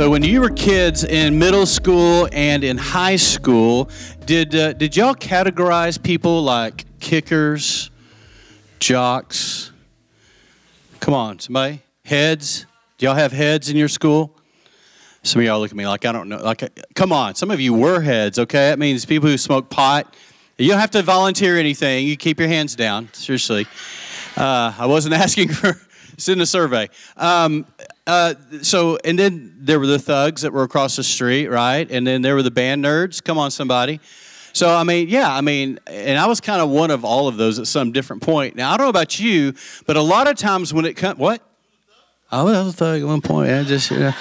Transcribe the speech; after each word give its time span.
So 0.00 0.08
when 0.08 0.22
you 0.22 0.40
were 0.40 0.48
kids 0.48 1.04
in 1.04 1.38
middle 1.38 1.66
school 1.66 2.26
and 2.32 2.64
in 2.64 2.78
high 2.78 3.16
school, 3.16 3.90
did 4.24 4.54
uh, 4.54 4.72
did 4.72 4.96
y'all 4.96 5.14
categorize 5.14 6.02
people 6.02 6.42
like 6.42 6.86
kickers, 7.00 7.90
jocks? 8.78 9.72
Come 11.00 11.12
on, 11.12 11.38
somebody. 11.38 11.82
Heads. 12.06 12.64
Do 12.96 13.04
y'all 13.04 13.14
have 13.14 13.32
heads 13.32 13.68
in 13.68 13.76
your 13.76 13.88
school? 13.88 14.34
Some 15.22 15.40
of 15.40 15.44
y'all 15.44 15.60
look 15.60 15.70
at 15.70 15.76
me 15.76 15.86
like 15.86 16.06
I 16.06 16.12
don't 16.12 16.30
know. 16.30 16.38
Like, 16.38 16.62
come 16.94 17.12
on. 17.12 17.34
Some 17.34 17.50
of 17.50 17.60
you 17.60 17.74
were 17.74 18.00
heads. 18.00 18.38
Okay, 18.38 18.70
that 18.70 18.78
means 18.78 19.04
people 19.04 19.28
who 19.28 19.36
smoke 19.36 19.68
pot. 19.68 20.16
You 20.56 20.70
don't 20.70 20.80
have 20.80 20.92
to 20.92 21.02
volunteer 21.02 21.58
anything. 21.58 22.06
You 22.06 22.16
keep 22.16 22.40
your 22.40 22.48
hands 22.48 22.74
down. 22.74 23.12
Seriously. 23.12 23.66
Uh, 24.34 24.72
I 24.78 24.86
wasn't 24.86 25.12
asking 25.22 25.50
for. 25.50 25.78
It's 26.20 26.26
the 26.26 26.44
survey. 26.44 26.90
Um, 27.16 27.64
uh, 28.10 28.34
so, 28.62 28.98
and 29.04 29.16
then 29.16 29.54
there 29.56 29.78
were 29.78 29.86
the 29.86 30.00
thugs 30.00 30.42
that 30.42 30.52
were 30.52 30.64
across 30.64 30.96
the 30.96 31.04
street, 31.04 31.46
right? 31.46 31.88
And 31.88 32.04
then 32.04 32.22
there 32.22 32.34
were 32.34 32.42
the 32.42 32.50
band 32.50 32.84
nerds. 32.84 33.22
Come 33.22 33.38
on, 33.38 33.52
somebody. 33.52 34.00
So, 34.52 34.68
I 34.68 34.82
mean, 34.82 35.08
yeah, 35.08 35.32
I 35.32 35.42
mean, 35.42 35.78
and 35.86 36.18
I 36.18 36.26
was 36.26 36.40
kind 36.40 36.60
of 36.60 36.70
one 36.70 36.90
of 36.90 37.04
all 37.04 37.28
of 37.28 37.36
those 37.36 37.60
at 37.60 37.68
some 37.68 37.92
different 37.92 38.20
point. 38.20 38.56
Now, 38.56 38.72
I 38.72 38.76
don't 38.76 38.86
know 38.86 38.90
about 38.90 39.20
you, 39.20 39.54
but 39.86 39.96
a 39.96 40.02
lot 40.02 40.26
of 40.26 40.36
times 40.36 40.74
when 40.74 40.86
it 40.86 40.94
comes, 40.94 41.20
what? 41.20 41.40
I 42.32 42.42
was 42.42 42.66
a 42.66 42.72
thug 42.72 43.00
at 43.00 43.06
one 43.06 43.20
point. 43.20 43.52
I 43.52 43.62
just, 43.62 43.92
you 43.92 44.00
know. 44.00 44.12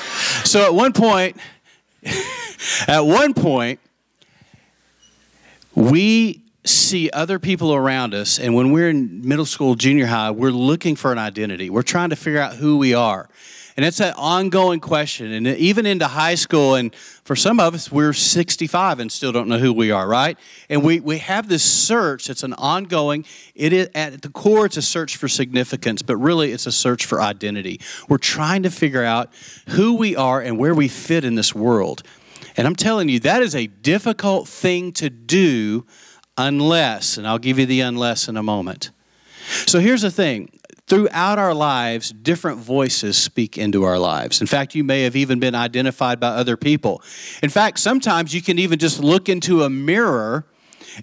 So 0.44 0.64
at 0.64 0.74
one 0.76 0.94
point, 0.94 1.38
at 2.88 3.02
one 3.02 3.34
point, 3.34 3.80
we 5.74 6.44
see 6.64 7.10
other 7.10 7.40
people 7.40 7.74
around 7.74 8.14
us, 8.14 8.38
and 8.38 8.54
when 8.54 8.72
we're 8.72 8.90
in 8.90 9.28
middle 9.28 9.48
school, 9.48 9.74
junior 9.74 10.06
high, 10.06 10.30
we're 10.30 10.52
looking 10.52 10.96
for 10.96 11.12
an 11.12 11.18
identity. 11.18 11.72
We're 11.72 11.82
trying 11.82 12.12
to 12.12 12.16
figure 12.16 12.40
out 12.40 12.54
who 12.54 12.78
we 12.78 12.94
are. 12.94 13.28
And 13.80 13.86
it's 13.86 14.02
an 14.02 14.14
ongoing 14.18 14.82
question. 14.82 15.32
And 15.32 15.48
even 15.48 15.86
into 15.86 16.06
high 16.06 16.36
school, 16.36 16.76
and 16.76 16.94
for 16.94 17.34
some 17.34 17.62
of 17.62 17.74
us, 17.74 17.90
we're 17.90 18.12
65 18.12 19.00
and 19.00 19.10
still 19.10 19.32
don't 19.32 19.48
know 19.48 19.58
who 19.58 19.72
we 19.72 19.90
are, 19.90 20.06
right? 20.06 20.38
And 20.68 20.84
we, 20.84 21.00
we 21.00 21.20
have 21.20 21.48
this 21.48 21.64
search. 21.64 22.30
It's 22.30 22.44
an 22.44 22.52
ongoing, 22.56 23.24
it 23.56 23.72
is 23.72 23.90
at 23.96 24.22
the 24.22 24.28
core, 24.28 24.66
it's 24.66 24.76
a 24.76 24.82
search 24.82 25.16
for 25.16 25.30
significance, 25.30 26.02
but 26.02 26.18
really 26.18 26.52
it's 26.52 26.68
a 26.68 26.74
search 26.74 27.06
for 27.06 27.22
identity. 27.22 27.80
We're 28.10 28.18
trying 28.18 28.64
to 28.64 28.70
figure 28.70 29.06
out 29.06 29.32
who 29.70 29.96
we 29.96 30.14
are 30.14 30.42
and 30.42 30.60
where 30.60 30.76
we 30.76 30.90
fit 30.90 31.24
in 31.24 31.36
this 31.36 31.56
world. 31.56 32.04
And 32.58 32.68
I'm 32.68 32.76
telling 32.76 33.08
you, 33.08 33.22
that 33.22 33.42
is 33.42 33.56
a 33.56 33.68
difficult 33.68 34.50
thing 34.50 34.92
to 34.92 35.10
do 35.10 35.86
unless, 36.38 37.16
and 37.16 37.26
I'll 37.26 37.40
give 37.40 37.58
you 37.58 37.66
the 37.66 37.80
unless 37.80 38.28
in 38.28 38.36
a 38.36 38.44
moment. 38.44 38.92
So 39.68 39.80
here's 39.80 40.02
the 40.02 40.12
thing 40.12 40.59
throughout 40.90 41.38
our 41.38 41.54
lives, 41.54 42.10
different 42.12 42.58
voices 42.58 43.16
speak 43.16 43.58
into 43.58 43.84
our 43.84 44.00
lives. 44.00 44.42
In 44.42 44.48
fact, 44.48 44.74
you 44.76 44.84
may 44.84 45.04
have 45.04 45.16
even 45.16 45.40
been 45.40 45.56
identified 45.56 46.20
by 46.20 46.30
other 46.30 46.58
people. 46.58 47.02
In 47.44 47.50
fact, 47.50 47.80
sometimes 47.80 48.34
you 48.34 48.42
can 48.42 48.58
even 48.60 48.80
just 48.80 49.00
look 49.00 49.30
into 49.30 49.64
a 49.64 49.70
mirror 49.70 50.46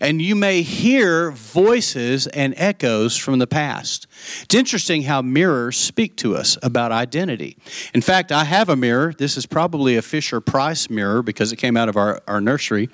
and 0.00 0.20
you 0.20 0.34
may 0.34 0.62
hear 0.62 1.30
voices 1.30 2.26
and 2.28 2.54
echoes 2.56 3.16
from 3.16 3.38
the 3.38 3.46
past. 3.46 4.06
It's 4.42 4.54
interesting 4.54 5.02
how 5.02 5.22
mirrors 5.22 5.76
speak 5.76 6.16
to 6.18 6.36
us 6.36 6.58
about 6.62 6.92
identity. 6.92 7.56
In 7.94 8.00
fact, 8.00 8.32
I 8.32 8.44
have 8.44 8.68
a 8.68 8.76
mirror. 8.76 9.12
This 9.16 9.36
is 9.36 9.46
probably 9.46 9.96
a 9.96 10.02
Fisher 10.02 10.40
Price 10.40 10.88
mirror 10.90 11.22
because 11.22 11.52
it 11.52 11.56
came 11.56 11.76
out 11.76 11.88
of 11.88 11.96
our, 11.96 12.20
our 12.26 12.40
nursery. 12.40 12.88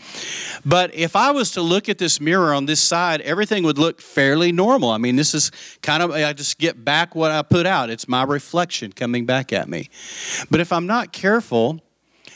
But 0.64 0.94
if 0.94 1.16
I 1.16 1.30
was 1.30 1.52
to 1.52 1.62
look 1.62 1.88
at 1.88 1.98
this 1.98 2.20
mirror 2.20 2.52
on 2.54 2.66
this 2.66 2.80
side, 2.80 3.20
everything 3.22 3.64
would 3.64 3.78
look 3.78 4.00
fairly 4.00 4.52
normal. 4.52 4.90
I 4.90 4.98
mean, 4.98 5.16
this 5.16 5.34
is 5.34 5.50
kind 5.82 6.02
of, 6.02 6.10
I 6.10 6.32
just 6.32 6.58
get 6.58 6.84
back 6.84 7.14
what 7.14 7.30
I 7.30 7.42
put 7.42 7.66
out. 7.66 7.90
It's 7.90 8.08
my 8.08 8.24
reflection 8.24 8.92
coming 8.92 9.26
back 9.26 9.52
at 9.52 9.68
me. 9.68 9.90
But 10.50 10.60
if 10.60 10.72
I'm 10.72 10.86
not 10.86 11.12
careful, 11.12 11.80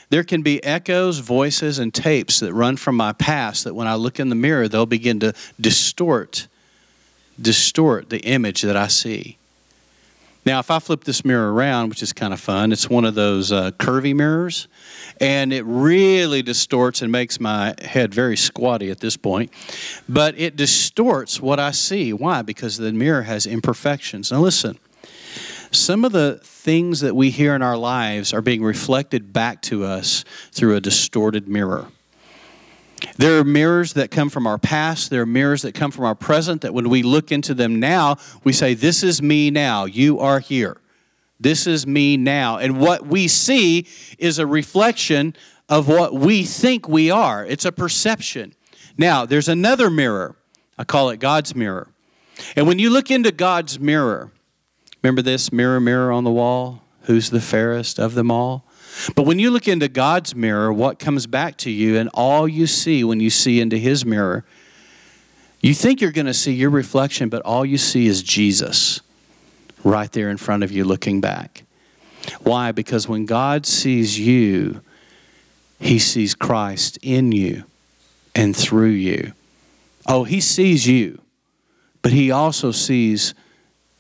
there 0.09 0.25
can 0.25 0.43
be 0.43 0.63
echoes, 0.63 1.19
voices, 1.19 1.79
and 1.79 1.93
tapes 1.93 2.41
that 2.41 2.53
run 2.53 2.77
from 2.77 2.97
my 2.97 3.13
past 3.13 3.65
that 3.65 3.75
when 3.75 3.89
I 3.89 3.95
look 3.95 4.21
in 4.21 4.29
the 4.29 4.35
mirror, 4.35 4.69
they'll 4.69 4.87
begin 4.87 5.21
to 5.21 5.33
distort, 5.61 6.47
distort 7.41 8.11
the 8.11 8.21
image 8.21 8.63
that 8.63 8.77
I 8.77 8.87
see. 8.87 9.39
Now, 10.47 10.61
if 10.61 10.71
I 10.71 10.79
flip 10.79 11.03
this 11.03 11.25
mirror 11.25 11.53
around, 11.53 11.89
which 11.89 12.05
is 12.05 12.13
kind 12.13 12.33
of 12.33 12.39
fun, 12.39 12.71
it's 12.71 12.89
one 12.89 13.05
of 13.05 13.17
those 13.17 13.51
uh, 13.51 13.73
curvy 13.73 14.15
mirrors, 14.15 14.69
and 15.21 15.53
it 15.53 15.65
really 15.65 16.41
distorts 16.41 17.03
and 17.03 17.11
makes 17.11 17.41
my 17.41 17.75
head 17.83 18.15
very 18.15 18.37
squatty 18.37 18.93
at 18.93 19.01
this 19.01 19.17
point. 19.17 19.51
But 20.09 20.39
it 20.39 20.55
distorts 20.55 21.41
what 21.41 21.59
I 21.59 21.73
see. 21.73 22.13
Why? 22.13 22.43
Because 22.43 22.77
the 22.77 22.93
mirror 22.93 23.23
has 23.23 23.45
imperfections. 23.45 24.31
Now, 24.31 24.39
listen, 24.39 24.79
some 25.79 26.05
of 26.05 26.13
the 26.13 26.41
things 26.43 27.01
that 27.01 27.15
we 27.15 27.31
hear 27.31 27.55
in 27.55 27.63
our 27.63 27.77
lives 27.77 28.33
are 28.33 28.43
being 28.43 28.63
reflected 28.63 29.33
back 29.33 29.63
to 29.63 29.85
us 29.85 30.25
through 30.53 30.77
a 30.77 30.81
distorted 30.81 31.49
mirror. 31.49 31.89
There 33.17 33.39
are 33.39 33.45
mirrors 33.45 33.93
that 33.93 34.11
come 34.11 34.31
from 34.31 34.47
our 34.47 34.59
past. 34.59 35.11
There 35.11 35.23
are 35.23 35.27
mirrors 35.27 35.63
that 35.63 35.75
come 35.75 35.91
from 35.91 36.05
our 36.05 36.15
present 36.15 36.63
that 36.63 36.75
when 36.75 36.89
we 36.89 37.03
look 37.03 37.31
into 37.31 37.55
them 37.55 37.79
now, 37.79 38.17
we 38.43 38.53
say, 38.53 38.75
This 38.75 39.03
is 39.03 39.21
me 39.23 39.51
now. 39.51 39.85
You 39.85 40.19
are 40.19 40.41
here. 40.41 40.79
This 41.39 41.67
is 41.67 41.87
me 41.87 42.17
now. 42.17 42.57
And 42.57 42.81
what 42.81 43.07
we 43.07 43.29
see 43.29 43.87
is 44.19 44.39
a 44.39 44.47
reflection 44.47 45.37
of 45.69 45.89
what 45.89 46.15
we 46.15 46.45
think 46.45 46.89
we 46.89 47.11
are. 47.11 47.45
It's 47.45 47.65
a 47.65 47.73
perception. 47.73 48.55
Now, 48.97 49.27
there's 49.27 49.49
another 49.49 49.91
mirror. 49.91 50.37
I 50.79 50.85
call 50.85 51.11
it 51.11 51.21
God's 51.21 51.55
mirror. 51.55 51.89
And 52.55 52.67
when 52.67 52.79
you 52.79 52.91
look 52.91 53.11
into 53.11 53.33
God's 53.33 53.79
mirror, 53.79 54.31
Remember 55.03 55.23
this 55.23 55.53
mirror, 55.53 55.81
mirror 55.81 56.11
on 56.13 56.25
the 56.25 56.31
wall? 56.31 56.83
Who's 57.03 57.31
the 57.31 57.41
fairest 57.41 57.99
of 57.99 58.15
them 58.15 58.31
all? 58.31 58.65
But 59.15 59.25
when 59.25 59.39
you 59.39 59.51
look 59.51 59.69
into 59.69 59.89
God's 59.89 60.35
mirror, 60.35 60.73
what 60.73 60.99
comes 60.99 61.27
back 61.27 61.57
to 61.59 61.71
you, 61.71 61.97
and 61.97 62.09
all 62.15 62.49
you 62.49 62.67
see 62.67 63.05
when 63.05 63.21
you 63.21 63.31
see 63.31 63.61
into 63.61 63.77
His 63.77 64.05
mirror, 64.05 64.45
you 65.61 65.75
think 65.75 66.01
you're 66.01 66.13
going 66.13 66.27
to 66.27 66.35
see 66.35 66.53
your 66.53 66.71
reflection, 66.71 67.29
but 67.29 67.43
all 67.43 67.65
you 67.65 67.79
see 67.79 68.07
is 68.07 68.23
Jesus 68.23 69.01
right 69.85 70.11
there 70.13 70.31
in 70.31 70.37
front 70.37 70.63
of 70.63 70.73
you 70.73 70.85
looking 70.85 71.21
back. 71.21 71.65
Why? 72.41 72.73
Because 72.73 73.09
when 73.09 73.27
God 73.27 73.67
sees 73.67 74.19
you, 74.19 74.81
He 75.79 75.99
sees 75.99 76.35
Christ 76.35 76.99
in 77.03 77.33
you 77.33 77.65
and 78.35 78.57
through 78.57 78.91
you. 78.91 79.33
Oh, 80.07 80.25
He 80.25 80.41
sees 80.41 80.87
you, 80.87 81.21
but 82.03 82.13
He 82.13 82.31
also 82.31 82.71
sees 82.71 83.35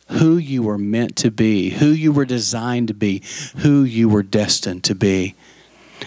who 0.09 0.37
you 0.37 0.63
were 0.63 0.79
meant 0.79 1.17
to 1.17 1.31
be, 1.31 1.71
who 1.71 1.89
you 1.89 2.13
were 2.13 2.25
designed 2.25 2.89
to 2.89 2.95
be, 2.95 3.23
who 3.59 3.83
you 3.83 4.09
were 4.09 4.23
destined 4.23 4.85
to 4.85 4.95
be. 4.95 5.35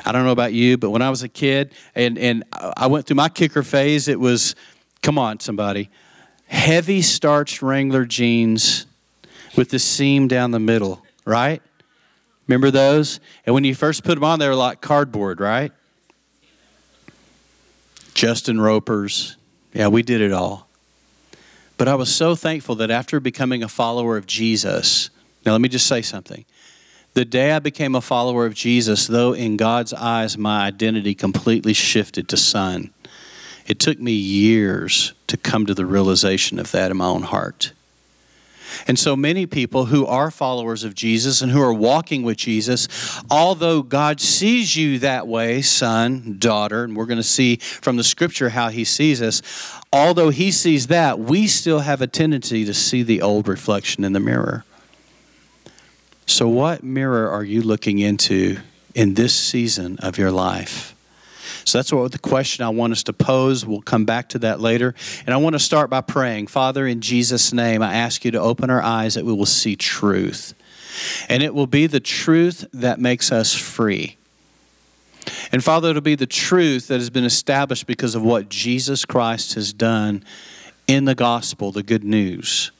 I 0.06 0.12
don't 0.12 0.24
know 0.24 0.32
about 0.32 0.54
you, 0.54 0.78
but 0.78 0.92
when 0.92 1.02
I 1.02 1.10
was 1.10 1.24
a 1.24 1.28
kid 1.30 1.74
and, 1.96 2.18
and 2.18 2.44
I 2.54 2.88
went 2.88 3.06
through 3.06 3.16
my 3.16 3.30
kicker 3.30 3.64
phase, 3.64 4.08
it 4.08 4.20
was, 4.20 4.56
come 5.02 5.18
on, 5.18 5.40
somebody, 5.40 5.90
heavy 6.48 7.02
starched 7.02 7.62
Wrangler 7.62 8.06
jeans 8.06 8.86
with 9.58 9.70
the 9.70 9.80
seam 9.80 10.28
down 10.28 10.52
the 10.52 10.60
middle, 10.60 11.04
right? 11.26 11.62
Remember 12.48 12.72
those? 12.72 13.20
And 13.46 13.54
when 13.54 13.64
you 13.64 13.76
first 13.76 14.04
put 14.04 14.16
them 14.16 14.24
on, 14.24 14.40
they 14.40 14.48
were 14.48 14.56
like 14.56 14.80
cardboard, 14.80 15.40
right? 15.42 15.72
Justin 18.14 18.62
Ropers. 18.62 19.38
Yeah, 19.74 19.88
we 19.88 20.04
did 20.04 20.22
it 20.22 20.32
all. 20.32 20.69
But 21.80 21.88
I 21.88 21.96
was 21.96 22.14
so 22.14 22.36
thankful 22.36 22.76
that 22.76 22.92
after 22.92 23.22
becoming 23.22 23.64
a 23.64 23.70
follower 23.70 24.18
of 24.18 24.28
Jesus, 24.28 25.10
now 25.46 25.54
let 25.54 25.62
me 25.62 25.70
just 25.70 25.88
say 25.88 26.02
something. 26.02 26.44
The 27.14 27.24
day 27.24 27.54
I 27.54 27.60
became 27.60 27.96
a 27.96 28.02
follower 28.02 28.46
of 28.46 28.54
Jesus, 28.54 29.08
though 29.08 29.32
in 29.32 29.56
God's 29.56 29.94
eyes 29.94 30.38
my 30.38 30.66
identity 30.66 31.16
completely 31.16 31.72
shifted 31.72 32.28
to 32.28 32.38
son, 32.38 32.94
it 33.66 33.80
took 33.80 33.98
me 33.98 34.12
years 34.12 35.14
to 35.28 35.38
come 35.38 35.66
to 35.68 35.74
the 35.74 35.86
realization 35.86 36.60
of 36.60 36.70
that 36.72 36.92
in 36.92 36.98
my 36.98 37.06
own 37.06 37.24
heart. 37.24 37.72
And 38.88 38.98
so 38.98 39.16
many 39.16 39.46
people 39.46 39.86
who 39.86 40.06
are 40.06 40.32
followers 40.32 40.84
of 40.84 40.96
Jesus 40.96 41.42
and 41.42 41.52
who 41.52 41.62
are 41.62 41.74
walking 41.74 42.24
with 42.24 42.38
Jesus, 42.38 42.88
although 43.30 43.82
God 43.82 44.20
sees 44.20 44.76
you 44.76 45.00
that 45.00 45.28
way, 45.28 45.62
son, 45.62 46.38
daughter, 46.40 46.84
and 46.84 46.96
we're 46.96 47.06
going 47.06 47.18
to 47.18 47.24
see 47.24 47.58
from 47.58 47.98
the 47.98 48.04
scripture 48.04 48.50
how 48.50 48.70
he 48.70 48.84
sees 48.84 49.22
us, 49.22 49.42
although 49.92 50.30
he 50.30 50.52
sees 50.52 50.88
that, 50.88 51.20
we 51.20 51.48
still 51.48 51.80
have 51.80 52.02
a 52.02 52.08
tendency 52.08 52.66
to 52.66 52.74
see 52.74 53.04
the 53.04 53.22
old 53.22 53.48
reflection 53.48 54.04
in 54.04 54.14
the 54.14 54.20
mirror. 54.20 54.66
So, 56.26 56.48
what 56.48 56.84
mirror 56.84 57.30
are 57.30 57.44
you 57.44 57.62
looking 57.62 58.00
into 58.00 58.58
in 58.94 59.16
this 59.16 59.36
season 59.36 59.98
of 60.00 60.18
your 60.18 60.32
life? 60.32 60.96
So 61.66 61.78
that's 61.78 61.92
what 61.92 62.12
the 62.12 62.20
question 62.20 62.66
I 62.66 62.70
want 62.70 62.94
us 62.94 63.04
to 63.04 63.14
pose. 63.14 63.66
We'll 63.66 63.82
come 63.82 64.06
back 64.06 64.30
to 64.30 64.40
that 64.40 64.60
later. 64.60 64.96
And 65.26 65.34
I 65.34 65.38
want 65.38 65.54
to 65.54 65.60
start 65.60 65.90
by 65.90 66.02
praying. 66.02 66.48
Father, 66.48 66.88
in 66.88 67.02
Jesus' 67.02 67.54
name, 67.54 67.82
I 67.82 67.94
ask 67.94 68.26
you 68.26 68.32
to 68.32 68.40
open 68.40 68.70
our 68.70 68.82
eyes 68.82 69.14
that 69.16 69.26
we 69.26 69.34
will 69.34 69.46
see 69.46 69.76
truth. 69.76 70.54
And 71.28 71.44
it 71.44 71.54
will 71.54 71.68
be 71.68 71.88
the 71.88 72.00
truth 72.00 72.66
that 72.74 73.00
makes 73.00 73.32
us 73.32 73.54
free. 73.56 74.18
And 75.52 75.64
Father, 75.64 75.90
it'll 75.90 76.02
be 76.02 76.16
the 76.16 76.28
truth 76.28 76.88
that 76.88 76.96
has 76.96 77.10
been 77.10 77.26
established 77.26 77.88
because 77.88 78.16
of 78.16 78.24
what 78.24 78.50
Jesus 78.50 79.06
Christ 79.06 79.56
has 79.56 79.74
done 79.74 80.24
in 80.88 81.06
the 81.06 81.16
gospel, 81.16 81.72
the 81.72 81.84
good 81.84 82.04
news. 82.04 82.72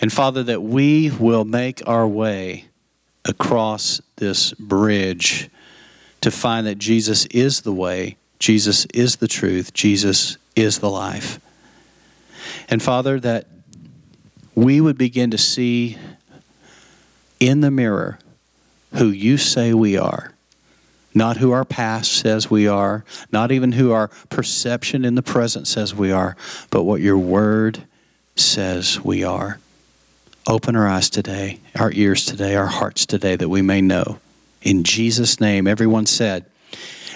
And 0.00 0.12
Father, 0.12 0.42
that 0.42 0.62
we 0.62 1.10
will 1.10 1.44
make 1.44 1.86
our 1.86 2.06
way 2.06 2.66
across 3.24 4.00
this 4.16 4.52
bridge 4.54 5.48
to 6.20 6.30
find 6.30 6.66
that 6.66 6.78
Jesus 6.78 7.26
is 7.26 7.62
the 7.62 7.72
way, 7.72 8.16
Jesus 8.38 8.86
is 8.86 9.16
the 9.16 9.28
truth, 9.28 9.72
Jesus 9.72 10.36
is 10.56 10.78
the 10.80 10.90
life. 10.90 11.40
And 12.68 12.82
Father, 12.82 13.18
that 13.20 13.46
we 14.54 14.80
would 14.80 14.98
begin 14.98 15.30
to 15.30 15.38
see 15.38 15.98
in 17.40 17.60
the 17.60 17.70
mirror 17.70 18.18
who 18.94 19.08
you 19.08 19.36
say 19.36 19.74
we 19.74 19.96
are. 19.96 20.33
Not 21.14 21.36
who 21.36 21.52
our 21.52 21.64
past 21.64 22.12
says 22.12 22.50
we 22.50 22.66
are, 22.66 23.04
not 23.30 23.52
even 23.52 23.72
who 23.72 23.92
our 23.92 24.08
perception 24.28 25.04
in 25.04 25.14
the 25.14 25.22
present 25.22 25.68
says 25.68 25.94
we 25.94 26.10
are, 26.10 26.36
but 26.70 26.82
what 26.82 27.00
your 27.00 27.18
word 27.18 27.84
says 28.34 29.00
we 29.00 29.22
are. 29.22 29.60
Open 30.46 30.76
our 30.76 30.88
eyes 30.88 31.08
today, 31.08 31.60
our 31.78 31.92
ears 31.92 32.26
today, 32.26 32.56
our 32.56 32.66
hearts 32.66 33.06
today, 33.06 33.36
that 33.36 33.48
we 33.48 33.62
may 33.62 33.80
know. 33.80 34.18
In 34.60 34.82
Jesus' 34.82 35.40
name, 35.40 35.66
everyone 35.66 36.06
said, 36.06 36.44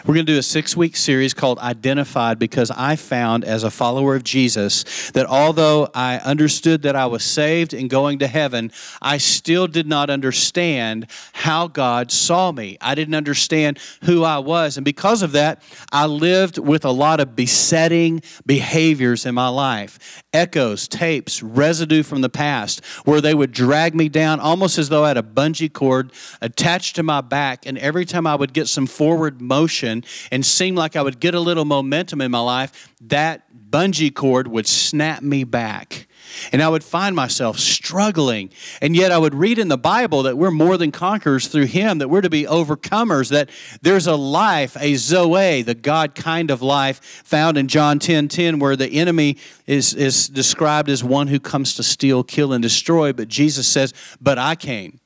we're 0.07 0.15
going 0.15 0.27
to 0.27 0.33
do 0.33 0.39
a 0.39 0.43
six 0.43 0.77
week 0.77 0.97
series 0.97 1.35
called 1.35 1.59
Identified 1.59 2.39
because 2.39 2.71
I 2.71 2.97
found 2.97 3.45
as 3.45 3.65
a 3.65 3.71
follower 3.71 4.15
of 4.15 4.25
Jesus 4.25 5.11
that 5.11 5.27
although 5.27 5.89
I 5.95 6.19
understood 6.19 6.83
that 6.83 6.95
I 6.95 7.07
was 7.07 7.25
saved 7.25 7.75
and 7.75 7.91
going 7.91 8.21
to 8.21 8.27
heaven, 8.27 8.71
I 9.03 9.19
still 9.19 9.67
did 9.67 9.87
not 9.87 10.11
understand 10.11 11.09
how 11.33 11.69
God 11.69 12.13
saw 12.13 12.53
me. 12.53 12.79
I 12.81 12.95
didn't 12.95 13.15
understand 13.15 13.79
who 14.05 14.25
I 14.25 14.39
was. 14.39 14.77
And 14.77 14.85
because 14.85 15.23
of 15.23 15.33
that, 15.33 15.63
I 15.91 16.07
lived 16.07 16.59
with 16.59 16.85
a 16.85 16.91
lot 16.91 17.21
of 17.21 17.35
besetting 17.35 18.23
behaviors 18.47 19.27
in 19.27 19.35
my 19.35 19.49
life 19.49 20.23
echoes, 20.33 20.87
tapes, 20.87 21.43
residue 21.43 22.03
from 22.03 22.21
the 22.21 22.29
past 22.29 22.85
where 23.05 23.21
they 23.21 23.35
would 23.35 23.51
drag 23.51 23.95
me 23.95 24.09
down 24.09 24.39
almost 24.41 24.79
as 24.79 24.89
though 24.89 25.05
I 25.05 25.09
had 25.09 25.17
a 25.17 25.23
bungee 25.23 25.73
cord 25.73 26.13
attached 26.41 26.97
to 26.97 27.03
my 27.03 27.21
back. 27.21 27.67
And 27.67 27.79
every 27.79 28.05
time 28.05 28.27
I 28.27 28.35
would 28.35 28.53
get 28.53 28.69
some 28.69 28.87
forward 28.87 29.41
motion, 29.41 29.88
and 30.31 30.45
seemed 30.45 30.77
like 30.77 30.97
I 30.97 31.03
would 31.03 31.21
get 31.21 31.35
a 31.35 31.41
little 31.41 31.65
momentum 31.65 32.21
in 32.21 32.31
my 32.31 32.41
life, 32.41 32.93
that 33.03 33.45
bungee 33.71 34.15
cord 34.15 34.49
would 34.49 34.67
snap 34.67 35.23
me 35.23 35.45
back. 35.45 36.07
And 36.53 36.63
I 36.63 36.69
would 36.69 36.85
find 36.85 37.17
myself 37.17 37.59
struggling. 37.59 38.51
And 38.81 38.95
yet 38.95 39.13
I 39.13 39.19
would 39.19 39.35
read 39.35 39.59
in 39.59 39.69
the 39.69 39.79
Bible 39.79 40.25
that 40.25 40.37
we're 40.37 40.51
more 40.51 40.77
than 40.77 40.93
conquerors 40.93 41.49
through 41.49 41.67
Him, 41.67 41.99
that 41.99 42.09
we're 42.09 42.21
to 42.21 42.31
be 42.31 42.45
overcomers, 42.45 43.31
that 43.31 43.51
there's 43.83 44.07
a 44.07 44.17
life, 44.17 44.77
a 44.79 44.95
Zoe, 44.97 45.63
the 45.63 45.75
God 45.75 46.15
kind 46.15 46.51
of 46.51 46.63
life 46.63 47.23
found 47.25 47.57
in 47.57 47.69
John 47.69 47.99
10 47.99 48.29
10, 48.29 48.59
where 48.59 48.77
the 48.77 48.89
enemy 48.89 49.39
is, 49.67 49.95
is 49.95 50.29
described 50.29 50.89
as 50.89 51.03
one 51.03 51.29
who 51.29 51.41
comes 51.41 51.75
to 51.77 51.83
steal, 51.83 52.23
kill, 52.23 52.53
and 52.53 52.63
destroy. 52.63 53.13
But 53.13 53.29
Jesus 53.29 53.67
says, 53.67 53.93
But 54.21 54.39
I 54.39 54.55
came 54.55 55.01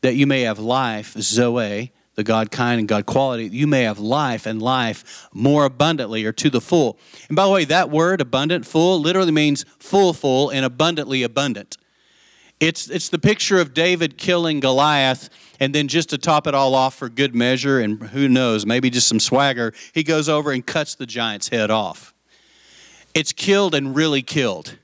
that 0.00 0.14
you 0.14 0.26
may 0.26 0.42
have 0.42 0.58
life, 0.58 1.14
Zoe, 1.18 1.92
the 2.14 2.24
God 2.24 2.50
kind 2.50 2.78
and 2.78 2.88
God 2.88 3.06
quality, 3.06 3.46
you 3.46 3.66
may 3.66 3.82
have 3.82 3.98
life 3.98 4.46
and 4.46 4.60
life 4.60 5.28
more 5.32 5.64
abundantly 5.64 6.24
or 6.24 6.32
to 6.32 6.50
the 6.50 6.60
full. 6.60 6.98
And 7.28 7.36
by 7.36 7.44
the 7.44 7.50
way, 7.50 7.64
that 7.64 7.90
word, 7.90 8.20
abundant, 8.20 8.66
full, 8.66 9.00
literally 9.00 9.32
means 9.32 9.64
full, 9.78 10.12
full, 10.12 10.50
and 10.50 10.64
abundantly 10.64 11.22
abundant. 11.22 11.76
It's, 12.60 12.88
it's 12.88 13.08
the 13.08 13.18
picture 13.18 13.58
of 13.58 13.74
David 13.74 14.18
killing 14.18 14.60
Goliath, 14.60 15.30
and 15.58 15.74
then 15.74 15.88
just 15.88 16.10
to 16.10 16.18
top 16.18 16.46
it 16.46 16.54
all 16.54 16.74
off 16.74 16.94
for 16.94 17.08
good 17.08 17.34
measure, 17.34 17.80
and 17.80 18.00
who 18.00 18.28
knows, 18.28 18.64
maybe 18.64 18.88
just 18.88 19.08
some 19.08 19.18
swagger, 19.18 19.72
he 19.92 20.04
goes 20.04 20.28
over 20.28 20.52
and 20.52 20.64
cuts 20.64 20.94
the 20.94 21.06
giant's 21.06 21.48
head 21.48 21.70
off. 21.70 22.14
It's 23.14 23.32
killed 23.32 23.74
and 23.74 23.96
really 23.96 24.22
killed 24.22 24.78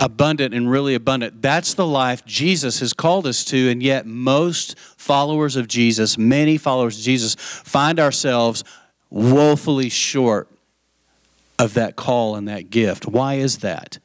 abundant 0.00 0.54
and 0.54 0.70
really 0.70 0.94
abundant. 0.94 1.40
That's 1.40 1.74
the 1.74 1.86
life 1.86 2.24
Jesus 2.24 2.80
has 2.80 2.92
called 2.92 3.26
us 3.26 3.44
to, 3.46 3.70
and 3.70 3.82
yet 3.82 4.06
most 4.06 4.78
followers 4.96 5.56
of 5.56 5.68
Jesus, 5.68 6.18
many 6.18 6.56
followers 6.58 6.98
of 6.98 7.04
Jesus, 7.04 7.34
find 7.36 8.00
ourselves 8.00 8.64
woefully 9.10 9.88
short 9.88 10.48
of 11.58 11.74
that 11.74 11.96
call 11.96 12.34
and 12.34 12.48
that 12.48 12.70
gift. 12.70 13.06
Why 13.06 13.34
is 13.34 13.58
that? 13.58 13.98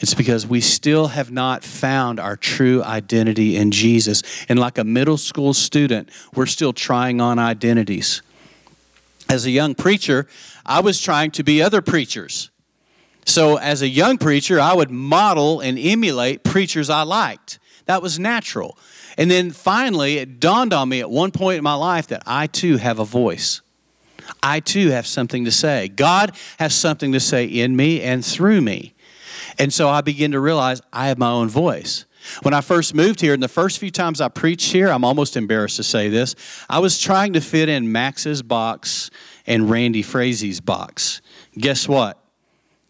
It's 0.00 0.14
because 0.14 0.46
we 0.46 0.60
still 0.60 1.08
have 1.08 1.30
not 1.30 1.64
found 1.64 2.20
our 2.20 2.36
true 2.36 2.82
identity 2.82 3.56
in 3.56 3.70
Jesus. 3.70 4.22
And 4.48 4.58
like 4.58 4.76
a 4.76 4.84
middle 4.84 5.16
school 5.16 5.54
student, 5.54 6.10
we're 6.34 6.46
still 6.46 6.72
trying 6.72 7.20
on 7.20 7.38
identities. 7.38 8.22
As 9.28 9.46
a 9.46 9.50
young 9.50 9.74
preacher, 9.74 10.28
I 10.66 10.80
was 10.80 11.00
trying 11.00 11.30
to 11.32 11.42
be 11.42 11.62
other 11.62 11.80
preachers. 11.80 12.50
So, 13.26 13.56
as 13.56 13.82
a 13.82 13.88
young 13.88 14.18
preacher, 14.18 14.60
I 14.60 14.74
would 14.74 14.90
model 14.90 15.60
and 15.60 15.78
emulate 15.78 16.44
preachers 16.44 16.90
I 16.90 17.02
liked. 17.02 17.58
That 17.86 18.02
was 18.02 18.18
natural. 18.18 18.78
And 19.16 19.30
then 19.30 19.50
finally, 19.50 20.18
it 20.18 20.40
dawned 20.40 20.72
on 20.72 20.88
me 20.88 21.00
at 21.00 21.10
one 21.10 21.30
point 21.30 21.58
in 21.58 21.64
my 21.64 21.74
life 21.74 22.08
that 22.08 22.22
I 22.26 22.46
too 22.46 22.76
have 22.78 22.98
a 22.98 23.04
voice. 23.04 23.60
I 24.42 24.60
too 24.60 24.90
have 24.90 25.06
something 25.06 25.44
to 25.44 25.50
say. 25.50 25.88
God 25.88 26.36
has 26.58 26.74
something 26.74 27.12
to 27.12 27.20
say 27.20 27.44
in 27.44 27.76
me 27.76 28.02
and 28.02 28.24
through 28.24 28.60
me. 28.60 28.94
And 29.58 29.72
so 29.72 29.88
I 29.88 30.00
begin 30.00 30.32
to 30.32 30.40
realize 30.40 30.80
I 30.92 31.08
have 31.08 31.18
my 31.18 31.30
own 31.30 31.48
voice. 31.48 32.06
When 32.42 32.54
I 32.54 32.62
first 32.62 32.94
moved 32.94 33.20
here, 33.20 33.34
and 33.34 33.42
the 33.42 33.48
first 33.48 33.78
few 33.78 33.90
times 33.90 34.20
I 34.20 34.28
preached 34.28 34.72
here, 34.72 34.88
I'm 34.88 35.04
almost 35.04 35.36
embarrassed 35.36 35.76
to 35.76 35.82
say 35.82 36.08
this, 36.08 36.34
I 36.70 36.78
was 36.78 36.98
trying 36.98 37.34
to 37.34 37.40
fit 37.40 37.68
in 37.68 37.92
Max's 37.92 38.42
box 38.42 39.10
and 39.46 39.68
Randy 39.68 40.02
Frazee's 40.02 40.60
box. 40.60 41.20
Guess 41.56 41.86
what? 41.86 42.23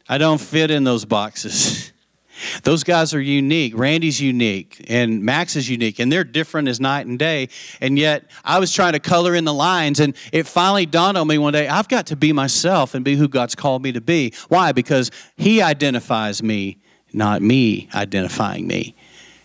I 0.08 0.18
don't 0.18 0.40
fit 0.40 0.70
in 0.70 0.84
those 0.84 1.04
boxes. 1.04 1.92
Those 2.62 2.84
guys 2.84 3.14
are 3.14 3.20
unique. 3.20 3.76
Randy's 3.76 4.20
unique, 4.20 4.84
and 4.88 5.22
Max 5.22 5.56
is 5.56 5.68
unique, 5.68 5.98
and 5.98 6.10
they're 6.10 6.24
different 6.24 6.68
as 6.68 6.80
night 6.80 7.06
and 7.06 7.18
day. 7.18 7.48
And 7.80 7.98
yet, 7.98 8.24
I 8.44 8.58
was 8.58 8.72
trying 8.72 8.92
to 8.94 8.98
color 8.98 9.34
in 9.34 9.44
the 9.44 9.54
lines, 9.54 10.00
and 10.00 10.16
it 10.32 10.46
finally 10.46 10.84
dawned 10.84 11.16
on 11.16 11.28
me 11.28 11.38
one 11.38 11.52
day 11.52 11.68
I've 11.68 11.88
got 11.88 12.06
to 12.06 12.16
be 12.16 12.32
myself 12.32 12.94
and 12.94 13.04
be 13.04 13.16
who 13.16 13.28
God's 13.28 13.54
called 13.54 13.82
me 13.82 13.92
to 13.92 14.00
be. 14.00 14.32
Why? 14.48 14.72
Because 14.72 15.10
He 15.36 15.62
identifies 15.62 16.42
me, 16.42 16.78
not 17.12 17.40
me 17.40 17.88
identifying 17.94 18.66
me. 18.66 18.94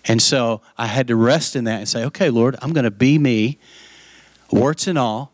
And 0.06 0.22
so 0.22 0.62
I 0.78 0.88
had 0.88 1.08
to 1.08 1.16
rest 1.16 1.56
in 1.56 1.66
that 1.66 1.80
and 1.80 1.88
say, 1.88 2.04
okay, 2.06 2.30
Lord, 2.30 2.56
I'm 2.62 2.74
going 2.74 2.86
to 2.86 2.92
be 2.92 3.20
me, 3.20 3.60
warts 4.52 4.88
and 4.88 4.98
all. 4.98 5.32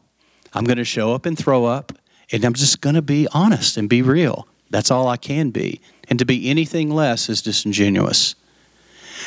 I'm 0.53 0.65
going 0.65 0.77
to 0.77 0.85
show 0.85 1.13
up 1.13 1.25
and 1.25 1.37
throw 1.37 1.65
up, 1.65 1.93
and 2.31 2.43
I'm 2.43 2.53
just 2.53 2.81
going 2.81 2.95
to 2.95 3.01
be 3.01 3.27
honest 3.33 3.77
and 3.77 3.89
be 3.89 4.01
real. 4.01 4.47
That's 4.75 4.91
all 4.91 5.07
I 5.07 5.15
can 5.15 5.51
be. 5.51 5.79
And 6.09 6.19
to 6.19 6.25
be 6.25 6.49
anything 6.49 6.89
less 6.89 7.29
is 7.29 7.41
disingenuous. 7.41 8.35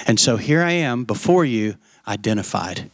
And 0.06 0.20
so 0.20 0.36
here 0.36 0.62
I 0.62 0.72
am 0.72 1.04
before 1.04 1.42
you, 1.42 1.76
identified. 2.06 2.90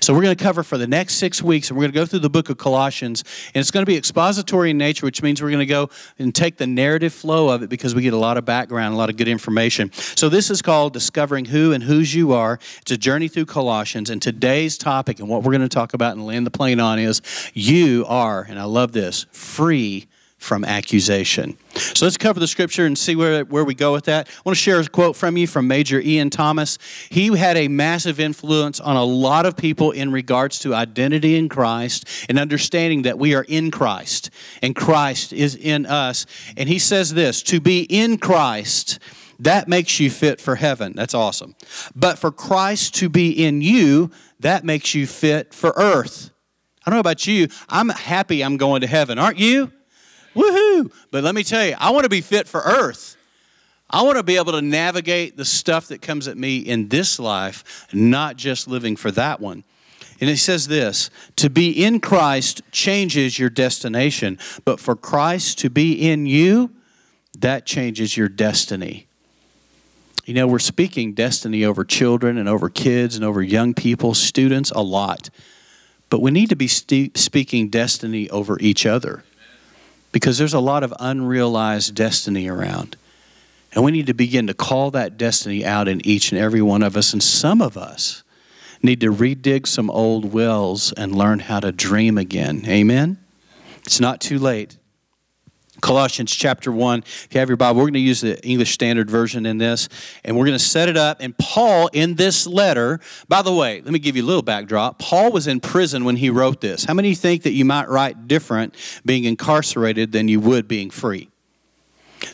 So 0.00 0.14
we're 0.14 0.22
going 0.22 0.34
to 0.34 0.42
cover 0.42 0.62
for 0.62 0.78
the 0.78 0.86
next 0.86 1.16
six 1.16 1.42
weeks, 1.42 1.68
and 1.68 1.76
we're 1.76 1.82
going 1.82 1.92
to 1.92 1.98
go 1.98 2.06
through 2.06 2.20
the 2.20 2.30
book 2.30 2.48
of 2.48 2.56
Colossians, 2.56 3.24
and 3.54 3.60
it's 3.60 3.70
going 3.70 3.82
to 3.84 3.86
be 3.86 3.98
expository 3.98 4.70
in 4.70 4.78
nature, 4.78 5.04
which 5.04 5.22
means 5.22 5.42
we're 5.42 5.50
going 5.50 5.58
to 5.58 5.66
go 5.66 5.90
and 6.18 6.34
take 6.34 6.56
the 6.56 6.66
narrative 6.66 7.12
flow 7.12 7.50
of 7.50 7.62
it 7.62 7.68
because 7.68 7.94
we 7.94 8.00
get 8.00 8.14
a 8.14 8.18
lot 8.18 8.38
of 8.38 8.46
background, 8.46 8.94
a 8.94 8.96
lot 8.96 9.10
of 9.10 9.18
good 9.18 9.28
information. 9.28 9.92
So 9.92 10.30
this 10.30 10.48
is 10.48 10.62
called 10.62 10.94
Discovering 10.94 11.44
Who 11.44 11.74
and 11.74 11.84
Whose 11.84 12.14
You 12.14 12.32
Are. 12.32 12.58
It's 12.80 12.90
a 12.90 12.96
journey 12.96 13.28
through 13.28 13.44
Colossians, 13.44 14.08
and 14.08 14.22
today's 14.22 14.78
topic 14.78 15.20
and 15.20 15.28
what 15.28 15.42
we're 15.42 15.52
going 15.52 15.60
to 15.60 15.68
talk 15.68 15.92
about 15.92 16.16
and 16.16 16.24
land 16.24 16.46
the 16.46 16.50
plane 16.50 16.80
on 16.80 16.98
is 16.98 17.20
you 17.52 18.06
are, 18.08 18.46
and 18.48 18.58
I 18.58 18.64
love 18.64 18.92
this, 18.92 19.26
free 19.30 20.08
from 20.38 20.64
accusation. 20.64 21.58
So 21.74 22.06
let's 22.06 22.16
cover 22.16 22.40
the 22.40 22.46
scripture 22.46 22.86
and 22.86 22.96
see 22.96 23.16
where, 23.16 23.44
where 23.44 23.64
we 23.64 23.74
go 23.74 23.92
with 23.92 24.04
that. 24.04 24.28
I 24.28 24.40
want 24.44 24.56
to 24.56 24.62
share 24.62 24.80
a 24.80 24.86
quote 24.86 25.16
from 25.16 25.36
you 25.36 25.46
from 25.46 25.66
Major 25.66 26.00
Ian 26.00 26.30
Thomas. 26.30 26.78
He 27.10 27.36
had 27.36 27.56
a 27.56 27.68
massive 27.68 28.20
influence 28.20 28.80
on 28.80 28.96
a 28.96 29.04
lot 29.04 29.46
of 29.46 29.56
people 29.56 29.90
in 29.90 30.12
regards 30.12 30.60
to 30.60 30.74
identity 30.74 31.36
in 31.36 31.48
Christ 31.48 32.06
and 32.28 32.38
understanding 32.38 33.02
that 33.02 33.18
we 33.18 33.34
are 33.34 33.44
in 33.48 33.70
Christ 33.70 34.30
and 34.62 34.74
Christ 34.74 35.32
is 35.32 35.56
in 35.56 35.86
us. 35.86 36.24
And 36.56 36.68
he 36.68 36.78
says 36.78 37.14
this 37.14 37.42
to 37.44 37.60
be 37.60 37.82
in 37.82 38.16
Christ, 38.18 39.00
that 39.40 39.68
makes 39.68 40.00
you 40.00 40.08
fit 40.10 40.40
for 40.40 40.54
heaven. 40.54 40.92
That's 40.94 41.14
awesome. 41.14 41.56
But 41.94 42.18
for 42.18 42.30
Christ 42.30 42.94
to 42.96 43.08
be 43.08 43.30
in 43.44 43.60
you, 43.60 44.10
that 44.40 44.64
makes 44.64 44.94
you 44.94 45.06
fit 45.06 45.52
for 45.52 45.72
earth. 45.76 46.30
I 46.86 46.90
don't 46.90 46.96
know 46.96 47.00
about 47.00 47.26
you. 47.26 47.48
I'm 47.68 47.88
happy 47.88 48.42
I'm 48.42 48.56
going 48.56 48.80
to 48.80 48.86
heaven. 48.86 49.18
Aren't 49.18 49.38
you? 49.38 49.72
Woohoo! 50.38 50.92
But 51.10 51.24
let 51.24 51.34
me 51.34 51.42
tell 51.42 51.66
you, 51.66 51.74
I 51.78 51.90
want 51.90 52.04
to 52.04 52.08
be 52.08 52.20
fit 52.20 52.46
for 52.46 52.60
earth. 52.60 53.16
I 53.90 54.02
want 54.02 54.18
to 54.18 54.22
be 54.22 54.36
able 54.36 54.52
to 54.52 54.62
navigate 54.62 55.36
the 55.36 55.44
stuff 55.44 55.88
that 55.88 56.00
comes 56.00 56.28
at 56.28 56.36
me 56.36 56.58
in 56.58 56.88
this 56.88 57.18
life, 57.18 57.88
not 57.92 58.36
just 58.36 58.68
living 58.68 58.94
for 58.96 59.10
that 59.12 59.40
one. 59.40 59.64
And 60.20 60.30
he 60.30 60.36
says 60.36 60.68
this 60.68 61.10
to 61.36 61.50
be 61.50 61.70
in 61.70 62.00
Christ 62.00 62.62
changes 62.70 63.38
your 63.38 63.50
destination, 63.50 64.38
but 64.64 64.78
for 64.78 64.94
Christ 64.94 65.58
to 65.60 65.70
be 65.70 66.08
in 66.08 66.26
you, 66.26 66.70
that 67.38 67.66
changes 67.66 68.16
your 68.16 68.28
destiny. 68.28 69.06
You 70.24 70.34
know, 70.34 70.46
we're 70.46 70.58
speaking 70.58 71.14
destiny 71.14 71.64
over 71.64 71.84
children 71.84 72.36
and 72.36 72.48
over 72.48 72.68
kids 72.68 73.16
and 73.16 73.24
over 73.24 73.42
young 73.42 73.74
people, 73.74 74.12
students, 74.12 74.70
a 74.70 74.82
lot. 74.82 75.30
But 76.10 76.20
we 76.20 76.30
need 76.30 76.50
to 76.50 76.56
be 76.56 76.68
speaking 76.68 77.70
destiny 77.70 78.28
over 78.30 78.58
each 78.60 78.86
other 78.86 79.24
because 80.12 80.38
there's 80.38 80.54
a 80.54 80.60
lot 80.60 80.82
of 80.82 80.94
unrealized 80.98 81.94
destiny 81.94 82.48
around. 82.48 82.96
And 83.72 83.84
we 83.84 83.92
need 83.92 84.06
to 84.06 84.14
begin 84.14 84.46
to 84.46 84.54
call 84.54 84.90
that 84.92 85.18
destiny 85.18 85.64
out 85.64 85.88
in 85.88 86.04
each 86.06 86.32
and 86.32 86.40
every 86.40 86.62
one 86.62 86.82
of 86.82 86.96
us. 86.96 87.12
And 87.12 87.22
some 87.22 87.60
of 87.60 87.76
us 87.76 88.22
need 88.82 89.00
to 89.00 89.12
redig 89.12 89.66
some 89.66 89.90
old 89.90 90.32
wells 90.32 90.92
and 90.92 91.14
learn 91.14 91.40
how 91.40 91.60
to 91.60 91.72
dream 91.72 92.16
again. 92.16 92.64
Amen? 92.66 93.18
It's 93.84 94.00
not 94.00 94.20
too 94.20 94.38
late. 94.38 94.76
Colossians 95.80 96.34
chapter 96.34 96.72
1. 96.72 97.00
If 97.00 97.28
you 97.32 97.40
have 97.40 97.48
your 97.48 97.56
Bible, 97.56 97.78
we're 97.78 97.84
going 97.84 97.94
to 97.94 98.00
use 98.00 98.20
the 98.20 98.44
English 98.46 98.72
Standard 98.72 99.10
Version 99.10 99.46
in 99.46 99.58
this, 99.58 99.88
and 100.24 100.36
we're 100.36 100.46
going 100.46 100.58
to 100.58 100.64
set 100.64 100.88
it 100.88 100.96
up. 100.96 101.18
And 101.20 101.36
Paul, 101.38 101.88
in 101.92 102.14
this 102.14 102.46
letter, 102.46 103.00
by 103.28 103.42
the 103.42 103.52
way, 103.52 103.80
let 103.80 103.92
me 103.92 103.98
give 103.98 104.16
you 104.16 104.24
a 104.24 104.26
little 104.26 104.42
backdrop. 104.42 104.98
Paul 104.98 105.32
was 105.32 105.46
in 105.46 105.60
prison 105.60 106.04
when 106.04 106.16
he 106.16 106.30
wrote 106.30 106.60
this. 106.60 106.84
How 106.84 106.94
many 106.94 107.14
think 107.14 107.42
that 107.42 107.52
you 107.52 107.64
might 107.64 107.88
write 107.88 108.28
different 108.28 108.74
being 109.04 109.24
incarcerated 109.24 110.12
than 110.12 110.28
you 110.28 110.40
would 110.40 110.68
being 110.68 110.90
free? 110.90 111.28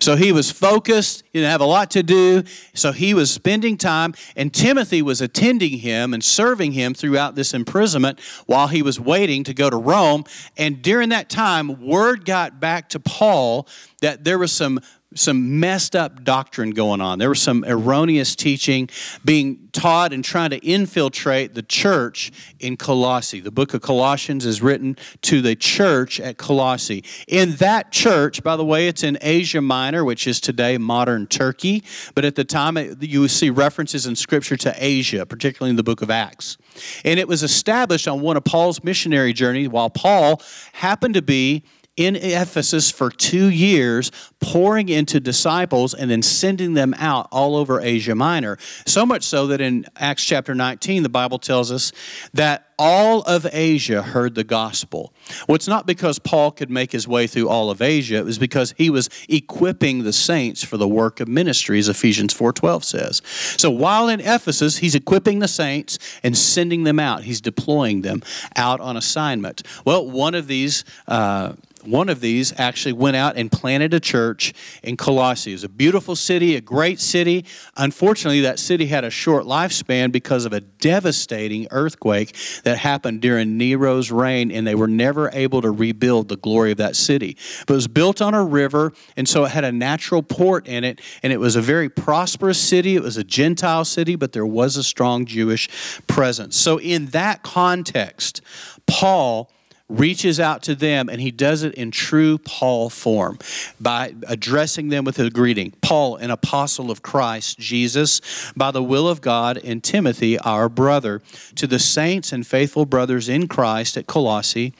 So 0.00 0.17
he 0.17 0.33
was 0.33 0.50
focused, 0.50 1.25
he 1.33 1.41
didn't 1.41 1.50
have 1.50 1.61
a 1.61 1.67
lot 1.67 1.91
to 1.93 2.03
do, 2.03 2.43
so 2.75 2.93
he 2.93 3.14
was 3.14 3.31
spending 3.31 3.76
time, 3.76 4.14
and 4.37 4.53
Timothy 4.53 5.03
was 5.03 5.21
attending 5.21 5.79
him 5.79 6.14
and 6.14 6.23
serving 6.23 6.73
him 6.73 6.95
throughout 6.95 7.35
this 7.35 7.55
imprisonment 7.55 8.21
while 8.47 8.69
he 8.69 8.83
was 8.83 8.99
waiting 8.99 9.45
to 9.45 9.55
go 9.55 9.71
to 9.71 9.76
Rome. 9.76 10.25
And 10.57 10.83
during 10.83 11.09
that 11.11 11.29
time, 11.29 11.87
word 11.87 12.25
got 12.25 12.61
back 12.61 12.88
to 12.91 13.00
Paul 13.00 13.67
that 14.00 14.25
there 14.25 14.38
was 14.38 14.53
some 14.53 14.81
some 15.14 15.61
messed 15.61 15.97
up 15.97 16.25
doctrine 16.25 16.71
going 16.71 17.00
on. 17.00 17.18
There 17.18 17.28
was 17.28 17.40
some 17.40 17.64
erroneous 17.66 18.35
teaching 18.37 18.88
being 19.25 19.68
taught 19.73 20.12
and 20.12 20.25
trying 20.25 20.50
to 20.50 20.59
infiltrate 20.59 21.54
the 21.54 21.62
church 21.62 22.33
in 22.61 22.76
Colossae. 22.76 23.40
The 23.40 23.50
book 23.50 23.75
of 23.75 23.83
Colossians 23.83 24.47
is 24.47 24.62
written 24.62 24.97
to 25.23 25.42
the 25.42 25.56
church 25.56 26.21
at 26.21 26.38
Colossae. 26.38 27.04
In 27.26 27.52
that 27.56 27.92
church, 27.92 28.42
by 28.42 28.56
the 28.56 28.64
way, 28.64 28.88
it's 28.88 29.02
in 29.02 29.18
Asia 29.21 29.61
Minor, 29.61 30.04
which 30.04 30.26
is 30.26 30.40
today 30.40 30.78
modern 30.78 31.26
Turkey, 31.26 31.83
but 32.14 32.25
at 32.25 32.37
the 32.37 32.44
time 32.44 32.76
you 33.00 33.26
see 33.28 33.50
references 33.50 34.06
in 34.06 34.16
Scripture 34.16 34.56
to 34.56 34.75
Asia, 34.78 35.26
particularly 35.26 35.71
in 35.71 35.76
the 35.76 35.83
book 35.83 36.02
of 36.02 36.11
Acts. 36.11 36.56
And 37.04 37.18
it 37.21 37.28
was 37.28 37.42
established 37.42 38.09
on 38.09 38.21
one 38.21 38.37
of 38.37 38.44
Paul's 38.44 38.83
missionary 38.83 39.33
journeys 39.33 39.68
while 39.68 39.90
Paul 39.90 40.40
happened 40.73 41.14
to 41.14 41.23
be 41.23 41.64
in 41.97 42.17
Ephesus 42.17 42.91
for 42.91 43.11
two 43.11 43.49
years, 43.49 44.11
pouring 44.41 44.89
into 44.89 45.21
disciples 45.21 45.95
and 45.95 46.11
then 46.11 46.23
sending 46.23 46.75
them 46.75 46.93
out 46.99 47.29
all 47.31 47.57
over 47.57 47.81
Asia 47.81 48.15
Minor. 48.15 48.59
So 48.85 49.07
much 49.07 49.23
so 49.23 49.47
that 49.49 49.61
in 49.61 49.87
Acts 49.97 50.25
chapter 50.25 50.55
19, 50.55 51.03
the 51.05 51.09
Bible 51.09 51.39
tells 51.39 51.71
us 51.71 51.93
that 52.33 52.69
all 52.77 53.23
of 53.23 53.47
Asia 53.53 54.03
heard 54.03 54.35
the 54.35 54.43
gospel. 54.43 55.15
Well, 55.47 55.55
it's 55.55 55.69
not 55.69 55.87
because 55.87 56.19
Paul 56.19 56.51
could 56.51 56.71
make 56.71 56.91
his 56.91 57.07
way 57.07 57.29
through 57.29 57.49
all 57.49 57.71
of 57.71 57.81
Asia, 57.81 58.17
it 58.17 58.25
was 58.25 58.39
because 58.39 58.75
he 58.77 58.91
was 58.91 59.09
equipping 59.29 60.03
the 60.03 60.13
saints 60.13 60.65
for 60.65 60.77
the 60.77 60.89
work 60.89 61.21
of 61.21 61.29
ministry, 61.29 61.79
as 61.79 61.89
Ephesians 61.89 62.35
4.12 62.35 62.83
says. 62.83 63.23
So 63.57 63.71
while 63.71 64.09
in 64.09 64.21
Ephesus, 64.21 64.79
he's 64.79 64.97
equipping 64.97 65.39
the 65.39 65.49
saints 65.49 65.99
and 66.25 66.37
sending 66.37 66.83
them 66.83 66.99
out. 66.99 67.23
He's 67.23 67.41
deploying 67.41 68.03
them 68.03 68.23
out 68.57 68.81
on 68.81 68.97
assignment. 68.97 69.63
Well, 69.85 70.11
one 70.11 70.35
of 70.35 70.49
these... 70.49 70.85
Uh, 71.07 71.53
one 71.87 72.09
of 72.09 72.21
these 72.21 72.53
actually 72.59 72.93
went 72.93 73.17
out 73.17 73.37
and 73.37 73.50
planted 73.50 73.95
a 73.95 74.00
church 74.00 74.53
in 74.83 74.97
Colossae. 74.97 75.53
It 75.53 75.55
was 75.55 75.64
a 75.64 75.69
beautiful 75.69 76.17
city, 76.17 76.57
a 76.57 76.61
great 76.61 77.00
city. 77.00 77.45
Unfortunately, 77.76 78.41
that 78.43 78.59
city 78.59 78.87
had 78.87 79.05
a 79.05 79.11
short 79.11 79.45
lifespan 79.45 80.12
because 80.12 80.45
of 80.45 80.53
a 80.53 80.61
devastating 80.61 81.67
earthquake 81.71 82.37
that 82.64 82.79
happened 82.79 83.21
during 83.21 83.57
Nero's 83.57 84.11
reign, 84.11 84.50
and 84.50 84.67
they 84.67 84.75
were 84.75 84.88
never 84.88 85.31
able 85.33 85.62
to 85.62 85.71
rebuild 85.71 86.29
the 86.29 86.37
glory 86.37 86.73
of 86.73 86.79
that 86.79 86.97
city. 86.97 87.37
But 87.67 87.75
it 87.75 87.76
was 87.76 87.88
built 87.88 88.21
on 88.21 88.35
a 88.35 88.45
river, 88.45 88.93
and 89.17 89.29
so 89.29 89.45
it 89.45 89.50
had 89.50 89.64
a 89.64 89.73
natural 89.73 90.23
port 90.23 90.67
in 90.67 90.85
it, 90.85 91.00
and 91.23 91.33
it 91.33 91.41
was 91.41 91.57
a 91.57 91.62
very 91.62 91.88
prosperous 91.88 92.61
city. 92.61 92.97
It 92.97 93.03
was 93.03 93.17
a 93.17 93.25
Gentile 93.25 93.85
city, 93.85 94.17
but 94.17 94.33
there 94.33 94.47
was 94.47 94.76
a 94.76 94.83
strong 94.83 95.26
Jewish 95.26 95.69
presence. 96.07 96.57
So, 96.57 96.79
in 96.79 97.07
that 97.07 97.43
context, 97.43 98.41
Paul 98.87 99.50
reaches 99.91 100.41
out 100.41 100.62
to 100.62 100.75
them 100.75 101.11
and 101.11 101.21
he 101.21 101.31
does 101.31 101.62
it 101.62 101.75
in 101.75 101.91
true 101.91 102.38
Paul 102.38 102.88
form 102.88 103.38
by 103.79 104.14
addressing 104.26 104.88
them 104.88 105.05
with 105.05 105.19
a 105.19 105.29
greeting. 105.29 105.75
Paul, 105.83 106.17
an 106.17 106.31
apostle 106.31 106.91
of 106.91 107.03
Christ 107.03 107.59
Jesus, 107.59 108.23
by 108.57 108.71
the 108.71 108.83
will 108.83 109.07
of 109.07 109.21
God, 109.21 109.59
and 109.62 109.85
Timothy, 109.85 110.38
our 110.38 110.71
brother, 110.71 111.21
to 111.57 111.67
the 111.67 111.79
saints 111.79 112.33
and 112.33 112.47
faithful 112.47 112.87
brothers 112.87 113.29
in 113.29 113.47
Christ 113.47 113.99
at 113.99 114.07
Colossae, 114.07 114.73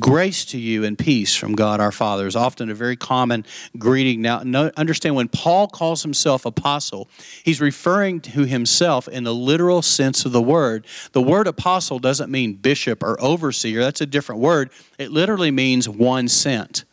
grace 0.00 0.44
to 0.46 0.58
you 0.58 0.82
and 0.82 0.98
peace 0.98 1.36
from 1.36 1.54
God 1.54 1.78
our 1.78 1.92
Father 1.92 2.26
is 2.26 2.34
often 2.34 2.68
a 2.68 2.74
very 2.74 2.96
common 2.96 3.46
greeting. 3.78 4.22
Now, 4.22 4.40
understand 4.76 5.14
when 5.14 5.28
Paul 5.28 5.68
calls 5.68 6.02
himself 6.02 6.44
apostle, 6.44 7.08
he's 7.44 7.60
referring 7.60 8.20
to 8.22 8.44
himself 8.44 9.06
in 9.06 9.22
the 9.22 9.34
literal 9.34 9.82
sense 9.82 10.24
of 10.24 10.32
the 10.32 10.42
word. 10.42 10.84
The 11.12 11.22
word 11.22 11.46
apostle 11.46 12.00
doesn't 12.00 12.30
mean 12.30 12.54
bishop 12.54 13.04
or 13.04 13.20
overseer, 13.22 13.80
that's 13.80 14.00
a 14.00 14.06
different 14.06 14.40
word 14.40 14.47
word, 14.48 14.70
it 14.98 15.10
literally 15.10 15.50
means 15.50 15.88
one 15.88 16.26
sent 16.26 16.84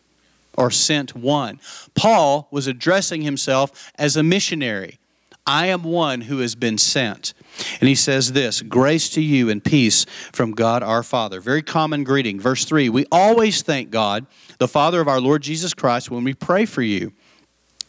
or 0.57 0.69
sent 0.69 1.15
one. 1.15 1.57
Paul 1.95 2.49
was 2.51 2.67
addressing 2.67 3.21
himself 3.21 3.93
as 3.97 4.17
a 4.17 4.23
missionary. 4.23 4.99
I 5.47 5.67
am 5.67 5.83
one 5.83 6.21
who 6.21 6.39
has 6.39 6.53
been 6.53 6.77
sent. 6.77 7.33
And 7.79 7.87
he 7.87 7.95
says 7.95 8.33
this 8.33 8.61
Grace 8.61 9.09
to 9.11 9.21
you 9.21 9.49
and 9.49 9.63
peace 9.63 10.05
from 10.33 10.51
God 10.51 10.83
our 10.83 11.01
Father. 11.01 11.39
Very 11.39 11.61
common 11.61 12.03
greeting. 12.03 12.41
Verse 12.41 12.65
3 12.65 12.89
We 12.89 13.05
always 13.09 13.61
thank 13.61 13.89
God, 13.89 14.25
the 14.57 14.67
Father 14.67 14.99
of 14.99 15.07
our 15.07 15.21
Lord 15.21 15.41
Jesus 15.41 15.73
Christ, 15.73 16.11
when 16.11 16.25
we 16.25 16.33
pray 16.33 16.65
for 16.65 16.81
you 16.81 17.13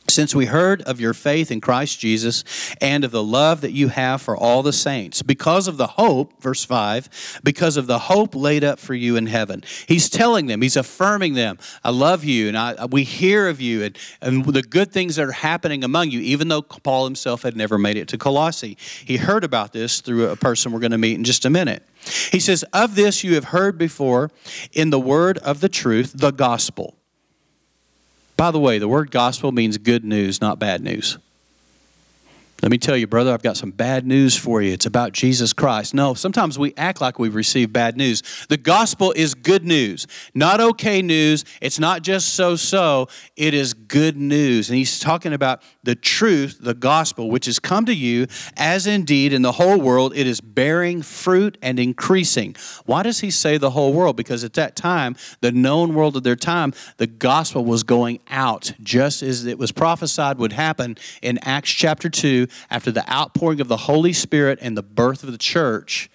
since 0.08 0.34
we 0.34 0.46
heard 0.46 0.82
of 0.82 1.00
your 1.00 1.14
faith 1.14 1.50
in 1.50 1.60
Christ 1.60 1.98
Jesus 2.00 2.44
and 2.80 3.04
of 3.04 3.10
the 3.10 3.22
love 3.22 3.60
that 3.60 3.72
you 3.72 3.88
have 3.88 4.22
for 4.22 4.36
all 4.36 4.62
the 4.62 4.72
saints, 4.72 5.22
because 5.22 5.68
of 5.68 5.76
the 5.76 5.86
hope, 5.86 6.40
verse 6.42 6.64
5, 6.64 7.40
because 7.42 7.76
of 7.76 7.86
the 7.86 7.98
hope 7.98 8.34
laid 8.34 8.64
up 8.64 8.78
for 8.78 8.94
you 8.94 9.16
in 9.16 9.26
heaven. 9.26 9.62
He's 9.86 10.08
telling 10.08 10.46
them, 10.46 10.62
he's 10.62 10.76
affirming 10.76 11.34
them, 11.34 11.58
I 11.84 11.90
love 11.90 12.24
you, 12.24 12.48
and 12.48 12.56
I, 12.56 12.86
we 12.86 13.04
hear 13.04 13.48
of 13.48 13.60
you, 13.60 13.84
and, 13.84 13.98
and 14.20 14.44
the 14.44 14.62
good 14.62 14.92
things 14.92 15.16
that 15.16 15.26
are 15.26 15.32
happening 15.32 15.84
among 15.84 16.10
you, 16.10 16.20
even 16.20 16.48
though 16.48 16.62
Paul 16.62 17.04
himself 17.04 17.42
had 17.42 17.56
never 17.56 17.78
made 17.78 17.96
it 17.96 18.08
to 18.08 18.18
Colossae. 18.18 18.76
He 19.04 19.16
heard 19.16 19.44
about 19.44 19.72
this 19.72 20.00
through 20.00 20.28
a 20.28 20.36
person 20.36 20.72
we're 20.72 20.80
going 20.80 20.92
to 20.92 20.98
meet 20.98 21.14
in 21.14 21.24
just 21.24 21.44
a 21.44 21.50
minute. 21.50 21.82
He 22.30 22.40
says, 22.40 22.64
Of 22.72 22.94
this 22.94 23.24
you 23.24 23.34
have 23.34 23.44
heard 23.44 23.78
before 23.78 24.30
in 24.72 24.90
the 24.90 25.00
word 25.00 25.38
of 25.38 25.60
the 25.60 25.68
truth, 25.68 26.12
the 26.14 26.30
gospel 26.30 26.96
by 28.36 28.50
the 28.50 28.60
way, 28.60 28.78
the 28.78 28.88
word 28.88 29.10
gospel 29.10 29.52
means 29.52 29.78
good 29.78 30.04
news, 30.04 30.40
not 30.40 30.58
bad 30.58 30.82
news. 30.82 31.18
Let 32.62 32.70
me 32.70 32.78
tell 32.78 32.96
you, 32.96 33.06
brother, 33.06 33.34
I've 33.34 33.42
got 33.42 33.58
some 33.58 33.70
bad 33.70 34.06
news 34.06 34.34
for 34.34 34.62
you. 34.62 34.72
It's 34.72 34.86
about 34.86 35.12
Jesus 35.12 35.52
Christ. 35.52 35.92
No, 35.92 36.14
sometimes 36.14 36.58
we 36.58 36.72
act 36.78 37.02
like 37.02 37.18
we've 37.18 37.34
received 37.34 37.70
bad 37.70 37.98
news. 37.98 38.22
The 38.48 38.56
gospel 38.56 39.12
is 39.12 39.34
good 39.34 39.64
news, 39.64 40.06
not 40.34 40.58
okay 40.60 41.02
news. 41.02 41.44
It's 41.60 41.78
not 41.78 42.02
just 42.02 42.30
so 42.30 42.56
so, 42.56 43.08
it 43.36 43.52
is 43.52 43.74
good 43.74 44.16
news. 44.16 44.70
And 44.70 44.78
he's 44.78 44.98
talking 44.98 45.34
about 45.34 45.62
the 45.82 45.94
truth, 45.94 46.58
the 46.60 46.72
gospel, 46.72 47.30
which 47.30 47.44
has 47.44 47.58
come 47.58 47.84
to 47.84 47.94
you, 47.94 48.26
as 48.56 48.86
indeed 48.86 49.34
in 49.34 49.42
the 49.42 49.52
whole 49.52 49.78
world 49.78 50.16
it 50.16 50.26
is 50.26 50.40
bearing 50.40 51.02
fruit 51.02 51.58
and 51.60 51.78
increasing. 51.78 52.56
Why 52.86 53.02
does 53.02 53.20
he 53.20 53.30
say 53.30 53.58
the 53.58 53.70
whole 53.70 53.92
world? 53.92 54.16
Because 54.16 54.44
at 54.44 54.54
that 54.54 54.76
time, 54.76 55.14
the 55.42 55.52
known 55.52 55.94
world 55.94 56.16
of 56.16 56.22
their 56.22 56.36
time, 56.36 56.72
the 56.96 57.06
gospel 57.06 57.66
was 57.66 57.82
going 57.82 58.18
out, 58.30 58.72
just 58.82 59.22
as 59.22 59.44
it 59.44 59.58
was 59.58 59.72
prophesied 59.72 60.38
would 60.38 60.54
happen 60.54 60.96
in 61.20 61.38
Acts 61.42 61.70
chapter 61.70 62.08
2 62.08 62.45
after 62.70 62.90
the 62.90 63.10
outpouring 63.12 63.60
of 63.60 63.68
the 63.68 63.76
Holy 63.76 64.12
Spirit 64.12 64.58
and 64.62 64.76
the 64.76 64.82
birth 64.82 65.22
of 65.22 65.32
the 65.32 65.38
church, 65.38 66.10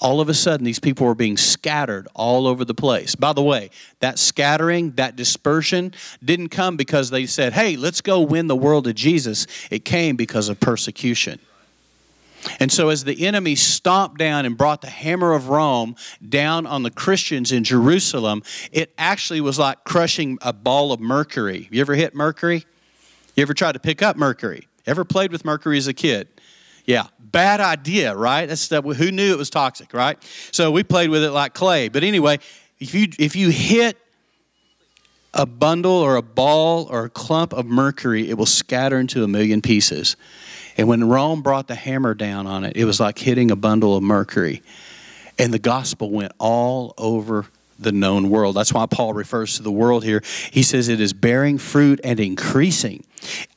all 0.00 0.20
of 0.20 0.28
a 0.28 0.34
sudden 0.34 0.64
these 0.64 0.80
people 0.80 1.06
were 1.06 1.14
being 1.14 1.36
scattered 1.36 2.08
all 2.14 2.46
over 2.46 2.64
the 2.64 2.74
place. 2.74 3.14
By 3.14 3.32
the 3.32 3.42
way, 3.42 3.70
that 4.00 4.18
scattering, 4.18 4.92
that 4.92 5.16
dispersion 5.16 5.94
didn't 6.22 6.48
come 6.48 6.76
because 6.76 7.10
they 7.10 7.26
said, 7.26 7.52
hey, 7.52 7.76
let's 7.76 8.00
go 8.00 8.20
win 8.20 8.46
the 8.46 8.56
world 8.56 8.84
to 8.84 8.92
Jesus. 8.92 9.46
It 9.70 9.84
came 9.84 10.16
because 10.16 10.48
of 10.48 10.60
persecution. 10.60 11.38
And 12.60 12.70
so, 12.70 12.90
as 12.90 13.04
the 13.04 13.26
enemy 13.26 13.54
stomped 13.54 14.18
down 14.18 14.44
and 14.44 14.54
brought 14.54 14.82
the 14.82 14.90
hammer 14.90 15.32
of 15.32 15.48
Rome 15.48 15.96
down 16.28 16.66
on 16.66 16.82
the 16.82 16.90
Christians 16.90 17.52
in 17.52 17.64
Jerusalem, 17.64 18.42
it 18.70 18.92
actually 18.98 19.40
was 19.40 19.58
like 19.58 19.84
crushing 19.84 20.36
a 20.42 20.52
ball 20.52 20.92
of 20.92 21.00
mercury. 21.00 21.68
You 21.70 21.80
ever 21.80 21.94
hit 21.94 22.14
mercury? 22.14 22.66
You 23.34 23.42
ever 23.42 23.54
tried 23.54 23.72
to 23.72 23.78
pick 23.78 24.02
up 24.02 24.18
mercury? 24.18 24.68
Ever 24.86 25.04
played 25.04 25.32
with 25.32 25.44
mercury 25.44 25.78
as 25.78 25.86
a 25.86 25.94
kid? 25.94 26.28
Yeah, 26.84 27.06
bad 27.18 27.60
idea, 27.60 28.14
right? 28.14 28.46
That's 28.46 28.60
stuff, 28.60 28.84
who 28.84 29.10
knew 29.10 29.32
it 29.32 29.38
was 29.38 29.50
toxic, 29.50 29.94
right? 29.94 30.18
So 30.52 30.70
we 30.70 30.82
played 30.84 31.10
with 31.10 31.24
it 31.24 31.30
like 31.30 31.54
clay. 31.54 31.88
But 31.88 32.04
anyway, 32.04 32.38
if 32.78 32.94
you 32.94 33.08
if 33.18 33.36
you 33.36 33.48
hit 33.48 33.96
a 35.32 35.46
bundle 35.46 35.92
or 35.92 36.16
a 36.16 36.22
ball 36.22 36.86
or 36.90 37.06
a 37.06 37.10
clump 37.10 37.52
of 37.52 37.66
mercury, 37.66 38.28
it 38.28 38.38
will 38.38 38.46
scatter 38.46 38.98
into 38.98 39.24
a 39.24 39.28
million 39.28 39.62
pieces. 39.62 40.16
And 40.76 40.88
when 40.88 41.08
Rome 41.08 41.42
brought 41.42 41.68
the 41.68 41.74
hammer 41.74 42.14
down 42.14 42.46
on 42.46 42.64
it, 42.64 42.76
it 42.76 42.84
was 42.84 43.00
like 43.00 43.18
hitting 43.18 43.50
a 43.50 43.56
bundle 43.56 43.96
of 43.96 44.02
mercury. 44.02 44.62
And 45.38 45.52
the 45.52 45.58
gospel 45.58 46.10
went 46.10 46.32
all 46.38 46.94
over 46.98 47.46
the 47.78 47.92
known 47.92 48.30
world. 48.30 48.56
That's 48.56 48.72
why 48.72 48.86
Paul 48.86 49.12
refers 49.12 49.56
to 49.56 49.62
the 49.62 49.72
world 49.72 50.04
here. 50.04 50.22
He 50.50 50.62
says 50.62 50.88
it 50.88 51.00
is 51.00 51.12
bearing 51.12 51.58
fruit 51.58 52.00
and 52.04 52.20
increasing, 52.20 53.04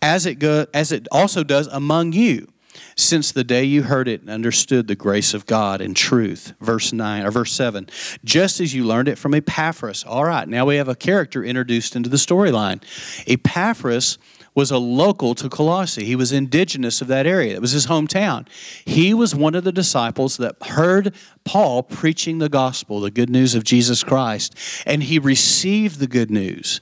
as 0.02 0.26
it 0.26 0.36
go, 0.36 0.66
as 0.74 0.92
it 0.92 1.08
also 1.12 1.44
does 1.44 1.68
among 1.68 2.14
you. 2.14 2.48
since 2.96 3.32
the 3.32 3.44
day 3.44 3.64
you 3.64 3.84
heard 3.84 4.08
it 4.08 4.22
and 4.22 4.30
understood 4.30 4.88
the 4.88 4.96
grace 4.96 5.34
of 5.34 5.46
God 5.46 5.82
and 5.82 5.96
truth. 5.96 6.54
Verse 6.60 6.94
9 6.94 7.26
or 7.26 7.32
verse 7.32 7.54
7. 7.54 7.88
Just 8.24 8.60
as 8.60 8.74
you 8.74 8.84
learned 8.86 9.08
it 9.08 9.18
from 9.18 9.34
Epaphras. 9.34 10.04
All 10.04 10.26
right, 10.26 10.48
now 10.48 10.66
we 10.66 10.76
have 10.78 10.88
a 10.88 10.96
character 10.96 11.44
introduced 11.44 11.96
into 11.96 12.10
the 12.10 12.18
storyline. 12.18 12.84
Epaphras 13.28 14.18
was 14.56 14.72
a 14.72 14.78
local 14.80 15.36
to 15.36 15.50
Colossae. 15.50 16.04
He 16.04 16.16
was 16.16 16.32
indigenous 16.32 17.00
of 17.00 17.08
that 17.10 17.28
area. 17.28 17.54
It 17.54 17.62
was 17.62 17.74
his 17.74 17.86
hometown. 17.86 18.48
He 18.86 19.14
was 19.14 19.36
one 19.36 19.54
of 19.54 19.64
the 19.64 19.72
disciples 19.72 20.38
that 20.38 20.56
heard 20.64 21.14
Paul 21.46 21.84
preaching 21.84 22.40
the 22.40 22.50
gospel, 22.50 23.00
the 23.00 23.12
good 23.12 23.30
news 23.30 23.54
of 23.54 23.64
Jesus 23.64 24.04
Christ, 24.04 24.56
and 24.88 25.04
he 25.04 25.20
received 25.20 26.00
the 26.00 26.08
good 26.08 26.32
news. 26.32 26.82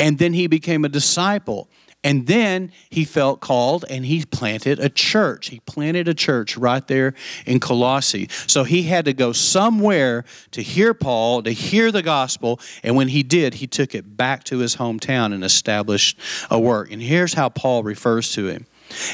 And 0.00 0.18
then 0.18 0.32
he 0.32 0.48
became 0.48 0.84
a 0.84 0.88
disciple. 0.88 1.68
And 2.04 2.26
then 2.26 2.72
he 2.90 3.04
felt 3.04 3.40
called 3.40 3.84
and 3.88 4.04
he 4.04 4.24
planted 4.24 4.80
a 4.80 4.88
church. 4.88 5.48
He 5.48 5.60
planted 5.60 6.08
a 6.08 6.14
church 6.14 6.56
right 6.56 6.86
there 6.88 7.14
in 7.46 7.60
Colossae. 7.60 8.28
So 8.46 8.64
he 8.64 8.84
had 8.84 9.04
to 9.04 9.12
go 9.12 9.32
somewhere 9.32 10.24
to 10.50 10.62
hear 10.62 10.94
Paul, 10.94 11.42
to 11.44 11.52
hear 11.52 11.92
the 11.92 12.02
gospel. 12.02 12.58
And 12.82 12.96
when 12.96 13.08
he 13.08 13.22
did, 13.22 13.54
he 13.54 13.66
took 13.66 13.94
it 13.94 14.16
back 14.16 14.42
to 14.44 14.58
his 14.58 14.76
hometown 14.76 15.32
and 15.32 15.44
established 15.44 16.18
a 16.50 16.58
work. 16.58 16.90
And 16.90 17.00
here's 17.00 17.34
how 17.34 17.48
Paul 17.48 17.84
refers 17.84 18.32
to 18.32 18.48
him 18.48 18.66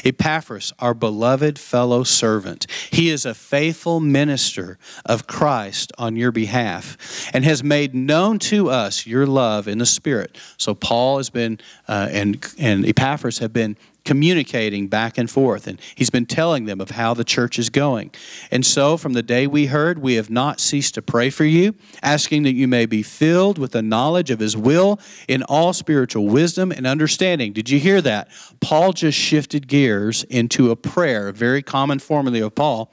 Epaphras, 0.03 0.73
our 0.79 0.93
beloved 0.93 1.59
fellow 1.59 2.03
servant, 2.03 2.67
he 2.91 3.09
is 3.09 3.25
a 3.25 3.33
faithful 3.33 3.99
minister 3.99 4.77
of 5.05 5.27
Christ 5.27 5.91
on 5.97 6.15
your 6.15 6.31
behalf 6.31 7.29
and 7.33 7.43
has 7.43 7.63
made 7.63 7.93
known 7.95 8.39
to 8.39 8.69
us 8.69 9.05
your 9.05 9.25
love 9.25 9.67
in 9.67 9.77
the 9.77 9.85
Spirit. 9.85 10.37
So 10.57 10.73
Paul 10.73 11.17
has 11.17 11.29
been, 11.29 11.59
uh, 11.87 12.09
and, 12.11 12.45
and 12.57 12.85
Epaphras 12.85 13.39
have 13.39 13.53
been 13.53 13.77
communicating 14.05 14.87
back 14.87 15.17
and 15.17 15.29
forth. 15.29 15.67
And 15.67 15.79
he's 15.95 16.09
been 16.09 16.25
telling 16.25 16.65
them 16.65 16.81
of 16.81 16.91
how 16.91 17.13
the 17.13 17.23
church 17.23 17.59
is 17.59 17.69
going. 17.69 18.11
And 18.51 18.65
so, 18.65 18.97
from 18.97 19.13
the 19.13 19.23
day 19.23 19.47
we 19.47 19.67
heard, 19.67 19.99
we 19.99 20.15
have 20.15 20.29
not 20.29 20.59
ceased 20.59 20.95
to 20.95 21.01
pray 21.01 21.29
for 21.29 21.45
you, 21.45 21.75
asking 22.01 22.43
that 22.43 22.53
you 22.53 22.67
may 22.67 22.85
be 22.85 23.03
filled 23.03 23.57
with 23.57 23.71
the 23.71 23.81
knowledge 23.81 24.31
of 24.31 24.39
his 24.39 24.55
will 24.55 24.99
in 25.27 25.43
all 25.43 25.73
spiritual 25.73 26.27
wisdom 26.27 26.71
and 26.71 26.87
understanding. 26.87 27.53
Did 27.53 27.69
you 27.69 27.79
hear 27.79 28.01
that? 28.01 28.29
Paul 28.61 28.93
just 28.93 29.17
shifted 29.17 29.67
gears 29.67 30.23
into 30.25 30.71
a 30.71 30.75
prayer, 30.75 31.27
a 31.27 31.33
very 31.33 31.61
common 31.61 31.99
formula 31.99 32.45
of 32.45 32.55
Paul 32.55 32.91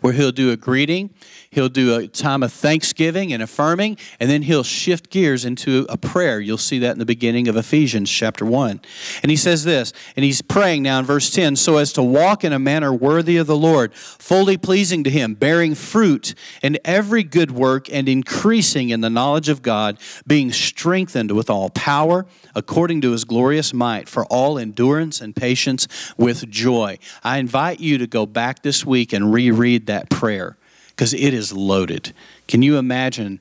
where 0.00 0.12
he'll 0.12 0.32
do 0.32 0.50
a 0.50 0.56
greeting, 0.56 1.14
he'll 1.50 1.68
do 1.68 1.96
a 1.96 2.06
time 2.06 2.42
of 2.42 2.52
thanksgiving 2.52 3.32
and 3.32 3.42
affirming, 3.42 3.96
and 4.20 4.30
then 4.30 4.42
he'll 4.42 4.62
shift 4.62 5.10
gears 5.10 5.44
into 5.44 5.84
a 5.88 5.96
prayer. 5.96 6.38
You'll 6.38 6.58
see 6.58 6.78
that 6.80 6.92
in 6.92 6.98
the 6.98 7.06
beginning 7.06 7.48
of 7.48 7.56
Ephesians 7.56 8.08
chapter 8.10 8.46
1. 8.46 8.80
And 9.22 9.30
he 9.30 9.36
says 9.36 9.64
this, 9.64 9.92
and 10.14 10.24
he's 10.24 10.42
praying 10.42 10.84
now 10.84 11.00
in 11.00 11.04
verse 11.04 11.30
10 11.30 11.56
so 11.56 11.76
as 11.76 11.92
to 11.94 12.02
walk 12.02 12.44
in 12.44 12.52
a 12.52 12.58
manner 12.58 12.94
worthy 12.94 13.36
of 13.36 13.48
the 13.48 13.56
Lord, 13.56 13.92
fully 13.94 14.56
pleasing 14.56 15.02
to 15.04 15.10
him, 15.10 15.34
bearing 15.34 15.74
fruit 15.74 16.34
in 16.62 16.78
every 16.84 17.24
good 17.24 17.50
work, 17.50 17.92
and 17.92 18.08
increasing 18.08 18.90
in 18.90 19.00
the 19.00 19.10
knowledge 19.10 19.48
of 19.48 19.62
God, 19.62 19.98
being 20.26 20.52
strengthened 20.52 21.32
with 21.32 21.50
all 21.50 21.70
power 21.70 22.26
according 22.54 23.00
to 23.00 23.10
his 23.10 23.24
glorious 23.24 23.74
might 23.74 24.08
for 24.08 24.24
all 24.26 24.58
endurance 24.58 25.20
and 25.20 25.34
patience 25.34 25.88
with 26.16 26.48
joy. 26.48 26.98
I 27.24 27.38
invite 27.38 27.80
you 27.80 27.98
to 27.98 28.06
go 28.06 28.26
back 28.26 28.62
this 28.62 28.86
week 28.86 29.12
and 29.12 29.32
reread 29.32 29.86
that 29.86 30.10
prayer 30.10 30.56
because 31.00 31.14
it 31.14 31.32
is 31.32 31.50
loaded. 31.50 32.12
Can 32.46 32.60
you 32.60 32.76
imagine 32.76 33.40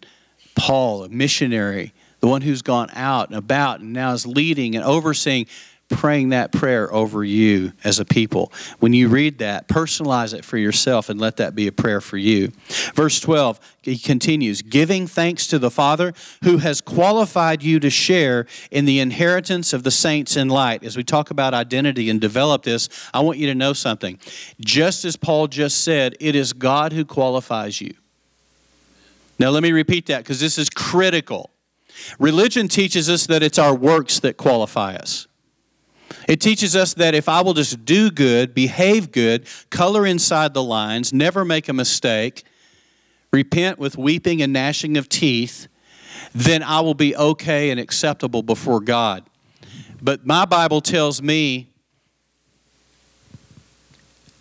Paul, 0.55 1.03
a 1.03 1.09
missionary, 1.09 1.91
the 2.21 2.27
one 2.27 2.39
who's 2.41 2.61
gone 2.61 2.89
out 2.93 3.27
and 3.27 3.37
about 3.37 3.81
and 3.81 3.91
now 3.91 4.13
is 4.13 4.25
leading 4.25 4.77
and 4.77 4.86
overseeing 4.86 5.45
praying 5.89 6.30
that 6.30 6.52
prayer 6.52 6.91
over 6.93 7.23
you 7.23 7.73
as 7.84 7.99
a 7.99 8.06
people. 8.06 8.52
When 8.80 8.93
you 8.93 9.10
read 9.10 9.39
that, 9.39 9.67
personalize 9.67 10.34
it 10.34 10.45
for 10.45 10.58
yourself 10.58 11.10
and 11.10 11.19
let 11.19 11.38
that 11.38 11.56
be 11.56 11.67
a 11.67 11.71
prayer 11.71 11.99
for 11.99 12.17
you. 12.17 12.52
Verse 12.93 13.19
12, 13.19 13.60
he 13.82 13.97
continues, 13.97 14.62
giving 14.62 15.08
thanks 15.08 15.47
to 15.47 15.60
the 15.60 15.71
Father 15.71 16.13
who 16.43 16.58
has 16.58 16.80
qualified 16.82 17.63
you 17.63 17.80
to 17.80 17.89
share 17.89 18.45
in 18.71 18.86
the 18.86 18.99
inheritance 18.99 19.73
of 19.73 19.84
the 19.84 19.91
saints 19.91 20.38
in 20.38 20.47
light. 20.47 20.84
As 20.84 20.95
we 20.95 21.04
talk 21.04 21.32
about 21.32 21.54
identity 21.54 22.10
and 22.10 22.21
develop 22.21 22.63
this, 22.63 22.88
I 23.13 23.21
want 23.21 23.39
you 23.39 23.47
to 23.47 23.56
know 23.56 23.73
something. 23.73 24.19
Just 24.60 25.06
as 25.06 25.15
Paul 25.15 25.47
just 25.47 25.82
said, 25.84 26.15
it 26.19 26.36
is 26.36 26.54
God 26.54 26.93
who 26.93 27.04
qualifies 27.04 27.82
you. 27.82 27.93
Now, 29.39 29.49
let 29.49 29.63
me 29.63 29.71
repeat 29.71 30.08
that 30.08 30.19
because 30.19 30.41
this 30.41 30.58
is 30.58 30.69
critical. 30.69 31.49
Religion 32.19 32.67
teaches 32.67 33.10
us 33.10 33.28
that 33.28 33.41
it's 33.41 33.58
our 33.58 33.73
works 33.73 34.19
that 34.19 34.38
qualify 34.38 34.95
us. 34.95 35.28
It 36.28 36.41
teaches 36.41 36.76
us 36.76 36.93
that 36.95 37.15
if 37.15 37.30
I 37.30 37.41
will 37.41 37.54
just 37.54 37.86
do 37.86 38.12
good, 38.12 38.54
behave 38.54 39.12
good, 39.12 39.48
color 39.69 40.06
inside 40.06 40.54
the 40.54 40.63
lines, 40.63 41.13
never 41.13 41.43
make 41.43 41.69
a 41.69 41.74
mistake, 41.74 42.43
repent 43.32 43.80
with 43.80 43.98
weeping 43.98 44.41
and 44.41 44.54
gnashing 44.54 44.98
of 44.98 45.10
teeth, 45.10 45.67
then 46.34 46.63
I 46.63 46.82
will 46.82 46.93
be 46.93 47.15
okay 47.15 47.69
and 47.69 47.80
acceptable 47.80 48.43
before 48.43 48.80
God. 48.80 49.24
But 50.02 50.26
my 50.26 50.45
Bible 50.45 50.82
tells 50.82 51.22
me 51.22 51.69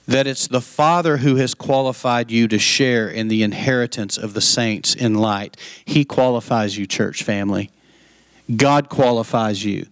that 0.06 0.26
it's 0.26 0.46
the 0.46 0.60
Father 0.60 1.18
who 1.18 1.36
has 1.36 1.54
qualified 1.54 2.30
you 2.30 2.48
to 2.48 2.58
share 2.58 3.08
in 3.08 3.28
the 3.28 3.42
inheritance 3.42 4.16
of 4.16 4.32
the 4.32 4.40
saints 4.40 4.94
in 4.94 5.14
light. 5.14 5.56
He 5.84 6.04
qualifies 6.04 6.78
you, 6.78 6.86
church 6.86 7.22
family. 7.22 7.70
God 8.56 8.88
qualifies 8.88 9.64
you. 9.64 9.86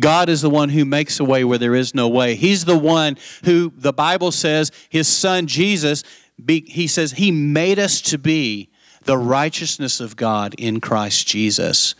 God 0.00 0.28
is 0.28 0.40
the 0.40 0.50
one 0.50 0.70
who 0.70 0.84
makes 0.84 1.20
a 1.20 1.24
way 1.24 1.44
where 1.44 1.58
there 1.58 1.74
is 1.74 1.94
no 1.94 2.08
way. 2.08 2.34
He's 2.34 2.64
the 2.64 2.78
one 2.78 3.18
who 3.44 3.72
the 3.76 3.92
Bible 3.92 4.32
says 4.32 4.72
his 4.88 5.06
son 5.06 5.46
Jesus, 5.46 6.02
he 6.46 6.86
says 6.86 7.12
he 7.12 7.30
made 7.30 7.78
us 7.78 8.00
to 8.02 8.18
be 8.18 8.70
the 9.04 9.18
righteousness 9.18 10.00
of 10.00 10.16
God 10.16 10.54
in 10.58 10.80
Christ 10.80 11.26
Jesus. 11.26 11.94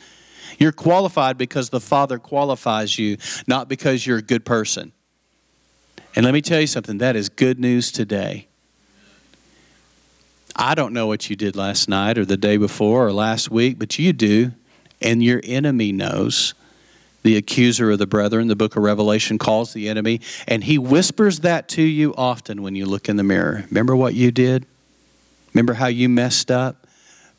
You're 0.59 0.73
qualified 0.73 1.39
because 1.39 1.71
the 1.71 1.81
Father 1.81 2.19
qualifies 2.19 2.99
you, 2.99 3.17
not 3.47 3.69
because 3.69 4.07
you're 4.07 4.19
a 4.19 4.23
good 4.23 4.45
person. 4.45 4.93
And 6.17 6.25
let 6.25 6.35
me 6.35 6.43
tell 6.43 6.61
you 6.61 6.67
something 6.67 6.99
that 6.99 7.17
is 7.17 7.29
good 7.29 7.61
news 7.61 7.93
today. 7.93 8.49
I 10.57 10.75
don't 10.75 10.93
know 10.93 11.07
what 11.07 11.31
you 11.31 11.37
did 11.37 11.57
last 11.57 11.89
night 11.89 12.19
or 12.19 12.25
the 12.25 12.37
day 12.37 12.57
before 12.57 13.07
or 13.07 13.13
last 13.13 13.51
week, 13.51 13.79
but 13.79 13.99
you 13.99 14.13
do, 14.13 14.53
and 15.01 15.23
your 15.23 15.41
enemy 15.45 15.93
knows 15.93 16.55
the 17.23 17.37
accuser 17.37 17.91
of 17.91 17.99
the 17.99 18.07
brethren, 18.07 18.49
the 18.49 18.57
book 18.57 18.77
of 18.77 18.83
Revelation 18.83 19.39
calls 19.39 19.73
the 19.73 19.89
enemy, 19.89 20.21
and 20.47 20.65
he 20.65 20.79
whispers 20.79 21.41
that 21.41 21.69
to 21.71 21.83
you 21.83 22.15
often 22.17 22.63
when 22.63 22.75
you 22.75 22.87
look 22.87 23.09
in 23.09 23.17
the 23.17 23.25
mirror. 23.25 23.65
Remember 23.69 23.95
what 23.95 24.15
you 24.15 24.31
did? 24.31 24.67
Remember 25.55 25.75
how 25.75 25.87
you 25.87 26.09
messed 26.09 26.51
up? 26.51 26.87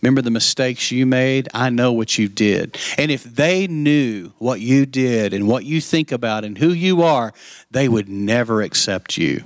Remember 0.02 0.22
the 0.22 0.32
mistakes 0.32 0.92
you 0.92 1.06
made? 1.06 1.48
I 1.54 1.70
know 1.70 1.94
what 1.94 2.18
you 2.18 2.28
did. 2.28 2.78
And 2.98 3.12
if 3.12 3.24
they 3.24 3.68
knew 3.68 4.32
what 4.40 4.60
you 4.60 4.86
did 4.86 5.34
and 5.34 5.48
what 5.48 5.64
you 5.64 5.80
think 5.80 6.12
about 6.12 6.44
and 6.44 6.58
who 6.58 6.70
you 6.70 7.04
are, 7.04 7.34
they 7.70 7.88
would 7.88 8.10
never 8.10 8.62
accept 8.62 9.18
you. 9.18 9.44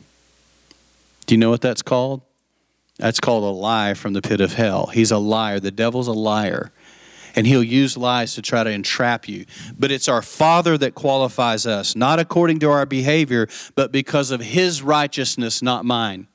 Do 1.25 1.35
you 1.35 1.39
know 1.39 1.49
what 1.49 1.61
that's 1.61 1.81
called? 1.81 2.21
That's 2.97 3.19
called 3.19 3.43
a 3.43 3.47
lie 3.47 3.93
from 3.93 4.13
the 4.13 4.21
pit 4.21 4.39
of 4.39 4.53
hell. 4.53 4.87
He's 4.87 5.11
a 5.11 5.17
liar. 5.17 5.59
The 5.59 5.71
devil's 5.71 6.07
a 6.07 6.13
liar 6.13 6.71
and 7.35 7.45
he'll 7.45 7.63
use 7.63 7.97
lies 7.97 8.33
to 8.35 8.41
try 8.41 8.63
to 8.63 8.69
entrap 8.69 9.27
you. 9.27 9.45
But 9.77 9.91
it's 9.91 10.07
our 10.07 10.21
Father 10.21 10.77
that 10.77 10.95
qualifies 10.95 11.65
us, 11.65 11.95
not 11.95 12.19
according 12.19 12.59
to 12.59 12.69
our 12.69 12.85
behavior, 12.85 13.47
but 13.75 13.91
because 13.91 14.31
of 14.31 14.41
his 14.41 14.81
righteousness, 14.81 15.61
not 15.61 15.85
mine. 15.85 16.27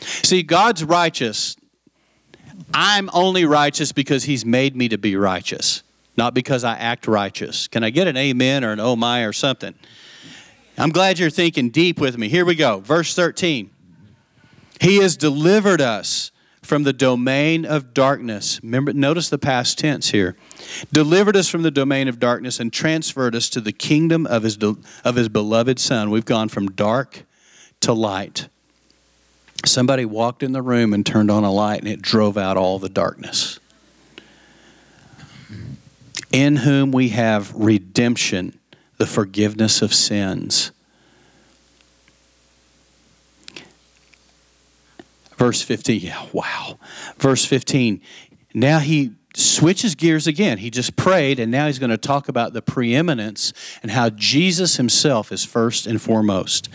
See, 0.00 0.42
God's 0.42 0.84
righteous. 0.84 1.56
I'm 2.74 3.08
only 3.12 3.44
righteous 3.44 3.92
because 3.92 4.24
he's 4.24 4.44
made 4.44 4.76
me 4.76 4.88
to 4.88 4.98
be 4.98 5.16
righteous, 5.16 5.82
not 6.16 6.34
because 6.34 6.64
I 6.64 6.76
act 6.76 7.06
righteous. 7.06 7.68
Can 7.68 7.82
I 7.82 7.90
get 7.90 8.06
an 8.06 8.16
amen 8.16 8.64
or 8.64 8.72
an 8.72 8.80
oh 8.80 8.96
my 8.96 9.22
or 9.22 9.32
something? 9.32 9.74
I'm 10.78 10.90
glad 10.90 11.18
you're 11.18 11.30
thinking 11.30 11.70
deep 11.70 11.98
with 11.98 12.18
me. 12.18 12.28
Here 12.28 12.44
we 12.44 12.54
go. 12.54 12.80
Verse 12.80 13.14
13. 13.14 13.70
He 14.80 14.98
has 14.98 15.16
delivered 15.16 15.80
us 15.80 16.30
from 16.66 16.82
the 16.82 16.92
domain 16.92 17.64
of 17.64 17.94
darkness. 17.94 18.60
Remember, 18.62 18.92
notice 18.92 19.28
the 19.28 19.38
past 19.38 19.78
tense 19.78 20.10
here. 20.10 20.36
Delivered 20.92 21.36
us 21.36 21.48
from 21.48 21.62
the 21.62 21.70
domain 21.70 22.08
of 22.08 22.18
darkness 22.18 22.60
and 22.60 22.72
transferred 22.72 23.34
us 23.34 23.48
to 23.50 23.60
the 23.60 23.72
kingdom 23.72 24.26
of 24.26 24.42
his, 24.42 24.58
of 25.04 25.14
his 25.14 25.28
beloved 25.28 25.78
Son. 25.78 26.10
We've 26.10 26.24
gone 26.24 26.48
from 26.48 26.68
dark 26.68 27.24
to 27.80 27.92
light. 27.92 28.48
Somebody 29.64 30.04
walked 30.04 30.42
in 30.42 30.52
the 30.52 30.62
room 30.62 30.92
and 30.92 31.06
turned 31.06 31.30
on 31.30 31.44
a 31.44 31.52
light, 31.52 31.80
and 31.80 31.88
it 31.88 32.02
drove 32.02 32.36
out 32.36 32.56
all 32.56 32.78
the 32.78 32.88
darkness. 32.88 33.58
In 36.32 36.56
whom 36.56 36.92
we 36.92 37.10
have 37.10 37.54
redemption, 37.54 38.58
the 38.98 39.06
forgiveness 39.06 39.82
of 39.82 39.94
sins 39.94 40.72
Verse 45.36 45.62
15, 45.62 46.00
yeah, 46.00 46.26
wow. 46.32 46.78
Verse 47.18 47.44
15, 47.44 48.00
now 48.54 48.78
he 48.78 49.12
switches 49.36 49.94
gears 49.94 50.26
again. 50.26 50.58
He 50.58 50.70
just 50.70 50.96
prayed, 50.96 51.38
and 51.38 51.52
now 51.52 51.66
he's 51.66 51.78
going 51.78 51.90
to 51.90 51.98
talk 51.98 52.28
about 52.28 52.54
the 52.54 52.62
preeminence 52.62 53.52
and 53.82 53.90
how 53.90 54.10
Jesus 54.10 54.76
himself 54.76 55.30
is 55.30 55.44
first 55.44 55.86
and 55.86 56.00
foremost. 56.00 56.68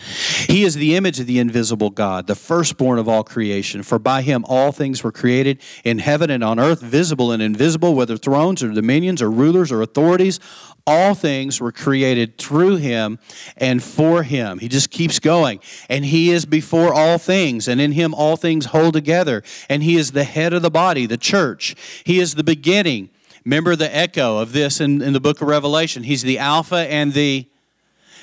He 0.48 0.62
is 0.62 0.76
the 0.76 0.94
image 0.94 1.18
of 1.18 1.26
the 1.26 1.38
invisible 1.38 1.90
God, 1.90 2.28
the 2.28 2.34
firstborn 2.34 2.98
of 2.98 3.08
all 3.08 3.24
creation. 3.24 3.82
For 3.82 3.98
by 3.98 4.22
him 4.22 4.44
all 4.48 4.70
things 4.70 5.02
were 5.02 5.12
created 5.12 5.60
in 5.84 5.98
heaven 5.98 6.30
and 6.30 6.44
on 6.44 6.60
earth, 6.60 6.80
visible 6.80 7.32
and 7.32 7.42
invisible, 7.42 7.94
whether 7.94 8.16
thrones 8.16 8.62
or 8.62 8.70
dominions 8.70 9.20
or 9.20 9.30
rulers 9.30 9.72
or 9.72 9.82
authorities. 9.82 10.38
All 10.86 11.14
things 11.14 11.60
were 11.60 11.72
created 11.72 12.38
through 12.38 12.76
him 12.76 13.18
and 13.56 13.82
for 13.82 14.22
him. 14.24 14.58
He 14.58 14.68
just 14.68 14.90
keeps 14.90 15.18
going. 15.18 15.60
And 15.88 16.04
he 16.04 16.30
is 16.30 16.44
before 16.44 16.92
all 16.92 17.18
things, 17.18 17.68
and 17.68 17.80
in 17.80 17.92
him 17.92 18.14
all 18.14 18.36
things 18.36 18.66
hold 18.66 18.94
together. 18.94 19.42
And 19.68 19.82
he 19.82 19.96
is 19.96 20.12
the 20.12 20.24
head 20.24 20.52
of 20.52 20.62
the 20.62 20.70
body, 20.70 21.06
the 21.06 21.16
church. 21.16 21.76
He 22.04 22.18
is 22.18 22.34
the 22.34 22.44
beginning. 22.44 23.10
Remember 23.44 23.76
the 23.76 23.94
echo 23.94 24.38
of 24.38 24.52
this 24.52 24.80
in, 24.80 25.02
in 25.02 25.12
the 25.12 25.20
book 25.20 25.40
of 25.40 25.48
Revelation. 25.48 26.02
He's 26.02 26.22
the 26.22 26.38
Alpha 26.38 26.76
and 26.76 27.12
the, 27.12 27.48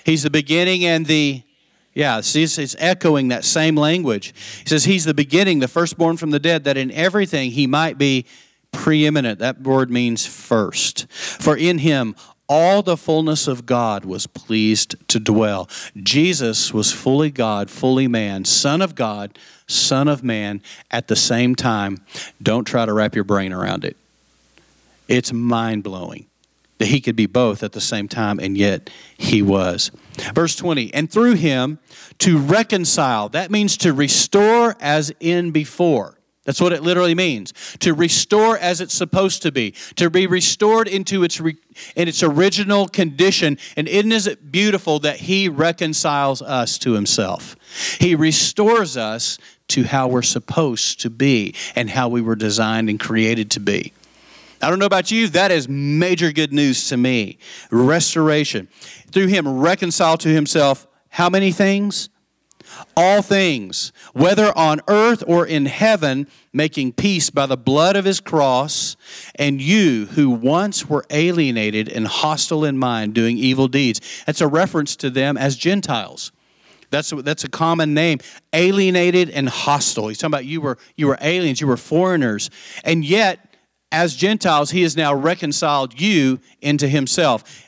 he's 0.05 0.23
the 0.23 0.29
beginning 0.29 0.85
and 0.85 1.05
the, 1.05 1.43
yeah, 1.93 2.21
see, 2.21 2.43
it's, 2.43 2.57
it's 2.57 2.75
echoing 2.79 3.29
that 3.29 3.43
same 3.43 3.75
language. 3.75 4.33
He 4.63 4.69
says, 4.69 4.85
He's 4.85 5.05
the 5.05 5.13
beginning, 5.13 5.59
the 5.59 5.67
firstborn 5.67 6.17
from 6.17 6.31
the 6.31 6.39
dead, 6.39 6.63
that 6.63 6.77
in 6.77 6.91
everything 6.91 7.51
he 7.51 7.67
might 7.67 7.97
be 7.97 8.25
preeminent. 8.71 9.39
That 9.39 9.61
word 9.61 9.89
means 9.89 10.25
first. 10.25 11.11
For 11.11 11.57
in 11.57 11.79
him 11.79 12.15
all 12.49 12.81
the 12.81 12.97
fullness 12.97 13.47
of 13.47 13.67
God 13.67 14.03
was 14.03 14.25
pleased 14.25 14.95
to 15.09 15.19
dwell. 15.19 15.69
Jesus 15.95 16.73
was 16.73 16.91
fully 16.91 17.29
God, 17.29 17.69
fully 17.69 18.07
man, 18.07 18.43
Son 18.43 18.81
of 18.81 18.95
God, 18.95 19.37
Son 19.67 20.07
of 20.07 20.23
man 20.23 20.61
at 20.89 21.07
the 21.07 21.15
same 21.15 21.55
time. 21.55 22.03
Don't 22.41 22.65
try 22.65 22.85
to 22.85 22.91
wrap 22.91 23.13
your 23.13 23.23
brain 23.23 23.53
around 23.53 23.85
it. 23.85 23.95
It's 25.07 25.31
mind 25.31 25.83
blowing 25.83 26.25
that 26.79 26.87
he 26.87 27.01
could 27.01 27.15
be 27.15 27.25
both 27.25 27.61
at 27.61 27.73
the 27.73 27.81
same 27.81 28.07
time, 28.07 28.39
and 28.39 28.57
yet 28.57 28.89
he 29.17 29.41
was. 29.41 29.91
Verse 30.33 30.55
20, 30.55 30.93
and 30.93 31.11
through 31.11 31.35
him 31.35 31.77
to 32.19 32.37
reconcile, 32.37 33.29
that 33.29 33.51
means 33.51 33.77
to 33.77 33.93
restore 33.93 34.75
as 34.79 35.11
in 35.19 35.51
before. 35.51 36.15
That's 36.49 36.59
what 36.59 36.73
it 36.73 36.81
literally 36.81 37.13
means. 37.13 37.53
To 37.81 37.93
restore 37.93 38.57
as 38.57 38.81
it's 38.81 38.95
supposed 38.95 39.43
to 39.43 39.51
be, 39.51 39.75
to 39.97 40.09
be 40.09 40.25
restored 40.25 40.87
into 40.87 41.23
its 41.23 41.39
re, 41.39 41.55
in 41.95 42.07
its 42.07 42.23
original 42.23 42.87
condition. 42.87 43.59
And 43.77 43.87
isn't 43.87 44.31
it 44.31 44.51
beautiful 44.51 44.97
that 45.01 45.17
He 45.17 45.47
reconciles 45.47 46.41
us 46.41 46.79
to 46.79 46.93
Himself? 46.93 47.55
He 47.99 48.15
restores 48.15 48.97
us 48.97 49.37
to 49.67 49.83
how 49.83 50.07
we're 50.07 50.23
supposed 50.23 50.99
to 51.01 51.11
be 51.11 51.53
and 51.75 51.87
how 51.87 52.09
we 52.09 52.19
were 52.19 52.35
designed 52.35 52.89
and 52.89 52.99
created 52.99 53.51
to 53.51 53.59
be. 53.59 53.93
I 54.59 54.71
don't 54.71 54.79
know 54.79 54.87
about 54.87 55.11
you, 55.11 55.27
that 55.27 55.51
is 55.51 55.69
major 55.69 56.31
good 56.31 56.51
news 56.51 56.89
to 56.89 56.97
me. 56.97 57.37
Restoration. 57.69 58.69
Through 59.11 59.27
Him, 59.27 59.59
reconciled 59.59 60.21
to 60.21 60.29
Himself, 60.29 60.87
how 61.09 61.29
many 61.29 61.51
things? 61.51 62.09
All 62.95 63.21
things, 63.21 63.91
whether 64.13 64.55
on 64.57 64.81
earth 64.87 65.23
or 65.27 65.45
in 65.45 65.65
heaven, 65.65 66.27
making 66.53 66.93
peace 66.93 67.29
by 67.29 67.45
the 67.45 67.57
blood 67.57 67.95
of 67.95 68.05
his 68.05 68.19
cross, 68.19 68.95
and 69.35 69.61
you 69.61 70.07
who 70.07 70.29
once 70.29 70.89
were 70.89 71.05
alienated 71.09 71.89
and 71.89 72.07
hostile 72.07 72.65
in 72.65 72.77
mind, 72.77 73.13
doing 73.13 73.37
evil 73.37 73.67
deeds. 73.67 74.01
That's 74.25 74.41
a 74.41 74.47
reference 74.47 74.95
to 74.97 75.09
them 75.09 75.37
as 75.37 75.55
Gentiles. 75.55 76.31
That's 76.91 77.11
a, 77.11 77.21
that's 77.21 77.43
a 77.43 77.49
common 77.49 77.93
name. 77.93 78.19
Alienated 78.53 79.29
and 79.29 79.47
hostile. 79.47 80.07
He's 80.07 80.17
talking 80.17 80.33
about 80.33 80.45
you 80.45 80.61
were 80.61 80.77
you 80.95 81.07
were 81.07 81.17
aliens, 81.21 81.61
you 81.61 81.67
were 81.67 81.77
foreigners, 81.77 82.49
and 82.83 83.05
yet 83.05 83.49
as 83.91 84.15
Gentiles, 84.15 84.71
he 84.71 84.83
has 84.83 84.95
now 84.95 85.13
reconciled 85.13 85.99
you 85.99 86.39
into 86.61 86.87
himself 86.87 87.65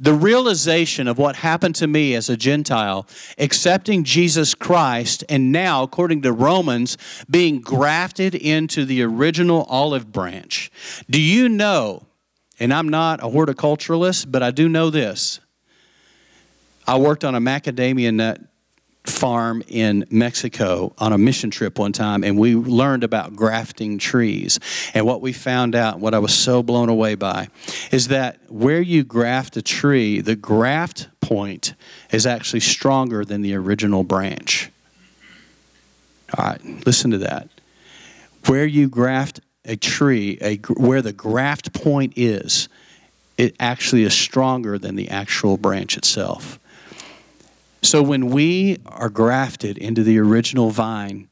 the 0.00 0.14
realization 0.14 1.08
of 1.08 1.18
what 1.18 1.36
happened 1.36 1.74
to 1.76 1.86
me 1.86 2.14
as 2.14 2.28
a 2.28 2.36
Gentile, 2.36 3.06
accepting 3.38 4.04
Jesus 4.04 4.54
Christ, 4.54 5.24
and 5.28 5.50
now, 5.50 5.82
according 5.82 6.22
to 6.22 6.32
Romans, 6.32 6.96
being 7.28 7.60
grafted 7.60 8.34
into 8.34 8.84
the 8.84 9.02
original 9.02 9.64
olive 9.64 10.12
branch. 10.12 10.70
Do 11.10 11.20
you 11.20 11.48
know, 11.48 12.06
and 12.60 12.72
I'm 12.72 12.88
not 12.88 13.20
a 13.20 13.26
horticulturalist, 13.26 14.30
but 14.30 14.42
I 14.42 14.50
do 14.50 14.68
know 14.68 14.90
this. 14.90 15.40
I 16.86 16.96
worked 16.98 17.24
on 17.24 17.34
a 17.34 17.40
macadamia 17.40 18.14
nut 18.14 18.40
farm 19.08 19.62
in 19.68 20.06
Mexico 20.10 20.92
on 20.98 21.12
a 21.12 21.18
mission 21.18 21.50
trip 21.50 21.78
one 21.78 21.92
time, 21.92 22.24
and 22.24 22.38
we 22.38 22.54
learned 22.54 23.04
about 23.04 23.34
grafting 23.34 23.98
trees. 23.98 24.60
And 24.94 25.06
what 25.06 25.20
we 25.20 25.32
found 25.32 25.74
out, 25.74 26.00
what 26.00 26.14
I 26.14 26.18
was 26.18 26.34
so 26.34 26.62
blown 26.62 26.88
away 26.88 27.14
by, 27.14 27.48
is 27.90 28.08
that 28.08 28.38
where 28.48 28.80
you 28.80 29.04
graft 29.04 29.56
a 29.56 29.62
tree, 29.62 30.20
the 30.20 30.36
graft 30.36 31.08
point 31.20 31.74
is 32.10 32.26
actually 32.26 32.60
stronger 32.60 33.24
than 33.24 33.42
the 33.42 33.54
original 33.54 34.04
branch. 34.04 34.70
All 36.36 36.44
right, 36.44 36.86
listen 36.86 37.10
to 37.12 37.18
that. 37.18 37.48
Where 38.46 38.66
you 38.66 38.88
graft 38.88 39.40
a 39.64 39.76
tree, 39.76 40.38
a, 40.40 40.56
where 40.76 41.02
the 41.02 41.12
graft 41.12 41.72
point 41.72 42.14
is, 42.16 42.68
it 43.36 43.54
actually 43.60 44.02
is 44.02 44.14
stronger 44.14 44.78
than 44.78 44.96
the 44.96 45.08
actual 45.10 45.56
branch 45.56 45.96
itself. 45.96 46.58
So 47.82 48.02
when 48.02 48.28
we 48.28 48.78
are 48.86 49.08
grafted 49.08 49.78
into 49.78 50.02
the 50.02 50.18
original 50.18 50.70
vine, 50.70 51.28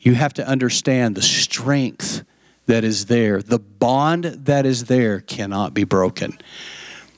you 0.00 0.14
have 0.14 0.34
to 0.34 0.46
understand 0.46 1.14
the 1.14 1.22
strength 1.22 2.24
that 2.66 2.84
is 2.84 3.06
there. 3.06 3.40
The 3.40 3.58
bond 3.58 4.24
that 4.24 4.66
is 4.66 4.84
there 4.84 5.20
cannot 5.20 5.74
be 5.74 5.84
broken. 5.84 6.38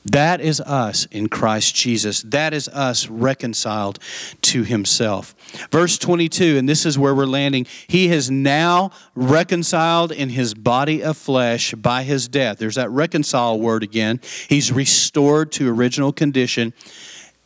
That 0.04 0.40
is 0.40 0.60
us 0.60 1.06
in 1.06 1.28
Christ 1.28 1.74
Jesus. 1.74 2.22
That 2.22 2.54
is 2.54 2.68
us 2.68 3.08
reconciled 3.08 3.98
to 4.42 4.62
Himself. 4.62 5.34
Verse 5.72 5.98
22, 5.98 6.56
and 6.58 6.68
this 6.68 6.86
is 6.86 6.96
where 6.96 7.12
we're 7.12 7.26
landing. 7.26 7.66
He 7.88 8.08
has 8.08 8.30
now 8.30 8.92
reconciled 9.16 10.12
in 10.12 10.28
His 10.28 10.54
body 10.54 11.02
of 11.02 11.16
flesh 11.16 11.74
by 11.74 12.04
His 12.04 12.28
death. 12.28 12.58
There's 12.58 12.76
that 12.76 12.90
reconcile 12.90 13.58
word 13.58 13.82
again. 13.82 14.20
He's 14.48 14.70
restored 14.70 15.50
to 15.52 15.68
original 15.68 16.12
condition 16.12 16.72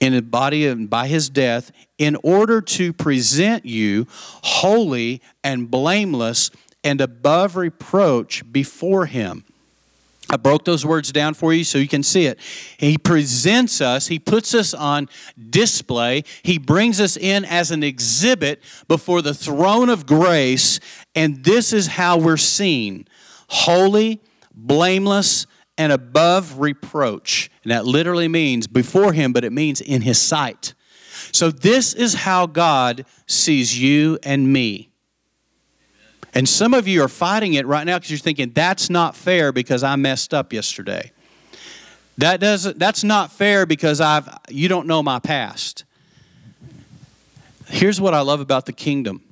in 0.00 0.14
the 0.14 0.22
body 0.22 0.66
and 0.66 0.88
by 0.88 1.06
his 1.06 1.28
death 1.28 1.70
in 1.98 2.16
order 2.24 2.60
to 2.62 2.92
present 2.92 3.66
you 3.66 4.06
holy 4.10 5.20
and 5.44 5.70
blameless 5.70 6.50
and 6.82 7.00
above 7.00 7.56
reproach 7.56 8.50
before 8.50 9.06
him. 9.06 9.44
I 10.30 10.36
broke 10.36 10.64
those 10.64 10.86
words 10.86 11.10
down 11.10 11.34
for 11.34 11.52
you 11.52 11.64
so 11.64 11.76
you 11.76 11.88
can 11.88 12.04
see 12.04 12.26
it. 12.26 12.38
He 12.78 12.96
presents 12.96 13.80
us, 13.80 14.06
he 14.06 14.20
puts 14.20 14.54
us 14.54 14.72
on 14.72 15.08
display, 15.50 16.22
he 16.42 16.56
brings 16.56 17.00
us 17.00 17.16
in 17.16 17.44
as 17.44 17.72
an 17.72 17.82
exhibit 17.82 18.62
before 18.86 19.22
the 19.22 19.34
throne 19.34 19.88
of 19.88 20.06
grace, 20.06 20.78
and 21.16 21.44
this 21.44 21.72
is 21.72 21.88
how 21.88 22.16
we're 22.16 22.36
seen 22.36 23.06
holy, 23.48 24.20
blameless, 24.54 25.46
and 25.80 25.92
above 25.92 26.60
reproach. 26.60 27.50
And 27.62 27.72
that 27.72 27.86
literally 27.86 28.28
means 28.28 28.66
before 28.66 29.14
him, 29.14 29.32
but 29.32 29.44
it 29.44 29.50
means 29.52 29.80
in 29.80 30.02
his 30.02 30.20
sight. 30.20 30.74
So, 31.32 31.50
this 31.50 31.94
is 31.94 32.12
how 32.12 32.44
God 32.44 33.06
sees 33.26 33.80
you 33.80 34.18
and 34.22 34.52
me. 34.52 34.90
And 36.34 36.46
some 36.46 36.74
of 36.74 36.86
you 36.86 37.02
are 37.02 37.08
fighting 37.08 37.54
it 37.54 37.66
right 37.66 37.84
now 37.86 37.96
because 37.96 38.10
you're 38.10 38.18
thinking, 38.18 38.50
that's 38.50 38.90
not 38.90 39.16
fair 39.16 39.52
because 39.52 39.82
I 39.82 39.96
messed 39.96 40.34
up 40.34 40.52
yesterday. 40.52 41.12
That 42.18 42.40
doesn't, 42.40 42.78
that's 42.78 43.02
not 43.02 43.32
fair 43.32 43.64
because 43.64 44.02
I've, 44.02 44.28
you 44.50 44.68
don't 44.68 44.86
know 44.86 45.02
my 45.02 45.18
past. 45.18 45.84
Here's 47.68 48.02
what 48.02 48.12
I 48.12 48.20
love 48.20 48.40
about 48.40 48.66
the 48.66 48.74
kingdom 48.74 49.22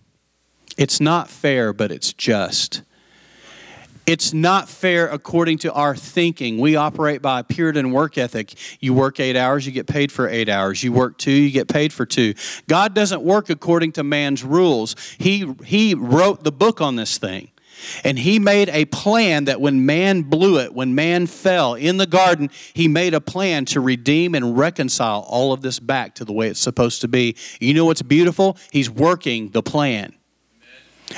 it's 0.79 0.99
not 0.99 1.29
fair, 1.29 1.75
but 1.75 1.93
it's 1.93 2.15
just. 2.15 2.83
It's 4.09 4.33
not 4.33 4.71
fair 4.71 5.07
according 5.07 5.59
to 5.59 5.73
our 5.75 5.95
thinking. 5.95 6.57
We 6.57 6.77
operate 6.77 7.21
by 7.21 7.41
a 7.41 7.45
Puritan 7.45 7.93
work 7.93 8.17
ethic. 8.17 8.55
You 8.81 8.95
work 8.95 9.21
eight 9.21 9.37
hours, 9.37 9.67
you 9.67 9.73
get 9.73 9.87
paid 9.87 10.11
for 10.11 10.27
eight 10.27 10.49
hours. 10.49 10.83
You 10.83 10.95
work 10.95 11.19
two, 11.19 11.31
you 11.31 11.51
get 11.51 11.69
paid 11.69 11.93
for 11.93 12.07
two. 12.07 12.33
God 12.69 12.95
doesn't 12.95 13.21
work 13.21 13.51
according 13.51 13.93
to 13.93 14.03
man's 14.03 14.43
rules. 14.43 14.97
He, 15.19 15.53
he 15.63 15.95
wrote 15.95 16.43
the 16.43 16.51
book 16.51 16.81
on 16.81 16.97
this 16.97 17.19
thing. 17.19 17.51
And 18.03 18.19
he 18.19 18.39
made 18.39 18.71
a 18.71 18.87
plan 18.87 19.45
that 19.45 19.61
when 19.61 19.85
man 19.85 20.23
blew 20.23 20.59
it, 20.59 20.73
when 20.73 20.95
man 20.95 21.27
fell 21.27 21.75
in 21.75 21.99
the 21.99 22.07
garden, 22.07 22.49
he 22.73 22.89
made 22.89 23.13
a 23.13 23.21
plan 23.21 23.67
to 23.67 23.81
redeem 23.81 24.35
and 24.35 24.57
reconcile 24.57 25.21
all 25.29 25.53
of 25.53 25.61
this 25.61 25.79
back 25.79 26.15
to 26.15 26.25
the 26.25 26.33
way 26.33 26.49
it's 26.49 26.59
supposed 26.59 27.03
to 27.03 27.09
be. 27.09 27.37
You 27.61 27.75
know 27.75 27.85
what's 27.85 28.01
beautiful? 28.01 28.57
He's 28.73 28.89
working 28.89 29.51
the 29.51 29.63
plan. 29.63 30.15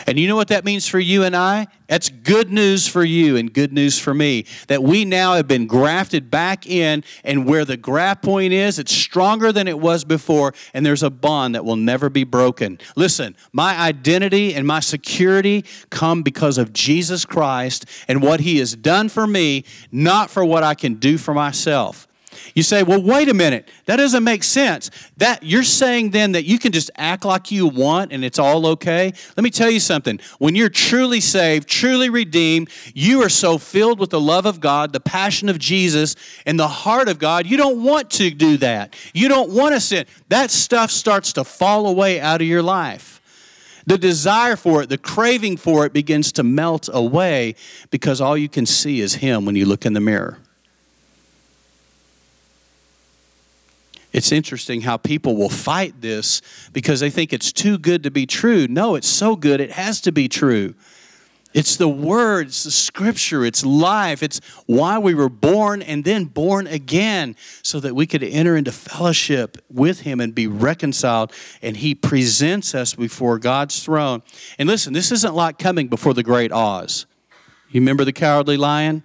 And 0.07 0.19
you 0.19 0.29
know 0.29 0.37
what 0.37 0.49
that 0.49 0.65
means 0.65 0.87
for 0.87 1.01
you 1.01 1.25
and 1.25 1.35
I? 1.37 1.67
That's 1.89 2.09
good 2.09 2.53
news 2.53 2.87
for 2.87 3.03
you 3.03 3.37
and 3.37 3.53
good 3.53 3.73
news 3.73 3.99
for 3.99 4.15
me. 4.15 4.47
That 4.69 4.83
we 4.83 5.05
now 5.05 5.35
have 5.35 5.49
been 5.49 5.67
grafted 5.67 6.31
back 6.31 6.67
in, 6.67 7.03
and 7.25 7.47
where 7.47 7.65
the 7.65 7.77
graft 7.77 8.23
point 8.23 8.53
is, 8.53 8.79
it's 8.79 8.95
stronger 8.95 9.53
than 9.53 9.67
it 9.67 9.79
was 9.79 10.05
before, 10.05 10.55
and 10.73 10.87
there's 10.87 11.03
a 11.03 11.11
bond 11.11 11.55
that 11.55 11.65
will 11.65 11.77
never 11.77 12.09
be 12.09 12.25
broken. 12.25 12.79
Listen, 12.95 13.37
my 13.53 13.77
identity 13.77 14.55
and 14.55 14.67
my 14.67 14.81
security 14.81 15.65
come 15.91 16.23
because 16.23 16.59
of 16.59 16.73
Jesus 16.73 17.25
Christ 17.25 17.87
and 18.07 18.23
what 18.23 18.41
He 18.41 18.59
has 18.59 18.77
done 18.77 19.09
for 19.09 19.27
me, 19.27 19.65
not 19.91 20.31
for 20.31 20.45
what 20.45 20.63
I 20.63 20.75
can 20.75 20.95
do 20.95 21.19
for 21.19 21.35
myself. 21.35 22.07
You 22.55 22.63
say, 22.63 22.83
well, 22.83 23.03
wait 23.03 23.29
a 23.29 23.35
minute. 23.35 23.69
That 23.87 23.97
doesn't 23.97 24.25
make 24.25 24.43
sense. 24.43 24.91
That 25.17 25.43
you're 25.43 25.63
saying 25.63 26.11
then 26.11 26.33
that 26.33 26.45
you 26.45 26.59
can 26.59 26.73
just 26.73 26.91
act 26.97 27.25
like 27.25 27.51
you 27.51 27.67
want 27.67 28.13
and 28.13 28.25
it's 28.25 28.39
all 28.39 28.67
okay? 28.67 29.13
Let 29.37 29.45
me 29.45 29.51
tell 29.51 29.71
you 29.71 29.81
something. 29.81 30.21
When 30.39 30.55
you're 30.55 30.69
truly 30.69 31.21
saved, 31.21 31.69
truly 31.69 32.11
redeemed, 32.11 32.71
you 32.95 33.23
are 33.23 33.29
so 33.29 33.59
filled 33.59 33.99
with 33.99 34.11
the 34.11 34.21
love 34.21 34.47
of 34.47 34.61
God, 34.61 34.93
the 34.93 35.01
passion 35.01 35.49
of 35.49 35.59
Jesus, 35.59 36.17
and 36.47 36.59
the 36.59 36.69
heart 36.69 37.09
of 37.09 37.19
God, 37.19 37.47
you 37.47 37.57
don't 37.57 37.83
want 37.83 38.11
to 38.13 38.31
do 38.31 38.57
that. 38.59 38.95
You 39.15 39.29
don't 39.29 39.51
want 39.51 39.75
to 39.75 39.81
sin. 39.81 40.07
That 40.29 40.51
stuff 40.51 40.91
starts 40.91 41.33
to 41.35 41.45
fall 41.45 41.87
away 41.87 42.21
out 42.21 42.41
of 42.41 42.47
your 42.47 42.63
life. 42.63 43.21
The 43.87 43.99
desire 43.99 44.57
for 44.57 44.83
it, 44.83 44.89
the 44.89 44.99
craving 44.99 45.57
for 45.57 45.87
it 45.87 45.93
begins 45.93 46.33
to 46.33 46.43
melt 46.43 46.89
away 46.93 47.55
because 47.91 48.21
all 48.21 48.37
you 48.37 48.49
can 48.49 48.67
see 48.67 49.01
is 49.01 49.15
Him 49.15 49.45
when 49.45 49.57
you 49.57 49.67
look 49.67 49.87
in 49.87 49.95
the 49.95 50.01
mirror. 50.01 50.39
It's 54.13 54.33
interesting 54.33 54.81
how 54.81 54.97
people 54.97 55.37
will 55.37 55.49
fight 55.49 56.01
this 56.01 56.43
because 56.73 57.01
they 57.01 57.11
think 57.11 57.33
it's 57.33 57.53
too 57.53 57.79
good 57.79 58.03
to 58.03 58.11
be 58.11 58.27
true. 58.27 58.67
No, 58.69 58.95
it's 58.95 59.09
so 59.09 59.37
good, 59.37 59.61
it 59.61 59.73
has 59.73 60.01
to 60.03 60.13
be 60.13 60.29
true. 60.29 60.75
It's 61.53 61.77
the 61.77 61.89
word, 61.89 62.47
it's 62.49 62.63
the 62.63 62.71
scripture, 62.71 63.45
it's 63.45 63.65
life. 63.65 64.23
It's 64.23 64.41
why 64.67 64.99
we 64.99 65.15
were 65.15 65.29
born 65.29 65.83
and 65.83 66.05
then 66.05 66.27
born 66.27 66.69
again 66.69 67.35
so 67.63 67.81
that 67.81 67.95
we 67.95 68.07
could 68.07 68.23
enter 68.23 68.57
into 68.57 68.71
fellowship 68.71 69.59
with 69.69 70.01
Him 70.01 70.21
and 70.21 70.33
be 70.33 70.47
reconciled. 70.47 71.33
And 71.61 71.77
He 71.77 71.95
presents 71.95 72.73
us 72.73 72.95
before 72.95 73.39
God's 73.41 73.83
throne. 73.83 74.23
And 74.59 74.69
listen, 74.69 74.93
this 74.93 75.11
isn't 75.11 75.35
like 75.35 75.59
coming 75.59 75.89
before 75.89 76.15
the 76.15 76.23
great 76.23 76.53
Oz. 76.53 77.07
You 77.71 77.81
remember 77.81 78.05
the 78.05 78.13
cowardly 78.13 78.57
lion? 78.57 79.03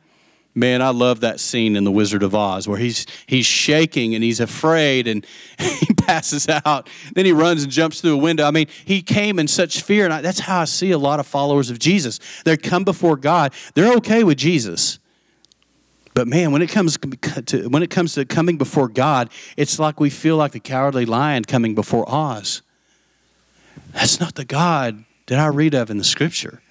Man, 0.57 0.81
I 0.81 0.89
love 0.89 1.19
that 1.19 1.41
scene 1.41 1.75
in 1.75 1.83
The 1.83 1.91
Wizard 1.91 2.23
of 2.23 2.33
Oz 2.33 2.65
where 2.65 2.77
he's 2.77 3.05
he's 3.27 3.45
shaking 3.45 4.15
and 4.15 4.23
he's 4.23 4.39
afraid 4.39 5.05
and 5.05 5.25
he 5.59 5.93
passes 5.93 6.47
out. 6.47 6.89
Then 7.13 7.25
he 7.25 7.33
runs 7.33 7.63
and 7.63 7.71
jumps 7.71 7.99
through 7.99 8.13
a 8.13 8.17
window. 8.17 8.45
I 8.45 8.51
mean, 8.51 8.67
he 8.85 9.01
came 9.01 9.37
in 9.37 9.49
such 9.49 9.81
fear, 9.81 10.05
and 10.05 10.13
I, 10.13 10.21
that's 10.21 10.39
how 10.39 10.61
I 10.61 10.65
see 10.65 10.91
a 10.91 10.97
lot 10.97 11.19
of 11.19 11.27
followers 11.27 11.69
of 11.69 11.77
Jesus. 11.77 12.21
They 12.45 12.55
come 12.55 12.85
before 12.85 13.17
God. 13.17 13.53
They're 13.73 13.93
okay 13.97 14.23
with 14.23 14.37
Jesus, 14.37 14.97
but 16.13 16.29
man, 16.29 16.53
when 16.53 16.61
it 16.61 16.69
comes 16.69 16.97
to 16.97 17.67
when 17.67 17.83
it 17.83 17.89
comes 17.89 18.13
to 18.13 18.23
coming 18.23 18.57
before 18.57 18.87
God, 18.87 19.29
it's 19.57 19.77
like 19.77 19.99
we 19.99 20.09
feel 20.09 20.37
like 20.37 20.53
the 20.53 20.61
cowardly 20.61 21.05
lion 21.05 21.43
coming 21.43 21.75
before 21.75 22.09
Oz. 22.09 22.61
That's 23.93 24.21
not 24.21 24.35
the 24.35 24.45
God 24.45 25.03
that 25.27 25.37
I 25.37 25.47
read 25.47 25.73
of 25.73 25.89
in 25.89 25.97
the 25.97 26.05
Scripture. 26.05 26.61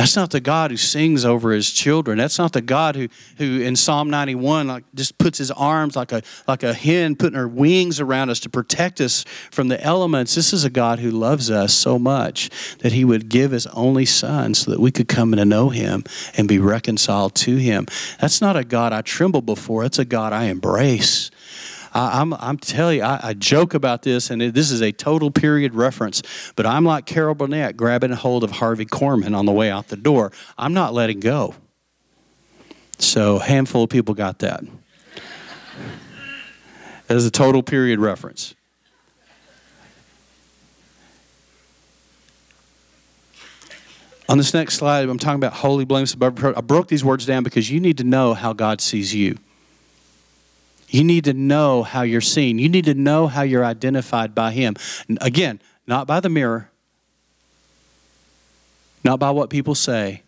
That's 0.00 0.16
not 0.16 0.30
the 0.30 0.40
God 0.40 0.70
who 0.70 0.78
sings 0.78 1.26
over 1.26 1.52
his 1.52 1.70
children. 1.70 2.16
That's 2.16 2.38
not 2.38 2.54
the 2.54 2.62
God 2.62 2.96
who, 2.96 3.08
who 3.36 3.60
in 3.60 3.76
Psalm 3.76 4.08
91 4.08 4.66
like 4.66 4.84
just 4.94 5.18
puts 5.18 5.36
his 5.36 5.50
arms 5.50 5.94
like 5.94 6.10
a 6.10 6.22
like 6.48 6.62
a 6.62 6.72
hen 6.72 7.16
putting 7.16 7.36
her 7.36 7.46
wings 7.46 8.00
around 8.00 8.30
us 8.30 8.40
to 8.40 8.48
protect 8.48 9.02
us 9.02 9.26
from 9.50 9.68
the 9.68 9.78
elements. 9.84 10.34
This 10.34 10.54
is 10.54 10.64
a 10.64 10.70
God 10.70 11.00
who 11.00 11.10
loves 11.10 11.50
us 11.50 11.74
so 11.74 11.98
much 11.98 12.48
that 12.78 12.92
he 12.92 13.04
would 13.04 13.28
give 13.28 13.50
his 13.50 13.66
only 13.66 14.06
son 14.06 14.54
so 14.54 14.70
that 14.70 14.80
we 14.80 14.90
could 14.90 15.06
come 15.06 15.32
to 15.32 15.44
know 15.44 15.68
him 15.68 16.04
and 16.34 16.48
be 16.48 16.58
reconciled 16.58 17.34
to 17.34 17.56
him. 17.56 17.86
That's 18.22 18.40
not 18.40 18.56
a 18.56 18.64
God 18.64 18.94
I 18.94 19.02
tremble 19.02 19.42
before. 19.42 19.84
It's 19.84 19.98
a 19.98 20.06
God 20.06 20.32
I 20.32 20.44
embrace. 20.44 21.30
I, 21.92 22.20
am 22.20 22.32
I'm, 22.32 22.40
I'm 22.40 22.58
telling 22.58 22.98
you, 22.98 23.04
I, 23.04 23.20
I, 23.22 23.34
joke 23.34 23.74
about 23.74 24.02
this, 24.02 24.30
and 24.30 24.40
it, 24.40 24.54
this 24.54 24.70
is 24.70 24.80
a 24.80 24.92
total 24.92 25.30
period 25.30 25.74
reference, 25.74 26.22
but 26.54 26.66
I'm 26.66 26.84
like 26.84 27.06
Carol 27.06 27.34
Burnett 27.34 27.76
grabbing 27.76 28.12
a 28.12 28.16
hold 28.16 28.44
of 28.44 28.52
Harvey 28.52 28.86
Korman 28.86 29.36
on 29.36 29.46
the 29.46 29.52
way 29.52 29.70
out 29.70 29.88
the 29.88 29.96
door. 29.96 30.32
I'm 30.56 30.72
not 30.72 30.94
letting 30.94 31.20
go. 31.20 31.54
So, 32.98 33.38
handful 33.38 33.84
of 33.84 33.90
people 33.90 34.14
got 34.14 34.40
that. 34.40 34.62
As 37.08 37.26
a 37.26 37.30
total 37.30 37.62
period 37.62 37.98
reference. 37.98 38.54
On 44.28 44.38
this 44.38 44.54
next 44.54 44.74
slide, 44.74 45.08
I'm 45.08 45.18
talking 45.18 45.40
about 45.40 45.54
holy, 45.54 45.84
blameless, 45.84 46.14
above. 46.14 46.44
I 46.56 46.60
broke 46.60 46.86
these 46.86 47.02
words 47.02 47.26
down 47.26 47.42
because 47.42 47.68
you 47.68 47.80
need 47.80 47.98
to 47.98 48.04
know 48.04 48.32
how 48.32 48.52
God 48.52 48.80
sees 48.80 49.12
you. 49.12 49.36
You 50.90 51.04
need 51.04 51.24
to 51.24 51.32
know 51.32 51.84
how 51.84 52.02
you're 52.02 52.20
seen. 52.20 52.58
You 52.58 52.68
need 52.68 52.84
to 52.86 52.94
know 52.94 53.28
how 53.28 53.42
you're 53.42 53.64
identified 53.64 54.34
by 54.34 54.50
Him. 54.50 54.74
Again, 55.20 55.60
not 55.86 56.06
by 56.06 56.20
the 56.20 56.28
mirror, 56.28 56.70
not 59.04 59.18
by 59.18 59.30
what 59.30 59.50
people 59.50 59.74
say, 59.74 60.22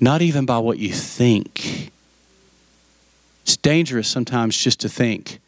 not 0.00 0.22
even 0.22 0.46
by 0.46 0.58
what 0.58 0.78
you 0.78 0.92
think. 0.92 1.90
It's 3.42 3.56
dangerous 3.56 4.08
sometimes 4.08 4.56
just 4.56 4.80
to 4.80 4.88
think, 4.88 5.40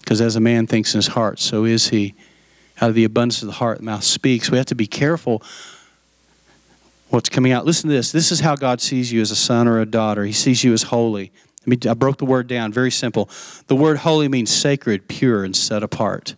because 0.00 0.20
as 0.20 0.34
a 0.34 0.40
man 0.40 0.66
thinks 0.66 0.94
in 0.94 0.98
his 0.98 1.08
heart, 1.08 1.38
so 1.38 1.64
is 1.64 1.88
he. 1.88 2.14
Out 2.80 2.88
of 2.88 2.96
the 2.96 3.04
abundance 3.04 3.40
of 3.42 3.46
the 3.46 3.52
heart, 3.52 3.78
the 3.78 3.84
mouth 3.84 4.02
speaks. 4.02 4.50
We 4.50 4.56
have 4.56 4.66
to 4.66 4.74
be 4.74 4.88
careful 4.88 5.40
what's 7.10 7.28
coming 7.28 7.52
out. 7.52 7.64
Listen 7.64 7.88
to 7.88 7.94
this. 7.94 8.10
This 8.10 8.32
is 8.32 8.40
how 8.40 8.56
God 8.56 8.80
sees 8.80 9.12
you 9.12 9.20
as 9.20 9.30
a 9.30 9.36
son 9.36 9.68
or 9.68 9.78
a 9.78 9.86
daughter. 9.86 10.24
He 10.24 10.32
sees 10.32 10.64
you 10.64 10.72
as 10.72 10.84
holy. 10.84 11.30
I 11.66 11.70
mean, 11.70 11.80
I 11.88 11.94
broke 11.94 12.18
the 12.18 12.26
word 12.26 12.46
down, 12.46 12.72
very 12.72 12.90
simple. 12.90 13.28
The 13.68 13.76
word 13.76 13.98
holy 13.98 14.28
means 14.28 14.54
sacred, 14.54 15.08
pure, 15.08 15.44
and 15.44 15.56
set 15.56 15.82
apart. 15.82 16.34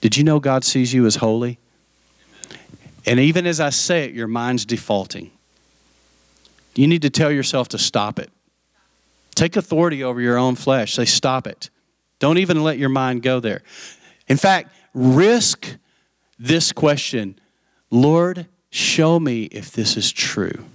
Did 0.00 0.16
you 0.16 0.24
know 0.24 0.40
God 0.40 0.64
sees 0.64 0.94
you 0.94 1.06
as 1.06 1.16
holy? 1.16 1.58
And 3.04 3.18
even 3.20 3.46
as 3.46 3.60
I 3.60 3.70
say 3.70 4.04
it, 4.04 4.12
your 4.14 4.26
mind's 4.26 4.64
defaulting. 4.64 5.30
You 6.74 6.86
need 6.86 7.02
to 7.02 7.10
tell 7.10 7.30
yourself 7.30 7.68
to 7.68 7.78
stop 7.78 8.18
it. 8.18 8.30
Take 9.34 9.56
authority 9.56 10.02
over 10.02 10.20
your 10.20 10.36
own 10.36 10.54
flesh. 10.54 10.94
Say, 10.94 11.04
stop 11.04 11.46
it. 11.46 11.70
Don't 12.18 12.38
even 12.38 12.62
let 12.62 12.78
your 12.78 12.88
mind 12.88 13.22
go 13.22 13.40
there. 13.40 13.62
In 14.28 14.36
fact, 14.36 14.70
risk 14.94 15.76
this 16.38 16.72
question 16.72 17.38
Lord, 17.90 18.46
show 18.70 19.18
me 19.18 19.44
if 19.44 19.72
this 19.72 19.96
is 19.96 20.12
true. 20.12 20.66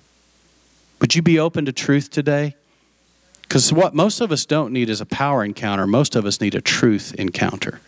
Would 0.99 1.15
you 1.15 1.21
be 1.21 1.37
open 1.37 1.65
to 1.65 1.71
truth 1.71 2.09
today? 2.09 2.55
Because 3.53 3.71
what 3.71 3.93
most 3.93 4.19
of 4.19 4.31
us 4.31 4.47
don't 4.47 4.73
need 4.73 4.89
is 4.89 4.99
a 4.99 5.05
power 5.05 5.45
encounter, 5.45 5.85
most 5.85 6.15
of 6.15 6.25
us 6.25 6.41
need 6.41 6.55
a 6.55 6.61
truth 6.61 7.13
encounter. 7.19 7.81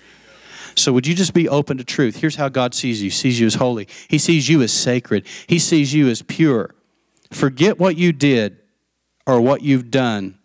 So, 0.75 0.93
would 0.93 1.07
you 1.07 1.15
just 1.15 1.33
be 1.33 1.49
open 1.49 1.79
to 1.79 1.83
truth? 1.83 2.17
Here's 2.17 2.35
how 2.35 2.49
God 2.49 2.75
sees 2.75 3.01
you 3.01 3.07
He 3.07 3.15
sees 3.15 3.39
you 3.39 3.47
as 3.47 3.55
holy, 3.55 3.87
He 4.07 4.19
sees 4.19 4.47
you 4.47 4.61
as 4.61 4.71
sacred, 4.71 5.25
He 5.47 5.57
sees 5.57 5.91
you 5.91 6.07
as 6.07 6.21
pure. 6.21 6.75
Forget 7.31 7.79
what 7.79 7.97
you 7.97 8.13
did 8.13 8.59
or 9.25 9.41
what 9.41 9.63
you've 9.63 9.89
done. 9.89 10.37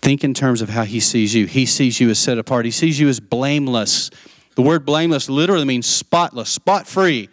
Think 0.00 0.24
in 0.24 0.34
terms 0.34 0.60
of 0.60 0.70
how 0.70 0.82
He 0.82 0.98
sees 0.98 1.32
you. 1.32 1.46
He 1.46 1.64
sees 1.64 2.00
you 2.00 2.10
as 2.10 2.18
set 2.18 2.38
apart, 2.38 2.64
He 2.64 2.72
sees 2.72 2.98
you 2.98 3.08
as 3.08 3.20
blameless. 3.20 4.10
The 4.56 4.62
word 4.62 4.84
blameless 4.84 5.28
literally 5.28 5.64
means 5.64 5.86
spotless, 5.86 6.50
spot 6.50 6.88
free. 6.88 7.28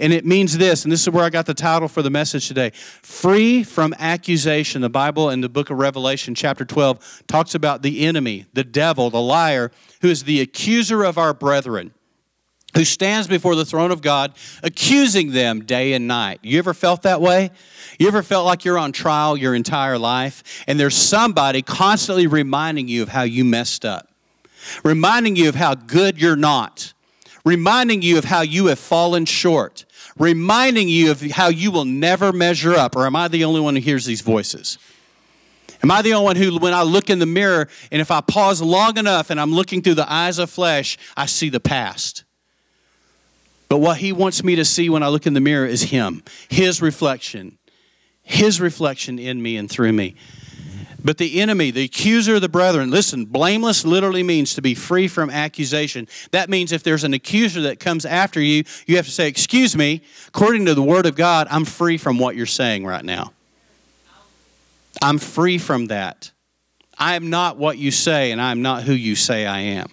And 0.00 0.12
it 0.12 0.24
means 0.24 0.58
this, 0.58 0.84
and 0.84 0.90
this 0.90 1.02
is 1.02 1.10
where 1.10 1.24
I 1.24 1.30
got 1.30 1.46
the 1.46 1.54
title 1.54 1.86
for 1.86 2.02
the 2.02 2.10
message 2.10 2.48
today 2.48 2.70
Free 2.74 3.62
from 3.62 3.94
accusation. 3.98 4.80
The 4.80 4.90
Bible 4.90 5.30
in 5.30 5.42
the 5.42 5.48
book 5.48 5.70
of 5.70 5.78
Revelation, 5.78 6.34
chapter 6.34 6.64
12, 6.64 7.24
talks 7.26 7.54
about 7.54 7.82
the 7.82 8.06
enemy, 8.06 8.46
the 8.52 8.64
devil, 8.64 9.10
the 9.10 9.20
liar, 9.20 9.70
who 10.00 10.08
is 10.08 10.24
the 10.24 10.40
accuser 10.40 11.04
of 11.04 11.18
our 11.18 11.34
brethren 11.34 11.92
who 12.74 12.84
stands 12.84 13.26
before 13.26 13.56
the 13.56 13.64
throne 13.64 13.90
of 13.90 14.00
God 14.00 14.32
accusing 14.62 15.32
them 15.32 15.64
day 15.64 15.92
and 15.92 16.06
night. 16.06 16.40
You 16.42 16.58
ever 16.58 16.74
felt 16.74 17.02
that 17.02 17.20
way? 17.20 17.50
You 17.98 18.08
ever 18.08 18.22
felt 18.22 18.46
like 18.46 18.64
you're 18.64 18.78
on 18.78 18.92
trial 18.92 19.36
your 19.36 19.54
entire 19.54 19.98
life 19.98 20.64
and 20.66 20.78
there's 20.78 20.96
somebody 20.96 21.62
constantly 21.62 22.26
reminding 22.26 22.88
you 22.88 23.02
of 23.02 23.08
how 23.08 23.22
you 23.22 23.44
messed 23.44 23.84
up, 23.84 24.08
reminding 24.84 25.36
you 25.36 25.48
of 25.48 25.56
how 25.56 25.74
good 25.74 26.20
you're 26.20 26.36
not, 26.36 26.92
reminding 27.44 28.02
you 28.02 28.18
of 28.18 28.24
how 28.24 28.42
you 28.42 28.66
have 28.66 28.78
fallen 28.78 29.24
short, 29.24 29.84
reminding 30.20 30.88
you 30.88 31.10
of 31.10 31.22
how 31.32 31.48
you 31.48 31.72
will 31.72 31.86
never 31.86 32.32
measure 32.32 32.74
up? 32.74 32.94
Or 32.94 33.06
am 33.06 33.16
I 33.16 33.26
the 33.26 33.42
only 33.44 33.60
one 33.60 33.74
who 33.74 33.80
hears 33.80 34.04
these 34.04 34.20
voices? 34.20 34.78
Am 35.82 35.90
I 35.90 36.02
the 36.02 36.12
only 36.12 36.24
one 36.26 36.36
who, 36.36 36.58
when 36.58 36.74
I 36.74 36.82
look 36.82 37.08
in 37.08 37.18
the 37.18 37.26
mirror, 37.26 37.66
and 37.90 38.02
if 38.02 38.10
I 38.10 38.20
pause 38.20 38.60
long 38.60 38.98
enough 38.98 39.30
and 39.30 39.40
I'm 39.40 39.52
looking 39.52 39.80
through 39.80 39.94
the 39.94 40.12
eyes 40.12 40.38
of 40.38 40.50
flesh, 40.50 40.98
I 41.16 41.24
see 41.24 41.48
the 41.48 41.58
past? 41.58 42.24
But 43.70 43.78
what 43.78 43.96
he 43.96 44.12
wants 44.12 44.44
me 44.44 44.56
to 44.56 44.64
see 44.64 44.90
when 44.90 45.02
I 45.02 45.08
look 45.08 45.26
in 45.26 45.32
the 45.32 45.40
mirror 45.40 45.64
is 45.64 45.84
him, 45.84 46.22
his 46.50 46.82
reflection, 46.82 47.56
his 48.22 48.60
reflection 48.60 49.18
in 49.18 49.40
me 49.40 49.56
and 49.56 49.70
through 49.70 49.92
me. 49.92 50.16
But 51.02 51.18
the 51.18 51.40
enemy, 51.40 51.70
the 51.70 51.84
accuser 51.84 52.36
of 52.36 52.42
the 52.42 52.48
brethren, 52.48 52.90
listen, 52.90 53.24
blameless 53.24 53.84
literally 53.84 54.22
means 54.22 54.54
to 54.54 54.62
be 54.62 54.74
free 54.74 55.08
from 55.08 55.30
accusation. 55.30 56.08
That 56.30 56.50
means 56.50 56.72
if 56.72 56.82
there's 56.82 57.04
an 57.04 57.14
accuser 57.14 57.62
that 57.62 57.80
comes 57.80 58.04
after 58.04 58.40
you, 58.40 58.64
you 58.86 58.96
have 58.96 59.06
to 59.06 59.10
say, 59.10 59.28
Excuse 59.28 59.76
me, 59.76 60.02
according 60.28 60.66
to 60.66 60.74
the 60.74 60.82
word 60.82 61.06
of 61.06 61.14
God, 61.16 61.46
I'm 61.50 61.64
free 61.64 61.96
from 61.96 62.18
what 62.18 62.36
you're 62.36 62.46
saying 62.46 62.84
right 62.84 63.04
now. 63.04 63.32
I'm 65.00 65.18
free 65.18 65.58
from 65.58 65.86
that. 65.86 66.30
I 66.98 67.14
am 67.14 67.30
not 67.30 67.56
what 67.56 67.78
you 67.78 67.90
say, 67.90 68.32
and 68.32 68.40
I 68.40 68.50
am 68.50 68.60
not 68.60 68.82
who 68.82 68.92
you 68.92 69.16
say 69.16 69.46
I 69.46 69.60
am. 69.60 69.88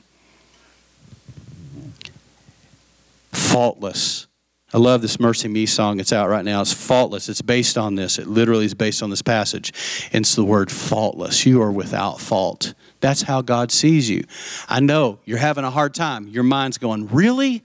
Faultless. 3.31 4.26
I 4.73 4.79
love 4.79 5.01
this 5.01 5.17
MercyMe 5.17 5.67
song. 5.67 6.01
It's 6.01 6.11
out 6.11 6.27
right 6.27 6.43
now. 6.43 6.59
It's 6.61 6.73
faultless. 6.73 7.29
It's 7.29 7.41
based 7.41 7.77
on 7.77 7.95
this. 7.95 8.19
It 8.19 8.27
literally 8.27 8.65
is 8.65 8.73
based 8.73 9.01
on 9.01 9.09
this 9.09 9.21
passage. 9.21 9.71
And 10.11 10.23
it's 10.23 10.35
the 10.35 10.43
word 10.43 10.69
faultless. 10.69 11.45
You 11.45 11.61
are 11.61 11.71
without 11.71 12.19
fault. 12.19 12.73
That's 12.99 13.21
how 13.21 13.41
God 13.41 13.71
sees 13.71 14.09
you. 14.09 14.25
I 14.67 14.81
know 14.81 15.19
you're 15.23 15.37
having 15.37 15.63
a 15.63 15.71
hard 15.71 15.93
time. 15.93 16.27
Your 16.27 16.43
mind's 16.43 16.77
going, 16.77 17.07
Really? 17.07 17.63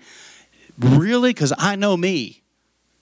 Really? 0.78 1.30
Because 1.30 1.52
I 1.58 1.76
know 1.76 1.96
me. 1.96 2.42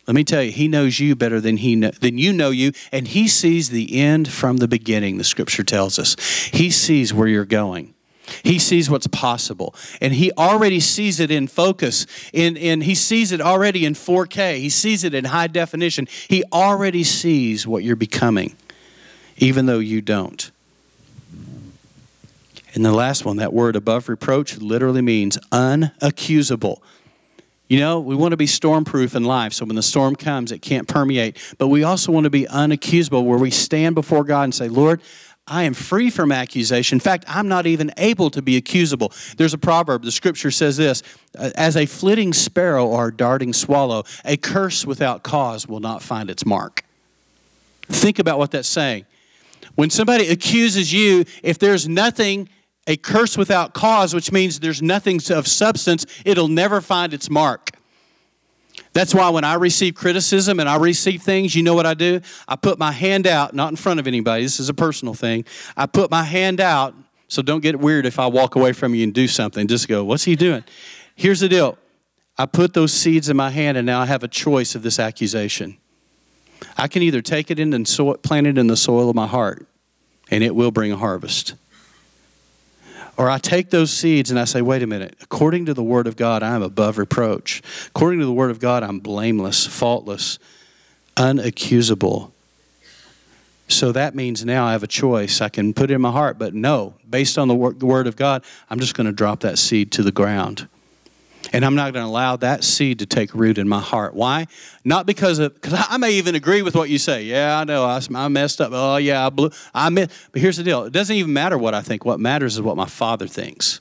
Let 0.06 0.14
me 0.14 0.24
tell 0.24 0.42
you, 0.42 0.50
he 0.50 0.66
knows 0.66 0.98
you 0.98 1.14
better 1.14 1.40
than 1.40 1.58
he 1.58 1.76
know, 1.76 1.90
than 1.90 2.18
you 2.18 2.32
know 2.32 2.50
you, 2.50 2.72
and 2.90 3.06
he 3.06 3.28
sees 3.28 3.70
the 3.70 4.00
end 4.00 4.28
from 4.28 4.56
the 4.56 4.66
beginning. 4.66 5.18
The 5.18 5.24
scripture 5.24 5.62
tells 5.62 5.98
us 5.98 6.16
he 6.52 6.70
sees 6.70 7.14
where 7.14 7.28
you're 7.28 7.44
going. 7.44 7.94
He 8.42 8.58
sees 8.58 8.90
what's 8.90 9.06
possible. 9.06 9.74
And 10.00 10.12
he 10.14 10.32
already 10.32 10.80
sees 10.80 11.20
it 11.20 11.30
in 11.30 11.46
focus. 11.46 12.06
In, 12.32 12.56
in, 12.56 12.80
he 12.82 12.94
sees 12.94 13.32
it 13.32 13.40
already 13.40 13.84
in 13.84 13.94
4K. 13.94 14.58
He 14.58 14.68
sees 14.68 15.04
it 15.04 15.14
in 15.14 15.26
high 15.26 15.46
definition. 15.46 16.08
He 16.28 16.44
already 16.52 17.04
sees 17.04 17.66
what 17.66 17.82
you're 17.82 17.96
becoming, 17.96 18.56
even 19.36 19.66
though 19.66 19.78
you 19.78 20.00
don't. 20.00 20.50
And 22.74 22.84
the 22.84 22.92
last 22.92 23.24
one, 23.24 23.38
that 23.38 23.52
word 23.52 23.74
above 23.74 24.08
reproach 24.08 24.58
literally 24.58 25.02
means 25.02 25.36
unaccusable. 25.50 26.78
You 27.68 27.78
know, 27.78 28.00
we 28.00 28.16
want 28.16 28.32
to 28.32 28.36
be 28.36 28.46
stormproof 28.46 29.14
in 29.14 29.24
life, 29.24 29.52
so 29.52 29.64
when 29.64 29.76
the 29.76 29.82
storm 29.82 30.16
comes, 30.16 30.50
it 30.50 30.60
can't 30.60 30.88
permeate. 30.88 31.36
But 31.56 31.68
we 31.68 31.84
also 31.84 32.10
want 32.10 32.24
to 32.24 32.30
be 32.30 32.44
unaccusable, 32.46 33.24
where 33.24 33.38
we 33.38 33.50
stand 33.50 33.94
before 33.94 34.24
God 34.24 34.42
and 34.42 34.54
say, 34.54 34.68
Lord, 34.68 35.00
I 35.50 35.64
am 35.64 35.74
free 35.74 36.10
from 36.10 36.30
accusation. 36.30 36.96
In 36.96 37.00
fact, 37.00 37.24
I'm 37.26 37.48
not 37.48 37.66
even 37.66 37.92
able 37.96 38.30
to 38.30 38.40
be 38.40 38.56
accusable. 38.56 39.12
There's 39.36 39.52
a 39.52 39.58
proverb, 39.58 40.04
the 40.04 40.12
scripture 40.12 40.52
says 40.52 40.76
this 40.76 41.02
As 41.34 41.76
a 41.76 41.86
flitting 41.86 42.32
sparrow 42.32 42.86
or 42.86 43.08
a 43.08 43.14
darting 43.14 43.52
swallow, 43.52 44.04
a 44.24 44.36
curse 44.36 44.86
without 44.86 45.24
cause 45.24 45.66
will 45.66 45.80
not 45.80 46.02
find 46.02 46.30
its 46.30 46.46
mark. 46.46 46.84
Think 47.88 48.20
about 48.20 48.38
what 48.38 48.52
that's 48.52 48.68
saying. 48.68 49.06
When 49.74 49.90
somebody 49.90 50.28
accuses 50.28 50.92
you, 50.92 51.24
if 51.42 51.58
there's 51.58 51.88
nothing 51.88 52.48
a 52.86 52.96
curse 52.96 53.36
without 53.36 53.74
cause, 53.74 54.14
which 54.14 54.32
means 54.32 54.60
there's 54.60 54.82
nothing 54.82 55.20
of 55.30 55.46
substance, 55.46 56.06
it'll 56.24 56.48
never 56.48 56.80
find 56.80 57.12
its 57.12 57.28
mark. 57.28 57.70
That's 58.92 59.14
why 59.14 59.28
when 59.30 59.44
I 59.44 59.54
receive 59.54 59.94
criticism 59.94 60.58
and 60.58 60.68
I 60.68 60.76
receive 60.76 61.22
things, 61.22 61.54
you 61.54 61.62
know 61.62 61.74
what 61.74 61.86
I 61.86 61.94
do? 61.94 62.20
I 62.48 62.56
put 62.56 62.78
my 62.78 62.90
hand 62.90 63.26
out, 63.26 63.54
not 63.54 63.70
in 63.70 63.76
front 63.76 64.00
of 64.00 64.06
anybody, 64.06 64.42
this 64.42 64.58
is 64.58 64.68
a 64.68 64.74
personal 64.74 65.14
thing. 65.14 65.44
I 65.76 65.86
put 65.86 66.10
my 66.10 66.24
hand 66.24 66.60
out, 66.60 66.94
so 67.28 67.40
don't 67.40 67.60
get 67.60 67.78
weird 67.78 68.04
if 68.04 68.18
I 68.18 68.26
walk 68.26 68.56
away 68.56 68.72
from 68.72 68.94
you 68.94 69.04
and 69.04 69.14
do 69.14 69.28
something. 69.28 69.68
Just 69.68 69.86
go, 69.86 70.02
what's 70.02 70.24
he 70.24 70.34
doing? 70.34 70.64
Here's 71.14 71.40
the 71.40 71.48
deal 71.48 71.78
I 72.36 72.46
put 72.46 72.74
those 72.74 72.92
seeds 72.92 73.28
in 73.28 73.36
my 73.36 73.50
hand, 73.50 73.76
and 73.76 73.86
now 73.86 74.00
I 74.00 74.06
have 74.06 74.24
a 74.24 74.28
choice 74.28 74.74
of 74.74 74.82
this 74.82 74.98
accusation. 74.98 75.76
I 76.76 76.88
can 76.88 77.02
either 77.02 77.22
take 77.22 77.50
it 77.50 77.60
in 77.60 77.72
and 77.72 77.86
sow 77.86 78.12
it, 78.12 78.22
plant 78.22 78.46
it 78.46 78.58
in 78.58 78.66
the 78.66 78.76
soil 78.76 79.08
of 79.08 79.16
my 79.16 79.26
heart, 79.26 79.66
and 80.30 80.42
it 80.42 80.54
will 80.54 80.70
bring 80.70 80.90
a 80.90 80.96
harvest. 80.96 81.54
Or 83.20 83.28
I 83.28 83.36
take 83.36 83.68
those 83.68 83.92
seeds 83.92 84.30
and 84.30 84.40
I 84.40 84.44
say, 84.46 84.62
wait 84.62 84.82
a 84.82 84.86
minute, 84.86 85.14
according 85.20 85.66
to 85.66 85.74
the 85.74 85.82
Word 85.82 86.06
of 86.06 86.16
God, 86.16 86.42
I 86.42 86.54
am 86.54 86.62
above 86.62 86.96
reproach. 86.96 87.60
According 87.88 88.18
to 88.20 88.24
the 88.24 88.32
Word 88.32 88.50
of 88.50 88.60
God, 88.60 88.82
I'm 88.82 88.98
blameless, 88.98 89.66
faultless, 89.66 90.38
unaccusable. 91.18 92.30
So 93.68 93.92
that 93.92 94.14
means 94.14 94.42
now 94.42 94.64
I 94.64 94.72
have 94.72 94.82
a 94.82 94.86
choice. 94.86 95.42
I 95.42 95.50
can 95.50 95.74
put 95.74 95.90
it 95.90 95.94
in 95.96 96.00
my 96.00 96.10
heart, 96.10 96.38
but 96.38 96.54
no, 96.54 96.94
based 97.10 97.36
on 97.36 97.46
the 97.48 97.54
Word 97.54 98.06
of 98.06 98.16
God, 98.16 98.42
I'm 98.70 98.80
just 98.80 98.94
going 98.94 99.06
to 99.06 99.12
drop 99.12 99.40
that 99.40 99.58
seed 99.58 99.92
to 99.92 100.02
the 100.02 100.12
ground. 100.12 100.66
And 101.52 101.64
I'm 101.64 101.74
not 101.74 101.92
going 101.92 102.04
to 102.04 102.08
allow 102.08 102.36
that 102.36 102.62
seed 102.62 103.00
to 103.00 103.06
take 103.06 103.34
root 103.34 103.58
in 103.58 103.68
my 103.68 103.80
heart. 103.80 104.14
Why? 104.14 104.46
Not 104.84 105.04
because 105.04 105.40
of, 105.40 105.54
because 105.54 105.74
I 105.88 105.96
may 105.96 106.12
even 106.12 106.36
agree 106.36 106.62
with 106.62 106.76
what 106.76 106.88
you 106.88 106.98
say. 106.98 107.24
Yeah, 107.24 107.58
I 107.58 107.64
know, 107.64 107.84
I, 107.84 108.28
messed 108.28 108.60
up. 108.60 108.70
Oh, 108.72 108.96
yeah, 108.96 109.26
I 109.26 109.30
blew, 109.30 109.50
I 109.74 109.88
missed. 109.88 110.12
But 110.30 110.42
here's 110.42 110.58
the 110.58 110.62
deal 110.62 110.84
it 110.84 110.92
doesn't 110.92 111.14
even 111.14 111.32
matter 111.32 111.58
what 111.58 111.74
I 111.74 111.82
think. 111.82 112.04
What 112.04 112.20
matters 112.20 112.54
is 112.54 112.62
what 112.62 112.76
my 112.76 112.86
Father 112.86 113.26
thinks. 113.26 113.80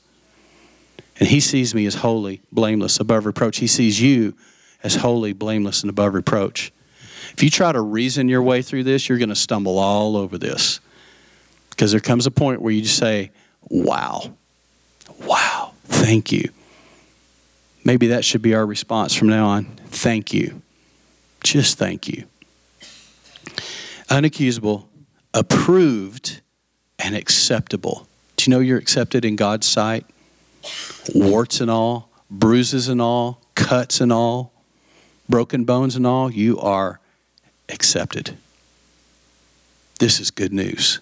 And 1.19 1.29
He 1.29 1.39
sees 1.39 1.75
me 1.75 1.85
as 1.85 1.95
holy, 1.95 2.41
blameless, 2.51 2.99
above 2.99 3.25
reproach. 3.25 3.57
He 3.57 3.67
sees 3.67 4.01
you 4.01 4.33
as 4.81 4.95
holy, 4.95 5.33
blameless, 5.33 5.81
and 5.81 5.89
above 5.91 6.15
reproach. 6.15 6.71
If 7.33 7.43
you 7.43 7.51
try 7.51 7.71
to 7.71 7.81
reason 7.81 8.29
your 8.29 8.41
way 8.41 8.63
through 8.63 8.85
this, 8.85 9.07
you're 9.07 9.19
going 9.19 9.29
to 9.29 9.35
stumble 9.35 9.77
all 9.77 10.17
over 10.17 10.37
this. 10.37 10.79
Because 11.69 11.91
there 11.91 12.01
comes 12.01 12.25
a 12.25 12.31
point 12.31 12.61
where 12.61 12.73
you 12.73 12.81
just 12.81 12.97
say, 12.97 13.31
wow, 13.69 14.33
wow, 15.21 15.73
thank 15.85 16.31
you. 16.31 16.49
Maybe 17.83 18.07
that 18.07 18.25
should 18.25 18.41
be 18.41 18.53
our 18.53 18.65
response 18.65 19.13
from 19.13 19.29
now 19.29 19.47
on. 19.47 19.65
Thank 19.87 20.33
you. 20.33 20.61
Just 21.43 21.77
thank 21.77 22.07
you. 22.07 22.25
Unaccusable, 24.09 24.85
approved, 25.33 26.41
and 26.97 27.15
acceptable. 27.15 28.07
Do 28.35 28.49
you 28.49 28.55
know 28.55 28.59
you're 28.59 28.77
accepted 28.77 29.23
in 29.25 29.35
God's 29.35 29.67
sight? 29.67 30.05
Warts 31.13 31.61
and 31.61 31.71
all, 31.71 32.09
bruises 32.29 32.89
and 32.89 33.01
all, 33.01 33.41
cuts 33.55 34.01
and 34.01 34.11
all, 34.11 34.51
broken 35.27 35.63
bones 35.63 35.95
and 35.95 36.05
all, 36.05 36.31
you 36.31 36.59
are 36.59 36.99
accepted. 37.69 38.37
This 39.99 40.19
is 40.19 40.31
good 40.31 40.53
news. 40.53 40.99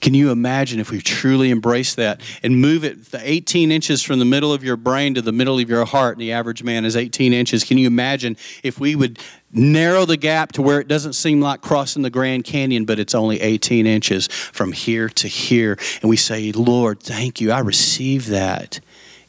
Can 0.00 0.14
you 0.14 0.30
imagine 0.30 0.78
if 0.78 0.90
we 0.90 1.00
truly 1.00 1.50
embrace 1.50 1.94
that 1.94 2.20
and 2.42 2.60
move 2.60 2.84
it 2.84 3.06
the 3.06 3.20
18 3.22 3.72
inches 3.72 4.02
from 4.02 4.18
the 4.18 4.24
middle 4.24 4.52
of 4.52 4.62
your 4.62 4.76
brain 4.76 5.14
to 5.14 5.22
the 5.22 5.32
middle 5.32 5.58
of 5.58 5.68
your 5.68 5.84
heart? 5.84 6.16
And 6.16 6.20
the 6.20 6.32
average 6.32 6.62
man 6.62 6.84
is 6.84 6.96
18 6.96 7.32
inches. 7.32 7.64
Can 7.64 7.78
you 7.78 7.86
imagine 7.86 8.36
if 8.62 8.78
we 8.78 8.94
would 8.94 9.18
narrow 9.52 10.04
the 10.04 10.16
gap 10.16 10.52
to 10.52 10.62
where 10.62 10.80
it 10.80 10.88
doesn't 10.88 11.14
seem 11.14 11.40
like 11.40 11.60
crossing 11.60 12.02
the 12.02 12.10
Grand 12.10 12.44
Canyon, 12.44 12.84
but 12.84 12.98
it's 12.98 13.14
only 13.14 13.40
18 13.40 13.86
inches 13.86 14.26
from 14.26 14.72
here 14.72 15.08
to 15.08 15.28
here? 15.28 15.78
And 16.02 16.10
we 16.10 16.16
say, 16.16 16.52
Lord, 16.52 17.00
thank 17.00 17.40
you. 17.40 17.50
I 17.52 17.60
receive 17.60 18.26
that 18.26 18.80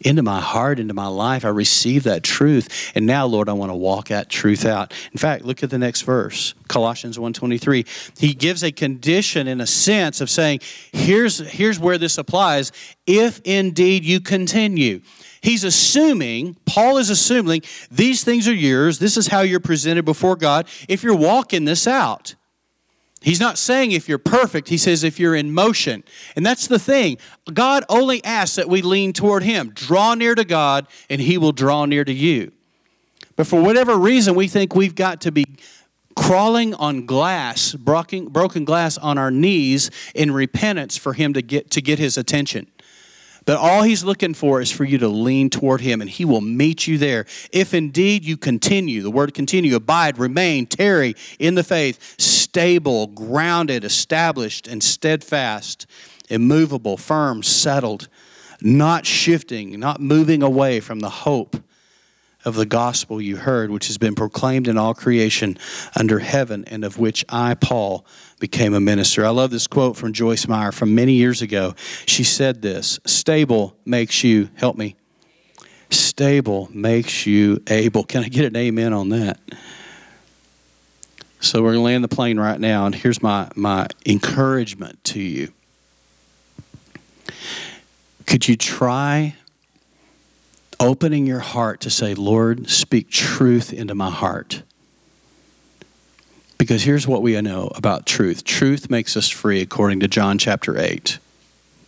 into 0.01 0.23
my 0.23 0.39
heart, 0.39 0.79
into 0.79 0.93
my 0.93 1.07
life. 1.07 1.43
I 1.43 1.49
receive 1.49 2.03
that 2.03 2.23
truth. 2.23 2.91
And 2.95 3.05
now, 3.05 3.25
Lord, 3.25 3.49
I 3.49 3.53
want 3.53 3.71
to 3.71 3.75
walk 3.75 4.09
that 4.09 4.29
truth 4.29 4.65
out. 4.65 4.93
In 5.11 5.17
fact, 5.17 5.43
look 5.43 5.63
at 5.63 5.69
the 5.69 5.77
next 5.77 6.03
verse, 6.03 6.53
Colossians 6.67 7.17
1.23. 7.17 8.19
He 8.19 8.33
gives 8.33 8.63
a 8.63 8.71
condition 8.71 9.47
in 9.47 9.61
a 9.61 9.67
sense 9.67 10.21
of 10.21 10.29
saying, 10.29 10.59
here's, 10.91 11.39
here's 11.39 11.79
where 11.79 11.97
this 11.97 12.17
applies. 12.17 12.71
If 13.05 13.39
indeed 13.43 14.05
you 14.05 14.19
continue. 14.19 15.01
He's 15.41 15.63
assuming, 15.63 16.57
Paul 16.65 16.97
is 16.97 17.09
assuming, 17.09 17.61
these 17.89 18.23
things 18.23 18.47
are 18.47 18.53
yours. 18.53 18.99
This 18.99 19.17
is 19.17 19.27
how 19.27 19.41
you're 19.41 19.59
presented 19.59 20.03
before 20.03 20.35
God 20.35 20.67
if 20.87 21.03
you're 21.03 21.15
walking 21.15 21.65
this 21.65 21.87
out. 21.87 22.35
He's 23.21 23.39
not 23.39 23.57
saying 23.57 23.91
if 23.91 24.07
you're 24.07 24.19
perfect, 24.19 24.69
he 24.69 24.77
says 24.77 25.03
if 25.03 25.19
you're 25.19 25.35
in 25.35 25.51
motion. 25.51 26.03
And 26.35 26.45
that's 26.45 26.67
the 26.67 26.79
thing. 26.79 27.17
God 27.51 27.83
only 27.89 28.23
asks 28.23 28.55
that 28.57 28.69
we 28.69 28.81
lean 28.81 29.11
toward 29.11 29.43
him. 29.43 29.71
Draw 29.73 30.15
near 30.15 30.35
to 30.35 30.45
God, 30.45 30.87
and 31.09 31.19
he 31.19 31.37
will 31.37 31.51
draw 31.51 31.85
near 31.85 32.05
to 32.05 32.13
you. 32.13 32.51
But 33.35 33.47
for 33.47 33.61
whatever 33.61 33.95
reason, 33.95 34.35
we 34.35 34.47
think 34.47 34.75
we've 34.75 34.95
got 34.95 35.21
to 35.21 35.31
be 35.31 35.45
crawling 36.15 36.73
on 36.75 37.05
glass, 37.05 37.73
broken, 37.73 38.25
glass 38.65 38.97
on 38.97 39.17
our 39.17 39.31
knees 39.31 39.91
in 40.15 40.31
repentance 40.31 40.97
for 40.97 41.13
him 41.13 41.33
to 41.33 41.41
get, 41.41 41.69
to 41.71 41.81
get 41.81 41.99
his 41.99 42.17
attention. 42.17 42.67
But 43.47 43.59
all 43.59 43.83
he's 43.83 44.03
looking 44.03 44.33
for 44.33 44.59
is 44.59 44.71
for 44.71 44.83
you 44.83 44.97
to 44.97 45.07
lean 45.07 45.49
toward 45.49 45.79
him, 45.79 46.01
and 46.01 46.09
he 46.09 46.25
will 46.25 46.41
meet 46.41 46.85
you 46.85 46.97
there. 46.97 47.25
If 47.53 47.73
indeed 47.73 48.25
you 48.25 48.35
continue, 48.35 49.01
the 49.01 49.09
word 49.09 49.33
continue, 49.33 49.73
abide, 49.73 50.19
remain, 50.19 50.65
tarry 50.65 51.15
in 51.39 51.55
the 51.55 51.63
faith, 51.63 52.19
stable, 52.19 53.07
grounded, 53.07 53.85
established, 53.85 54.67
and 54.67 54.83
steadfast, 54.83 55.87
immovable, 56.27 56.97
firm, 56.97 57.41
settled, 57.41 58.09
not 58.59 59.05
shifting, 59.05 59.79
not 59.79 60.01
moving 60.01 60.43
away 60.43 60.81
from 60.81 60.99
the 60.99 61.09
hope 61.09 61.55
of 62.47 62.55
the 62.55 62.65
gospel 62.65 63.19
you 63.21 63.35
heard, 63.35 63.69
which 63.69 63.87
has 63.87 63.97
been 63.97 64.15
proclaimed 64.15 64.69
in 64.69 64.77
all 64.77 64.93
creation 64.93 65.57
under 65.97 66.19
heaven, 66.19 66.63
and 66.67 66.85
of 66.85 66.97
which 66.97 67.25
I, 67.27 67.55
Paul, 67.55 68.05
became 68.39 68.73
a 68.73 68.79
minister. 68.79 69.25
I 69.25 69.29
love 69.31 69.51
this 69.51 69.67
quote 69.67 69.97
from 69.97 70.13
Joyce 70.13 70.47
Meyer 70.47 70.71
from 70.71 70.95
many 70.95 71.11
years 71.11 71.41
ago. 71.41 71.75
She 72.05 72.23
said 72.23 72.61
this 72.61 73.01
Stable 73.05 73.75
makes 73.85 74.23
you, 74.23 74.49
help 74.55 74.77
me, 74.77 74.95
stable 75.89 76.69
makes 76.71 77.25
you 77.25 77.61
able. 77.67 78.05
Can 78.05 78.23
I 78.23 78.29
get 78.29 78.45
an 78.45 78.55
amen 78.55 78.93
on 78.93 79.09
that? 79.09 79.41
So 81.41 81.61
we're 81.61 81.73
going 81.73 81.79
to 81.79 81.83
land 81.83 82.03
the 82.05 82.07
plane 82.07 82.39
right 82.39 82.59
now, 82.59 82.85
and 82.85 82.95
here's 82.95 83.21
my, 83.21 83.49
my 83.55 83.87
encouragement 84.05 85.03
to 85.03 85.19
you. 85.19 85.51
Could 88.25 88.47
you 88.47 88.55
try 88.55 89.35
opening 90.79 91.25
your 91.25 91.39
heart 91.39 91.81
to 91.81 91.89
say, 91.89 92.13
Lord, 92.13 92.69
speak 92.69 93.09
truth 93.09 93.73
into 93.73 93.95
my 93.95 94.09
heart? 94.09 94.63
Because 96.57 96.83
here's 96.83 97.07
what 97.07 97.21
we 97.21 97.39
know 97.41 97.71
about 97.75 98.05
truth 98.05 98.43
truth 98.43 98.89
makes 98.89 99.15
us 99.15 99.29
free, 99.29 99.61
according 99.61 99.99
to 99.99 100.07
John 100.07 100.37
chapter 100.37 100.77
8, 100.77 101.19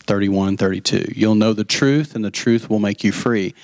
31, 0.01 0.57
32. 0.57 1.13
You'll 1.15 1.35
know 1.35 1.53
the 1.53 1.63
truth, 1.63 2.15
and 2.15 2.23
the 2.23 2.31
truth 2.31 2.69
will 2.69 2.79
make 2.79 3.03
you 3.03 3.11
free. 3.11 3.55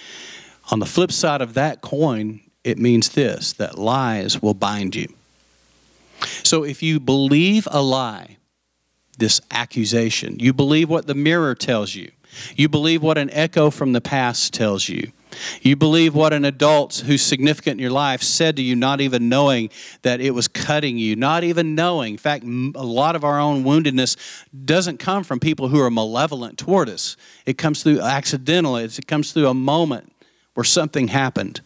On 0.71 0.80
the 0.80 0.86
flip 0.86 1.11
side 1.11 1.41
of 1.41 1.53
that 1.53 1.82
coin, 1.82 2.41
it 2.63 2.80
means 2.80 3.09
this 3.09 3.53
that 3.53 3.78
lies 3.78 4.41
will 4.41 4.55
bind 4.55 4.95
you. 4.95 5.13
So 6.43 6.63
if 6.63 6.82
you 6.82 6.99
believe 6.99 7.67
a 7.69 7.82
lie, 7.82 8.38
this 9.17 9.39
accusation, 9.51 10.39
you 10.39 10.53
believe 10.53 10.89
what 10.89 11.07
the 11.07 11.13
mirror 11.13 11.53
tells 11.55 11.93
you, 11.93 12.11
you 12.55 12.67
believe 12.67 13.01
what 13.01 13.17
an 13.17 13.30
echo 13.32 13.69
from 13.69 13.93
the 13.93 14.01
past 14.01 14.53
tells 14.53 14.89
you, 14.89 15.11
you 15.61 15.75
believe 15.75 16.15
what 16.15 16.33
an 16.33 16.45
adult 16.45 17.03
who's 17.05 17.21
significant 17.21 17.73
in 17.73 17.79
your 17.79 17.91
life 17.91 18.21
said 18.21 18.55
to 18.57 18.61
you, 18.61 18.75
not 18.75 19.01
even 19.01 19.29
knowing 19.29 19.69
that 20.01 20.21
it 20.21 20.31
was 20.31 20.47
cutting 20.47 20.97
you, 20.97 21.15
not 21.15 21.43
even 21.43 21.75
knowing. 21.75 22.13
In 22.13 22.17
fact, 22.17 22.43
a 22.43 22.83
lot 22.83 23.15
of 23.15 23.23
our 23.23 23.39
own 23.39 23.63
woundedness 23.63 24.17
doesn't 24.65 24.97
come 24.97 25.23
from 25.23 25.39
people 25.39 25.69
who 25.69 25.81
are 25.81 25.91
malevolent 25.91 26.57
toward 26.57 26.89
us, 26.89 27.17
it 27.45 27.57
comes 27.57 27.83
through 27.83 28.01
accidental, 28.01 28.77
it 28.77 29.07
comes 29.07 29.31
through 29.31 29.47
a 29.47 29.53
moment 29.53 30.11
where 30.53 30.63
something 30.63 31.09
happened. 31.09 31.61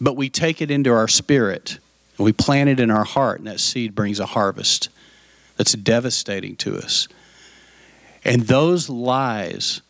But 0.00 0.16
we 0.16 0.30
take 0.30 0.62
it 0.62 0.70
into 0.70 0.90
our 0.92 1.08
spirit 1.08 1.78
and 2.16 2.24
we 2.24 2.32
plant 2.32 2.68
it 2.68 2.80
in 2.80 2.90
our 2.90 3.04
heart, 3.04 3.38
and 3.38 3.46
that 3.46 3.60
seed 3.60 3.94
brings 3.94 4.20
a 4.20 4.26
harvest 4.26 4.88
that's 5.56 5.72
devastating 5.72 6.56
to 6.56 6.76
us. 6.76 7.08
And 8.24 8.42
those 8.42 8.88
lies 8.88 9.80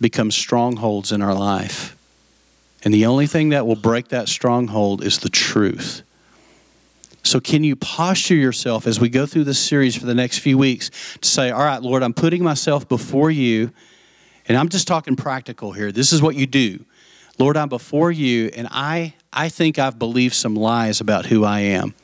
become 0.00 0.30
strongholds 0.30 1.12
in 1.12 1.22
our 1.22 1.34
life. 1.34 1.96
And 2.84 2.92
the 2.92 3.06
only 3.06 3.26
thing 3.26 3.50
that 3.50 3.66
will 3.66 3.76
break 3.76 4.08
that 4.08 4.28
stronghold 4.28 5.04
is 5.04 5.18
the 5.18 5.28
truth. 5.28 6.02
So, 7.24 7.38
can 7.38 7.62
you 7.62 7.76
posture 7.76 8.34
yourself 8.34 8.86
as 8.86 8.98
we 8.98 9.08
go 9.08 9.26
through 9.26 9.44
this 9.44 9.58
series 9.58 9.94
for 9.94 10.06
the 10.06 10.14
next 10.14 10.38
few 10.38 10.58
weeks 10.58 10.90
to 11.20 11.28
say, 11.28 11.50
All 11.50 11.62
right, 11.62 11.80
Lord, 11.80 12.02
I'm 12.02 12.14
putting 12.14 12.42
myself 12.42 12.88
before 12.88 13.30
you, 13.30 13.70
and 14.48 14.58
I'm 14.58 14.68
just 14.68 14.88
talking 14.88 15.14
practical 15.14 15.72
here. 15.72 15.92
This 15.92 16.12
is 16.12 16.20
what 16.20 16.34
you 16.34 16.46
do. 16.46 16.84
Lord, 17.38 17.56
I'm 17.56 17.68
before 17.68 18.10
you, 18.10 18.50
and 18.56 18.66
I, 18.70 19.14
I 19.32 19.48
think 19.48 19.78
I've 19.78 19.98
believed 19.98 20.34
some 20.34 20.56
lies 20.56 21.00
about 21.00 21.26
who 21.26 21.44
I 21.44 21.60
am. 21.60 21.94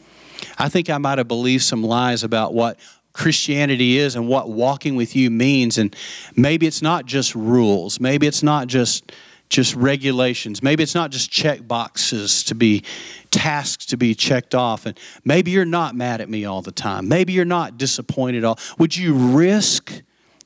I 0.56 0.68
think 0.68 0.88
I 0.88 0.98
might 0.98 1.18
have 1.18 1.28
believed 1.28 1.64
some 1.64 1.82
lies 1.82 2.22
about 2.22 2.54
what 2.54 2.78
Christianity 3.12 3.98
is 3.98 4.14
and 4.14 4.28
what 4.28 4.48
walking 4.48 4.94
with 4.94 5.16
you 5.16 5.30
means. 5.30 5.78
And 5.78 5.94
maybe 6.36 6.66
it's 6.66 6.80
not 6.80 7.06
just 7.06 7.34
rules, 7.34 7.98
maybe 7.98 8.26
it's 8.26 8.42
not 8.42 8.68
just 8.68 9.12
just 9.48 9.74
regulations. 9.74 10.62
Maybe 10.62 10.82
it's 10.82 10.94
not 10.94 11.10
just 11.10 11.30
check 11.30 11.66
boxes 11.66 12.44
to 12.44 12.54
be 12.54 12.84
tasks 13.30 13.86
to 13.86 13.96
be 13.96 14.14
checked 14.14 14.54
off. 14.54 14.86
And 14.86 14.98
maybe 15.24 15.50
you're 15.50 15.64
not 15.64 15.94
mad 15.94 16.20
at 16.20 16.28
me 16.28 16.44
all 16.44 16.62
the 16.62 16.72
time. 16.72 17.08
Maybe 17.08 17.32
you're 17.32 17.44
not 17.44 17.78
disappointed 17.78 18.44
all. 18.44 18.58
Would 18.78 18.96
you 18.96 19.14
risk 19.14 20.02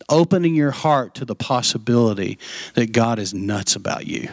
opening 0.08 0.54
your 0.54 0.70
heart 0.70 1.14
to 1.16 1.24
the 1.24 1.34
possibility 1.34 2.38
that 2.74 2.92
God 2.92 3.18
is 3.18 3.32
nuts 3.32 3.76
about 3.76 4.06
you? 4.06 4.28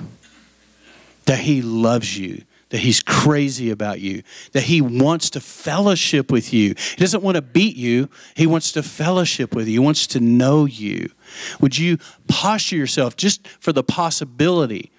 That 1.26 1.40
He 1.40 1.62
loves 1.62 2.18
you, 2.18 2.44
that 2.70 2.80
he's 2.80 3.02
crazy 3.02 3.72
about 3.72 4.00
you, 4.00 4.22
that 4.52 4.64
he 4.64 4.80
wants 4.80 5.32
to 5.32 5.40
fellowship 5.40 6.32
with 6.32 6.54
you. 6.54 6.76
He 6.78 6.96
doesn't 6.98 7.24
want 7.24 7.36
to 7.36 7.42
beat 7.42 7.76
you, 7.76 8.10
he 8.36 8.46
wants 8.46 8.72
to 8.74 8.84
fellowship 8.84 9.56
with 9.56 9.68
you, 9.68 9.74
he 9.74 9.80
wants 9.80 10.08
to 10.08 10.20
know 10.20 10.66
you. 10.66 11.10
Would 11.60 11.78
you 11.78 11.98
posture 12.28 12.76
yourself 12.76 13.16
just 13.16 13.48
for 13.48 13.74
the 13.74 13.84
possibility 13.84 14.92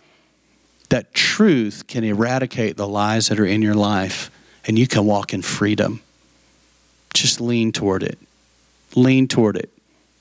that 0.88 1.14
truth 1.14 1.86
can 1.86 2.02
eradicate 2.02 2.76
the 2.76 2.88
lies 2.88 3.28
that 3.28 3.38
are 3.38 3.46
in 3.46 3.62
your 3.62 3.74
life 3.74 4.30
and 4.66 4.78
you 4.78 4.88
can 4.88 5.06
walk 5.06 5.32
in 5.32 5.42
freedom? 5.42 6.00
Just 7.14 7.40
lean 7.40 7.70
toward 7.70 8.02
it. 8.02 8.18
Lean 8.96 9.28
toward 9.28 9.56
it. 9.56 9.70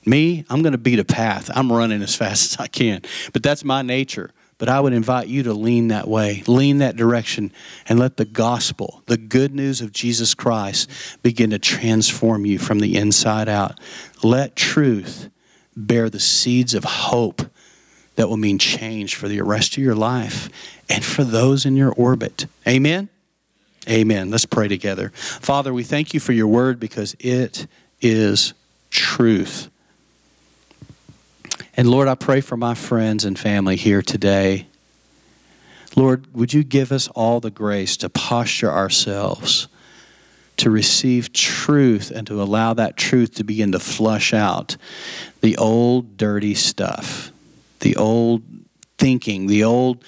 Me, 0.06 0.44
I'm 0.48 0.62
going 0.62 0.72
to 0.72 0.78
beat 0.78 0.98
a 0.98 1.04
path. 1.04 1.50
I'm 1.54 1.70
running 1.70 2.02
as 2.02 2.14
fast 2.14 2.52
as 2.52 2.60
I 2.60 2.68
can. 2.68 3.02
But 3.32 3.42
that's 3.42 3.64
my 3.64 3.82
nature. 3.82 4.30
But 4.60 4.68
I 4.68 4.78
would 4.78 4.92
invite 4.92 5.28
you 5.28 5.42
to 5.44 5.54
lean 5.54 5.88
that 5.88 6.06
way, 6.06 6.42
lean 6.46 6.78
that 6.78 6.94
direction, 6.94 7.50
and 7.88 7.98
let 7.98 8.18
the 8.18 8.26
gospel, 8.26 9.02
the 9.06 9.16
good 9.16 9.54
news 9.54 9.80
of 9.80 9.90
Jesus 9.90 10.34
Christ, 10.34 10.88
begin 11.22 11.48
to 11.48 11.58
transform 11.58 12.44
you 12.44 12.58
from 12.58 12.80
the 12.80 12.94
inside 12.98 13.48
out. 13.48 13.80
Let 14.22 14.56
truth 14.56 15.30
bear 15.74 16.10
the 16.10 16.20
seeds 16.20 16.74
of 16.74 16.84
hope 16.84 17.40
that 18.16 18.28
will 18.28 18.36
mean 18.36 18.58
change 18.58 19.14
for 19.14 19.28
the 19.28 19.40
rest 19.40 19.78
of 19.78 19.82
your 19.82 19.94
life 19.94 20.50
and 20.90 21.02
for 21.02 21.24
those 21.24 21.64
in 21.64 21.74
your 21.74 21.92
orbit. 21.92 22.44
Amen? 22.68 23.08
Amen. 23.88 24.30
Let's 24.30 24.44
pray 24.44 24.68
together. 24.68 25.08
Father, 25.14 25.72
we 25.72 25.84
thank 25.84 26.12
you 26.12 26.20
for 26.20 26.34
your 26.34 26.48
word 26.48 26.78
because 26.78 27.16
it 27.18 27.66
is 28.02 28.52
truth. 28.90 29.69
And 31.80 31.90
Lord, 31.90 32.08
I 32.08 32.14
pray 32.14 32.42
for 32.42 32.58
my 32.58 32.74
friends 32.74 33.24
and 33.24 33.38
family 33.38 33.74
here 33.74 34.02
today. 34.02 34.66
Lord, 35.96 36.26
would 36.34 36.52
you 36.52 36.62
give 36.62 36.92
us 36.92 37.08
all 37.14 37.40
the 37.40 37.50
grace 37.50 37.96
to 37.96 38.10
posture 38.10 38.70
ourselves 38.70 39.66
to 40.58 40.68
receive 40.68 41.32
truth 41.32 42.10
and 42.10 42.26
to 42.26 42.42
allow 42.42 42.74
that 42.74 42.98
truth 42.98 43.32
to 43.36 43.44
begin 43.44 43.72
to 43.72 43.78
flush 43.78 44.34
out 44.34 44.76
the 45.40 45.56
old 45.56 46.18
dirty 46.18 46.52
stuff, 46.52 47.32
the 47.78 47.96
old 47.96 48.42
thinking, 48.98 49.46
the 49.46 49.64
old 49.64 50.04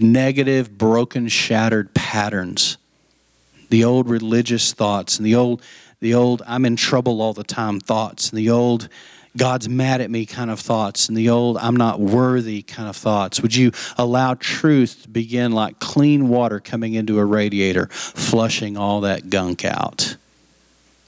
negative, 0.00 0.78
broken, 0.78 1.28
shattered 1.28 1.92
patterns, 1.92 2.78
the 3.68 3.84
old 3.84 4.08
religious 4.08 4.72
thoughts, 4.72 5.18
and 5.18 5.26
the 5.26 5.34
old, 5.34 5.62
the 6.00 6.14
old 6.14 6.40
I'm 6.46 6.64
in 6.64 6.76
trouble 6.76 7.20
all 7.20 7.34
the 7.34 7.44
time 7.44 7.78
thoughts, 7.78 8.30
and 8.30 8.38
the 8.38 8.48
old 8.48 8.88
God's 9.36 9.68
mad 9.68 10.00
at 10.00 10.10
me 10.10 10.26
kind 10.26 10.50
of 10.50 10.58
thoughts 10.58 11.08
and 11.08 11.16
the 11.16 11.30
old 11.30 11.58
I'm 11.58 11.76
not 11.76 12.00
worthy 12.00 12.62
kind 12.62 12.88
of 12.88 12.96
thoughts? 12.96 13.40
Would 13.40 13.54
you 13.54 13.72
allow 13.96 14.34
truth 14.34 15.02
to 15.02 15.08
begin 15.08 15.52
like 15.52 15.78
clean 15.78 16.28
water 16.28 16.60
coming 16.60 16.94
into 16.94 17.18
a 17.18 17.24
radiator, 17.24 17.86
flushing 17.88 18.76
all 18.76 19.02
that 19.02 19.30
gunk 19.30 19.64
out? 19.64 20.16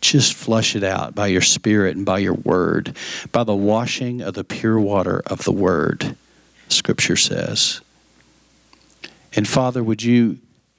Just 0.01 0.35
flush 0.35 0.75
it 0.77 0.85
out 0.85 1.15
by 1.15 1.27
your 1.27 1.43
spirit 1.43 1.97
and 1.97 2.07
by 2.07 2.19
your 2.19 2.35
word, 2.35 2.97
by 3.33 3.45
the 3.45 3.55
washing 3.55 4.23
of 4.23 4.35
the 4.35 4.45
pure 4.45 4.81
water 4.81 5.23
of 5.27 5.45
the 5.45 5.53
word, 5.53 6.17
Scripture 6.69 7.17
says. 7.17 7.81
And 9.35 9.47
Father, 9.47 9.83
would 9.83 10.03
you 10.03 10.39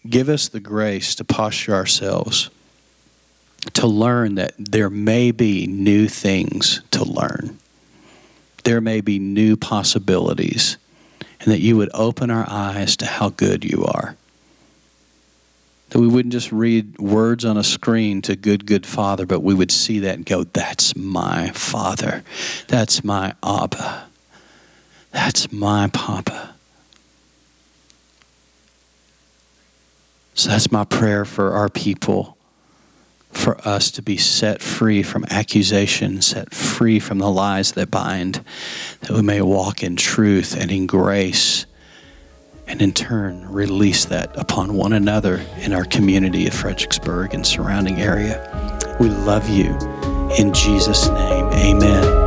give 0.09 0.27
us 0.27 0.47
the 0.47 0.59
grace 0.59 1.13
to 1.15 1.23
posture 1.23 1.75
ourselves? 1.75 2.49
To 3.73 3.87
learn 3.87 4.35
that 4.35 4.53
there 4.57 4.89
may 4.89 5.31
be 5.31 5.67
new 5.67 6.07
things 6.07 6.81
to 6.91 7.03
learn. 7.03 7.59
There 8.63 8.81
may 8.81 9.01
be 9.01 9.19
new 9.19 9.55
possibilities, 9.55 10.77
and 11.39 11.51
that 11.51 11.61
you 11.61 11.77
would 11.77 11.89
open 11.93 12.29
our 12.29 12.45
eyes 12.47 12.95
to 12.97 13.05
how 13.05 13.29
good 13.29 13.63
you 13.63 13.85
are. 13.85 14.15
That 15.89 15.99
we 15.99 16.07
wouldn't 16.07 16.31
just 16.31 16.51
read 16.51 16.97
words 16.99 17.43
on 17.43 17.57
a 17.57 17.63
screen 17.63 18.21
to 18.23 18.35
good, 18.35 18.65
good 18.65 18.85
Father, 18.85 19.25
but 19.25 19.41
we 19.41 19.53
would 19.53 19.71
see 19.71 19.99
that 19.99 20.15
and 20.15 20.25
go, 20.25 20.43
That's 20.43 20.95
my 20.95 21.51
Father. 21.51 22.23
That's 22.67 23.03
my 23.03 23.35
Abba. 23.43 24.07
That's 25.11 25.51
my 25.51 25.89
Papa. 25.91 26.55
So 30.33 30.49
that's 30.49 30.71
my 30.71 30.85
prayer 30.85 31.25
for 31.25 31.51
our 31.51 31.69
people 31.69 32.37
for 33.31 33.57
us 33.67 33.91
to 33.91 34.01
be 34.01 34.17
set 34.17 34.61
free 34.61 35.03
from 35.03 35.25
accusation, 35.29 36.21
set 36.21 36.53
free 36.53 36.99
from 36.99 37.17
the 37.17 37.29
lies 37.29 37.73
that 37.73 37.89
bind, 37.89 38.43
that 39.01 39.11
we 39.11 39.21
may 39.21 39.41
walk 39.41 39.83
in 39.83 39.95
truth 39.95 40.55
and 40.55 40.71
in 40.71 40.87
grace, 40.87 41.65
and 42.67 42.81
in 42.81 42.93
turn 42.93 43.49
release 43.49 44.05
that 44.05 44.37
upon 44.37 44.73
one 44.75 44.93
another 44.93 45.43
in 45.59 45.73
our 45.73 45.85
community 45.85 46.47
of 46.47 46.53
Fredericksburg 46.53 47.33
and 47.33 47.45
surrounding 47.45 47.99
area. 47.99 48.47
We 48.99 49.09
love 49.09 49.49
you. 49.49 49.75
In 50.37 50.53
Jesus' 50.53 51.07
name, 51.09 51.45
amen. 51.47 52.20